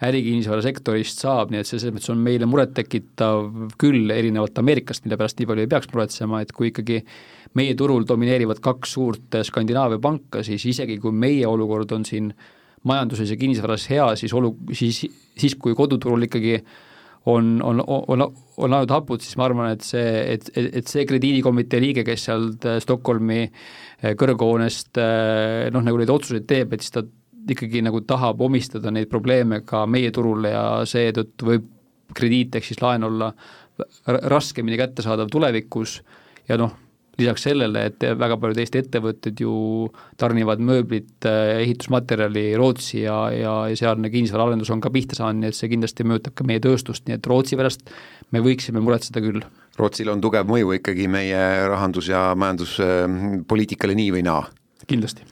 ärikinnisvarasektorist 0.05 1.21
saab, 1.23 1.51
nii 1.51 1.61
et 1.63 1.69
selles 1.69 1.93
mõttes 1.95 2.11
on 2.11 2.19
meile 2.23 2.47
murettekitav 2.51 3.45
küll, 3.79 4.11
erinevalt 4.11 4.59
Ameerikast, 4.59 5.05
mille 5.05 5.17
pärast 5.19 5.39
nii 5.39 5.47
palju 5.49 5.63
ei 5.63 5.71
peaks 5.71 5.91
muretsema, 5.93 6.41
et 6.43 6.51
kui 6.55 6.71
ikkagi 6.71 6.99
meie 7.55 7.77
turul 7.79 8.03
domineerivad 8.07 8.59
kaks 8.63 8.95
suurt 8.97 9.39
Skandinaavia 9.47 10.01
panka, 10.03 10.43
siis 10.43 10.65
isegi 10.67 10.99
kui 11.03 11.15
meie 11.15 11.47
olukord 11.47 11.95
on 11.95 12.03
siin 12.07 12.33
majanduses 12.85 13.31
ja 13.31 13.39
kinnisvaras 13.39 13.87
hea, 13.89 14.09
siis 14.19 14.35
olu, 14.35 14.51
siis, 14.75 15.05
siis 15.39 15.55
kui 15.59 15.73
koduturul 15.77 16.27
ikkagi 16.27 16.57
äh, 16.59 16.75
on, 17.25 17.61
on, 17.63 17.81
on, 17.87 18.23
on 18.57 18.75
ainult 18.77 18.93
hapud, 18.93 19.23
siis 19.23 19.37
ma 19.39 19.47
arvan, 19.49 19.73
et 19.73 19.85
see, 19.85 20.05
et, 20.35 20.49
et 20.55 20.89
see 20.89 21.05
krediidikomitee 21.09 21.81
liige, 21.81 22.05
kes 22.07 22.27
sealt 22.29 22.65
äh, 22.69 22.79
Stockholmi 22.83 23.41
äh, 23.45 24.13
kõrghoonest 24.19 25.01
äh, 25.01 25.67
noh, 25.73 25.85
nagu 25.85 26.01
neid 26.01 26.13
otsuseid 26.13 26.45
teeb, 26.49 26.75
et 26.75 26.85
siis 26.85 26.93
ta 26.95 27.05
ikkagi 27.55 27.83
nagu 27.85 28.01
tahab 28.05 28.41
omistada 28.45 28.93
neid 28.93 29.09
probleeme 29.09 29.61
ka 29.65 29.83
meie 29.89 30.13
turule 30.13 30.53
ja 30.53 30.65
seetõttu 30.89 31.49
võib 31.51 31.69
krediit 32.15 32.57
ehk 32.57 32.65
siis 32.65 32.81
laen 32.81 33.05
olla 33.05 33.31
raskemini 34.05 34.77
kättesaadav 34.79 35.29
tulevikus. 35.33 35.99
Ja 36.47 36.57
noh, 36.61 36.71
lisaks 37.19 37.45
sellele, 37.47 37.85
et 37.89 38.05
väga 38.19 38.37
paljud 38.41 38.59
Eesti 38.61 38.81
ettevõtted 38.83 39.39
ju 39.43 39.53
tarnivad 40.21 40.63
mööblit, 40.63 41.13
äh, 41.27 41.61
ehitusmaterjali 41.63 42.47
Rootsi 42.59 43.03
ja, 43.03 43.19
ja, 43.35 43.55
ja 43.71 43.79
sealne 43.79 44.11
kinnisvaraarendus 44.13 44.73
on 44.75 44.83
ka 44.83 44.91
pihta 44.93 45.17
saanud, 45.19 45.43
nii 45.43 45.53
et 45.53 45.59
see 45.59 45.71
kindlasti 45.71 46.07
mõjutab 46.07 46.35
ka 46.35 46.47
meie 46.47 46.63
tööstust, 46.63 47.05
nii 47.07 47.19
et 47.19 47.31
Rootsi 47.31 47.59
pärast 47.59 47.87
me 48.35 48.43
võiksime 48.45 48.83
muretseda 48.83 49.23
küll. 49.23 49.45
Rootsil 49.79 50.11
on 50.11 50.21
tugev 50.23 50.47
mõju 50.47 50.75
ikkagi 50.77 51.07
meie 51.11 51.41
rahandus- 51.71 52.11
ja 52.11 52.29
majanduspoliitikale 52.39 53.97
nii 53.97 54.13
või 54.15 54.27
naa 54.27 54.45
kindlasti. 54.89 55.25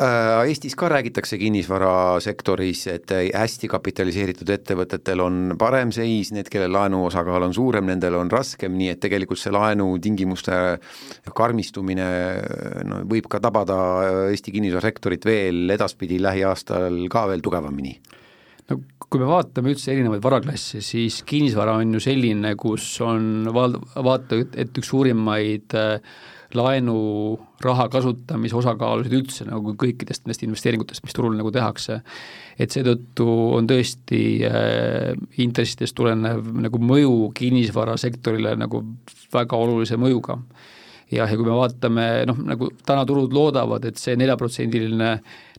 Äh, 0.00 0.48
Eestis 0.48 0.76
ka 0.78 0.88
räägitakse 0.92 1.38
kinnisvarasektoris, 1.40 2.86
et 2.94 3.14
hästi 3.34 3.70
kapitaliseeritud 3.72 4.50
ettevõtetel 4.56 5.22
on 5.24 5.54
parem 5.60 5.92
seis, 5.94 6.32
need, 6.34 6.50
kelle 6.52 6.70
laenu 6.72 7.04
osakaal 7.08 7.48
on 7.48 7.54
suurem, 7.56 7.88
nendel 7.90 8.18
on 8.20 8.32
raskem, 8.32 8.74
nii 8.78 8.94
et 8.94 9.02
tegelikult 9.04 9.40
see 9.40 9.54
laenutingimuste 9.54 10.58
karmistumine 11.34 12.08
no, 12.88 13.04
võib 13.10 13.28
ka 13.30 13.42
tabada 13.44 13.78
Eesti 14.32 14.54
kinnisvarasektorit 14.54 15.24
veel 15.28 15.76
edaspidi 15.76 16.20
lähiaastal 16.22 17.04
ka 17.12 17.28
veel 17.30 17.44
tugevamini 17.44 17.98
no 18.70 18.80
kui 18.98 19.20
me 19.20 19.28
vaatame 19.28 19.74
üldse 19.74 19.92
erinevaid 19.92 20.22
varaklasse, 20.24 20.80
siis 20.84 21.20
kinnisvara 21.28 21.76
on 21.80 21.92
ju 21.96 22.00
selline, 22.02 22.54
kus 22.60 22.86
on 23.04 23.50
val-, 23.54 23.76
vaata, 23.94 24.40
et 24.58 24.80
üks 24.80 24.90
suurimaid 24.90 25.76
äh, 25.78 26.16
laenuraha 26.58 27.86
kasutamise 27.92 28.56
osakaalusid 28.58 29.14
üldse 29.16 29.46
nagu 29.48 29.74
kõikidest 29.78 30.24
nendest 30.24 30.44
investeeringutest, 30.46 31.04
mis 31.04 31.16
turul 31.16 31.34
nagu 31.38 31.52
tehakse. 31.54 32.00
et 32.58 32.70
seetõttu 32.70 33.26
on 33.56 33.66
tõesti 33.66 34.20
äh, 34.46 35.12
intressidest 35.42 35.96
tulenev 35.98 36.46
nagu 36.66 36.78
mõju 36.78 37.32
kinnisvarasektorile 37.34 38.54
nagu 38.56 38.84
väga 39.32 39.56
olulise 39.56 39.98
mõjuga. 39.98 40.38
jah, 41.10 41.30
ja 41.30 41.36
kui 41.36 41.46
me 41.46 41.58
vaatame 41.58 42.24
noh, 42.26 42.38
nagu 42.38 42.70
täna 42.86 43.04
turud 43.06 43.32
loodavad, 43.32 43.84
et 43.84 43.98
see 43.98 44.16
neljaprotsendiline 44.16 45.10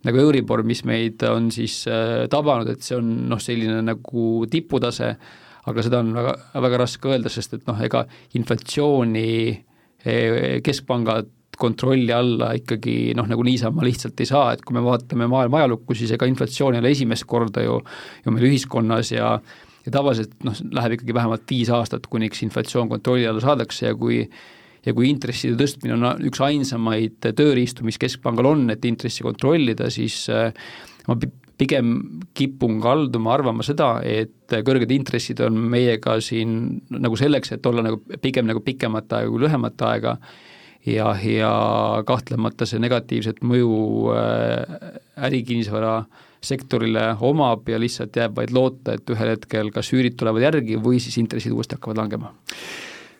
nagu 0.06 0.20
Euribor, 0.22 0.64
mis 0.64 0.84
meid 0.86 1.24
on 1.24 1.52
siis 1.52 1.86
äh, 1.88 2.28
tabanud, 2.30 2.70
et 2.70 2.82
see 2.82 2.98
on 2.98 3.30
noh, 3.30 3.39
selline 3.39 3.82
nagu 3.82 4.46
tiputase, 4.50 5.16
aga 5.66 5.84
seda 5.84 6.00
on 6.00 6.12
väga, 6.14 6.36
väga 6.62 6.84
raske 6.84 7.10
öelda, 7.10 7.30
sest 7.30 7.58
et 7.58 7.64
noh, 7.68 7.80
ega 7.82 8.06
inflatsiooni 8.38 9.32
Eh, 9.36 9.74
keskpangad 10.66 11.32
kontrolli 11.58 12.12
alla 12.12 12.51
ikkagi 12.58 13.14
noh, 13.16 13.28
nagu 13.30 13.43
niisama 13.47 13.84
lihtsalt 13.86 14.20
ei 14.20 14.28
saa, 14.30 14.49
et 14.53 14.64
kui 14.66 14.76
me 14.76 14.84
vaatame 14.84 15.28
maailma 15.32 15.62
ajalukku, 15.62 15.95
siis 15.95 16.12
ega 16.16 16.28
inflatsioon 16.30 16.76
ei 16.76 16.84
ole 16.84 16.91
esimest 16.95 17.26
korda 17.30 17.64
ju, 17.64 17.80
ju 18.26 18.34
meil 18.36 18.49
ühiskonnas 18.51 19.14
ja 19.16 19.38
ja 19.86 19.93
tavaliselt 19.93 20.34
noh, 20.45 20.58
läheb 20.74 20.95
ikkagi 20.95 21.14
vähemalt 21.14 21.43
viis 21.49 21.70
aastat, 21.70 22.08
kuniks 22.10 22.41
inflatsioon 22.41 22.89
kontrolli 22.89 23.28
alla 23.30 23.43
saadakse 23.43 23.91
ja 23.91 23.97
kui 23.97 24.24
ja 24.86 24.93
kui 24.93 25.10
intresside 25.10 25.58
tõstmine 25.58 25.95
on 25.97 26.26
üks 26.26 26.41
ainsamaid 26.45 27.18
tööriistu, 27.26 27.86
mis 27.86 27.97
Keskpangal 28.01 28.51
on, 28.51 28.68
et 28.74 28.86
intressi 28.86 29.26
kontrollida, 29.26 29.89
siis 29.93 30.28
äh, 30.34 30.53
ma 31.08 31.18
pigem 31.58 31.93
kipun 32.36 32.80
kalduma 32.84 33.34
arvama 33.36 33.64
seda, 33.66 33.99
et 34.03 34.51
kõrged 34.68 34.91
intressid 34.91 35.41
on 35.45 35.58
meiega 35.72 36.18
siin 36.24 36.82
nagu 36.91 37.18
selleks, 37.20 37.56
et 37.56 37.70
olla 37.70 37.86
nagu 37.86 38.01
pigem 38.22 38.49
nagu 38.49 38.64
pikemat 38.66 39.18
aega 39.20 39.32
kui 39.32 39.45
lühemat 39.45 39.88
aega. 39.89 40.18
Ja, 40.86 41.16
ja 41.18 41.51
kahtlemata 42.06 42.68
see 42.70 42.78
negatiivset 42.78 43.39
mõju 43.41 43.72
äh, 44.14 44.99
ärikinnisvara 45.26 45.95
sektorile 46.45 47.08
omab 47.26 47.66
ja 47.72 47.80
lihtsalt 47.82 48.14
jääb 48.14 48.36
vaid 48.38 48.53
loota, 48.53 48.93
et 48.93 49.10
ühel 49.10 49.32
hetkel 49.34 49.72
kas 49.74 49.89
üürid 49.95 50.14
tulevad 50.20 50.45
järgi 50.45 50.78
või 50.78 50.99
siis 51.01 51.18
intressid 51.18 51.56
uuesti 51.56 51.80
hakkavad 51.80 52.03
langema 52.03 52.36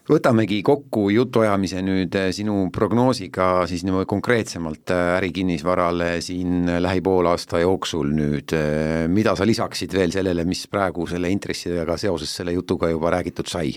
võtamegi 0.10 0.60
kokku 0.66 1.08
jutuajamise 1.14 1.82
nüüd 1.86 2.16
eh, 2.20 2.30
sinu 2.36 2.68
prognoosiga 2.74 3.66
siis 3.70 3.84
niimoodi 3.86 4.08
konkreetsemalt 4.10 4.94
eh, 4.94 5.04
ärikinnisvarale 5.18 6.10
siin 6.26 6.70
lähipoolaasta 6.84 7.64
jooksul 7.64 8.14
nüüd, 8.14 8.54
eh, 8.54 9.06
mida 9.10 9.36
sa 9.36 9.48
lisaksid 9.48 9.94
veel 9.98 10.14
sellele, 10.14 10.46
mis 10.46 10.66
praegu 10.70 11.08
selle 11.10 11.32
intressidega 11.34 11.98
seoses 11.98 12.38
selle 12.38 12.54
jutuga 12.54 12.92
juba 12.94 13.16
räägitud 13.18 13.50
sai? 13.50 13.74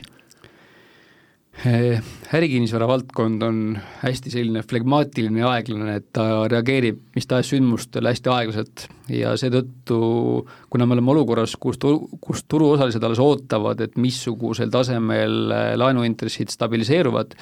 Eh, 1.66 1.98
ärikinnisvara 2.34 2.86
valdkond 2.86 3.42
on 3.42 3.78
hästi 4.02 4.30
selline 4.30 4.60
flegmaatiline 4.62 5.40
ja 5.40 5.48
aeglane, 5.56 5.96
et 5.98 6.04
ta 6.14 6.46
reageerib 6.46 7.00
mis 7.18 7.26
tahes 7.26 7.50
sündmustele 7.50 8.12
hästi 8.12 8.30
aeglaselt. 8.30 8.84
Ja 9.10 9.32
seetõttu, 9.40 9.98
kuna 10.70 10.86
me 10.86 10.94
oleme 10.94 11.10
olukorras, 11.14 11.56
kus 11.58 11.80
tu-, 11.82 12.06
kus 12.22 12.44
turuosalised 12.46 13.02
alles 13.02 13.18
ootavad, 13.24 13.80
et 13.82 13.96
missugusel 13.98 14.70
tasemel 14.70 15.54
eh, 15.54 15.72
laenuintressid 15.80 16.52
stabiliseeruvad, 16.54 17.34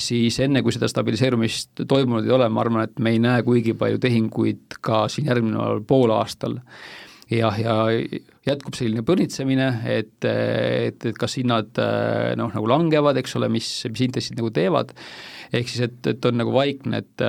siis 0.00 0.40
enne, 0.42 0.64
kui 0.66 0.74
seda 0.74 0.88
stabiliseerumist 0.90 1.84
toimunud 1.86 2.26
ei 2.26 2.34
ole, 2.34 2.48
ma 2.50 2.64
arvan, 2.64 2.88
et 2.88 2.98
me 2.98 3.14
ei 3.14 3.22
näe 3.22 3.44
kuigi 3.46 3.76
palju 3.78 4.02
tehinguid 4.02 4.80
ka 4.82 5.04
siin 5.12 5.30
järgneval 5.30 5.84
poolaastal 5.86 6.58
jah, 7.30 7.58
ja 7.60 7.74
jätkub 8.48 8.76
selline 8.78 9.04
põrnitsemine, 9.06 9.68
et, 9.90 10.16
et, 10.26 11.04
et 11.10 11.18
kas 11.18 11.36
hinnad 11.38 11.78
noh, 12.40 12.50
nagu 12.56 12.70
langevad, 12.70 13.20
eks 13.20 13.36
ole, 13.38 13.50
mis, 13.52 13.68
mis 13.92 14.06
intressid 14.06 14.40
nagu 14.40 14.50
teevad, 14.54 14.94
ehk 15.54 15.70
siis, 15.70 15.86
et, 15.86 16.00
et 16.14 16.28
on 16.30 16.40
nagu 16.40 16.54
vaikne, 16.54 17.02
et 17.04 17.24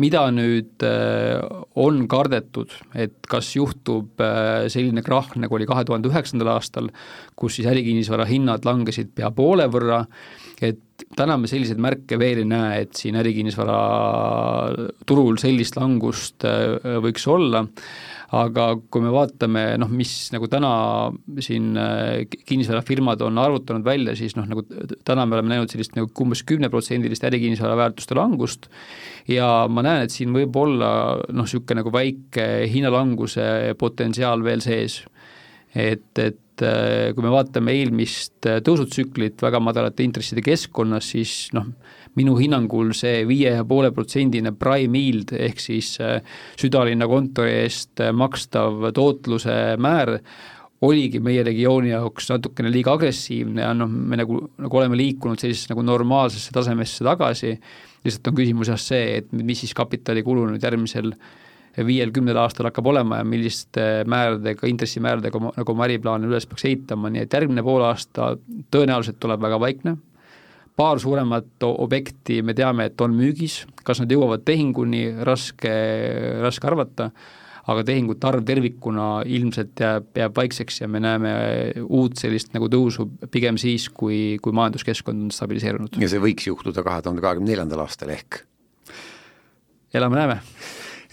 mida 0.00 0.24
nüüd 0.34 0.82
on 1.80 2.00
kardetud, 2.10 2.72
et 2.98 3.14
kas 3.30 3.52
juhtub 3.54 4.20
selline 4.72 5.04
krahh, 5.06 5.36
nagu 5.40 5.54
oli 5.56 5.68
kahe 5.70 5.84
tuhande 5.86 6.10
üheksandal 6.10 6.56
aastal, 6.56 6.90
kus 7.38 7.60
siis 7.60 7.68
ärikinnisvara 7.70 8.26
hinnad 8.28 8.66
langesid 8.66 9.14
pea 9.14 9.30
poole 9.34 9.68
võrra, 9.70 10.02
et 10.64 10.82
täna 11.14 11.36
me 11.38 11.50
selliseid 11.50 11.78
märke 11.82 12.18
veel 12.18 12.42
ei 12.42 12.48
näe, 12.48 12.82
et 12.84 12.98
siin 12.98 13.16
ärikinnisvara 13.20 13.78
turul 15.06 15.38
sellist 15.42 15.78
langust 15.78 16.46
võiks 17.04 17.30
olla 17.30 17.64
aga 18.34 18.66
kui 18.90 19.02
me 19.04 19.12
vaatame 19.14 19.62
noh, 19.80 19.90
mis 19.92 20.12
nagu 20.34 20.48
täna 20.50 20.70
siin 21.44 21.72
äh, 21.80 22.24
kinnisvarafirmad 22.48 23.22
on 23.26 23.38
arvutanud 23.42 23.84
välja, 23.86 24.14
siis 24.18 24.36
noh, 24.38 24.46
nagu 24.50 24.64
täna 25.06 25.26
me 25.28 25.38
oleme 25.38 25.54
näinud 25.54 25.72
sellist 25.72 25.96
nagu 25.98 26.10
umbes 26.24 26.44
kümneprotsendilist 26.48 27.26
ärikinnisvara 27.28 27.76
väärtuste 27.78 28.16
langust. 28.18 28.68
Ja 29.30 29.66
ma 29.70 29.84
näen, 29.86 30.06
et 30.06 30.14
siin 30.14 30.34
võib 30.36 30.56
olla 30.60 30.90
noh, 31.28 31.44
niisugune 31.44 31.82
nagu 31.82 31.92
väike 31.94 32.48
hinnalanguse 32.72 33.74
potentsiaal 33.80 34.44
veel 34.46 34.64
sees. 34.64 35.02
Et, 35.74 36.06
et 36.18 36.64
äh, 36.64 37.12
kui 37.14 37.24
me 37.24 37.34
vaatame 37.34 37.74
eelmist 37.80 38.48
tõusutsüklit 38.66 39.42
väga 39.42 39.60
madalate 39.62 40.06
intresside 40.06 40.44
keskkonnas, 40.44 41.12
siis 41.14 41.48
noh, 41.56 41.72
minu 42.18 42.36
hinnangul 42.38 42.92
see 42.96 43.24
viie 43.28 43.56
ja 43.56 43.64
poole 43.66 43.90
protsendine 43.94 44.54
prime 44.58 45.00
yield 45.00 45.34
ehk 45.36 45.62
siis 45.62 45.96
südalinna 46.60 47.08
kontori 47.10 47.56
eest 47.64 48.02
makstav 48.14 48.90
tootluse 48.94 49.56
määr 49.82 50.18
oligi 50.84 51.20
meie 51.22 51.44
regiooni 51.46 51.92
jaoks 51.92 52.28
natukene 52.32 52.72
liiga 52.72 52.94
agressiivne 52.98 53.64
ja 53.64 53.72
noh, 53.76 53.88
me 53.88 54.18
nagu, 54.20 54.40
nagu 54.60 54.80
oleme 54.80 54.98
liikunud 54.98 55.40
sellisesse 55.40 55.72
nagu 55.72 55.84
normaalsesse 55.86 56.52
tasemesse 56.54 57.06
tagasi, 57.06 57.54
lihtsalt 58.04 58.30
on 58.30 58.38
küsimus 58.38 58.70
jah 58.72 58.80
see, 58.80 59.18
et 59.20 59.32
mis 59.32 59.62
siis 59.64 59.74
kapitalikulu 59.76 60.48
nüüd 60.50 60.64
järgmisel 60.64 61.12
viiel-kümnel 61.74 62.38
aastal 62.38 62.68
hakkab 62.68 62.86
olema 62.92 63.18
ja 63.18 63.26
milliste 63.26 63.86
määradega, 64.10 64.68
intressimääradega, 64.70 65.40
nagu 65.56 65.74
Mari 65.78 65.98
plaan 66.02 66.26
üles 66.28 66.46
peaks 66.46 66.68
ehitama, 66.68 67.10
nii 67.10 67.24
et 67.24 67.34
järgmine 67.34 67.64
poolaasta 67.66 68.34
tõenäoliselt 68.74 69.18
tuleb 69.22 69.42
väga 69.42 69.58
vaikne, 69.62 69.96
paar 70.76 71.00
suuremat 71.00 71.64
objekti 71.68 72.40
me 72.42 72.54
teame, 72.56 72.90
et 72.90 73.00
on 73.00 73.14
müügis, 73.14 73.62
kas 73.86 74.02
nad 74.02 74.10
jõuavad 74.10 74.44
tehinguni, 74.46 75.06
raske, 75.26 75.72
raske 76.42 76.70
arvata 76.70 77.10
aga 77.70 77.84
tehingute 77.88 78.28
arv 78.28 78.44
tervikuna 78.44 79.08
ilmselt 79.24 79.80
jääb, 79.80 80.10
jääb 80.18 80.36
vaikseks 80.36 80.82
ja 80.82 80.88
me 80.90 81.00
näeme 81.00 81.34
uut 81.84 82.18
sellist 82.20 82.52
nagu 82.56 82.68
tõusu 82.72 83.06
pigem 83.32 83.58
siis, 83.60 83.88
kui, 83.88 84.36
kui 84.44 84.56
majanduskeskkond 84.56 85.28
on 85.28 85.34
stabiliseerunud. 85.34 85.96
ja 86.00 86.10
see 86.12 86.22
võiks 86.22 86.48
juhtuda 86.50 86.84
kahe 86.84 87.04
tuhande 87.04 87.24
kahekümne 87.24 87.54
neljandal 87.54 87.86
aastal 87.86 88.12
ehk? 88.12 88.42
elame-näeme 89.94 90.42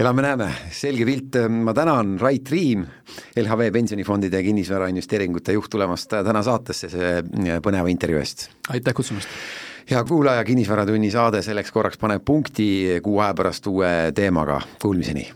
elame-näeme, 0.02 0.48
selge 0.74 1.06
pilt, 1.06 1.38
ma 1.52 1.74
tänan 1.78 2.16
Rait 2.20 2.50
Riim, 2.50 2.86
LHV 3.38 3.68
pensionifondide 3.74 4.42
kinnisvarainvesteeringute 4.44 5.54
juht 5.58 5.70
tulemast 5.74 6.16
täna 6.26 6.42
saatesse 6.46 6.90
see 6.90 7.60
põneva 7.64 7.92
intervjuu 7.92 8.22
eest. 8.24 8.48
aitäh 8.70 8.96
kutsumast! 8.98 9.30
hea 9.92 10.04
kuulaja, 10.08 10.46
Kinnisvaratunni 10.48 11.12
saade 11.12 11.42
selleks 11.46 11.72
korraks 11.74 12.02
paneb 12.02 12.26
punkti, 12.26 13.02
kuu 13.04 13.20
aja 13.20 13.36
pärast 13.38 13.68
uue 13.68 13.94
teemaga, 14.16 14.62
kuulmiseni 14.82 15.28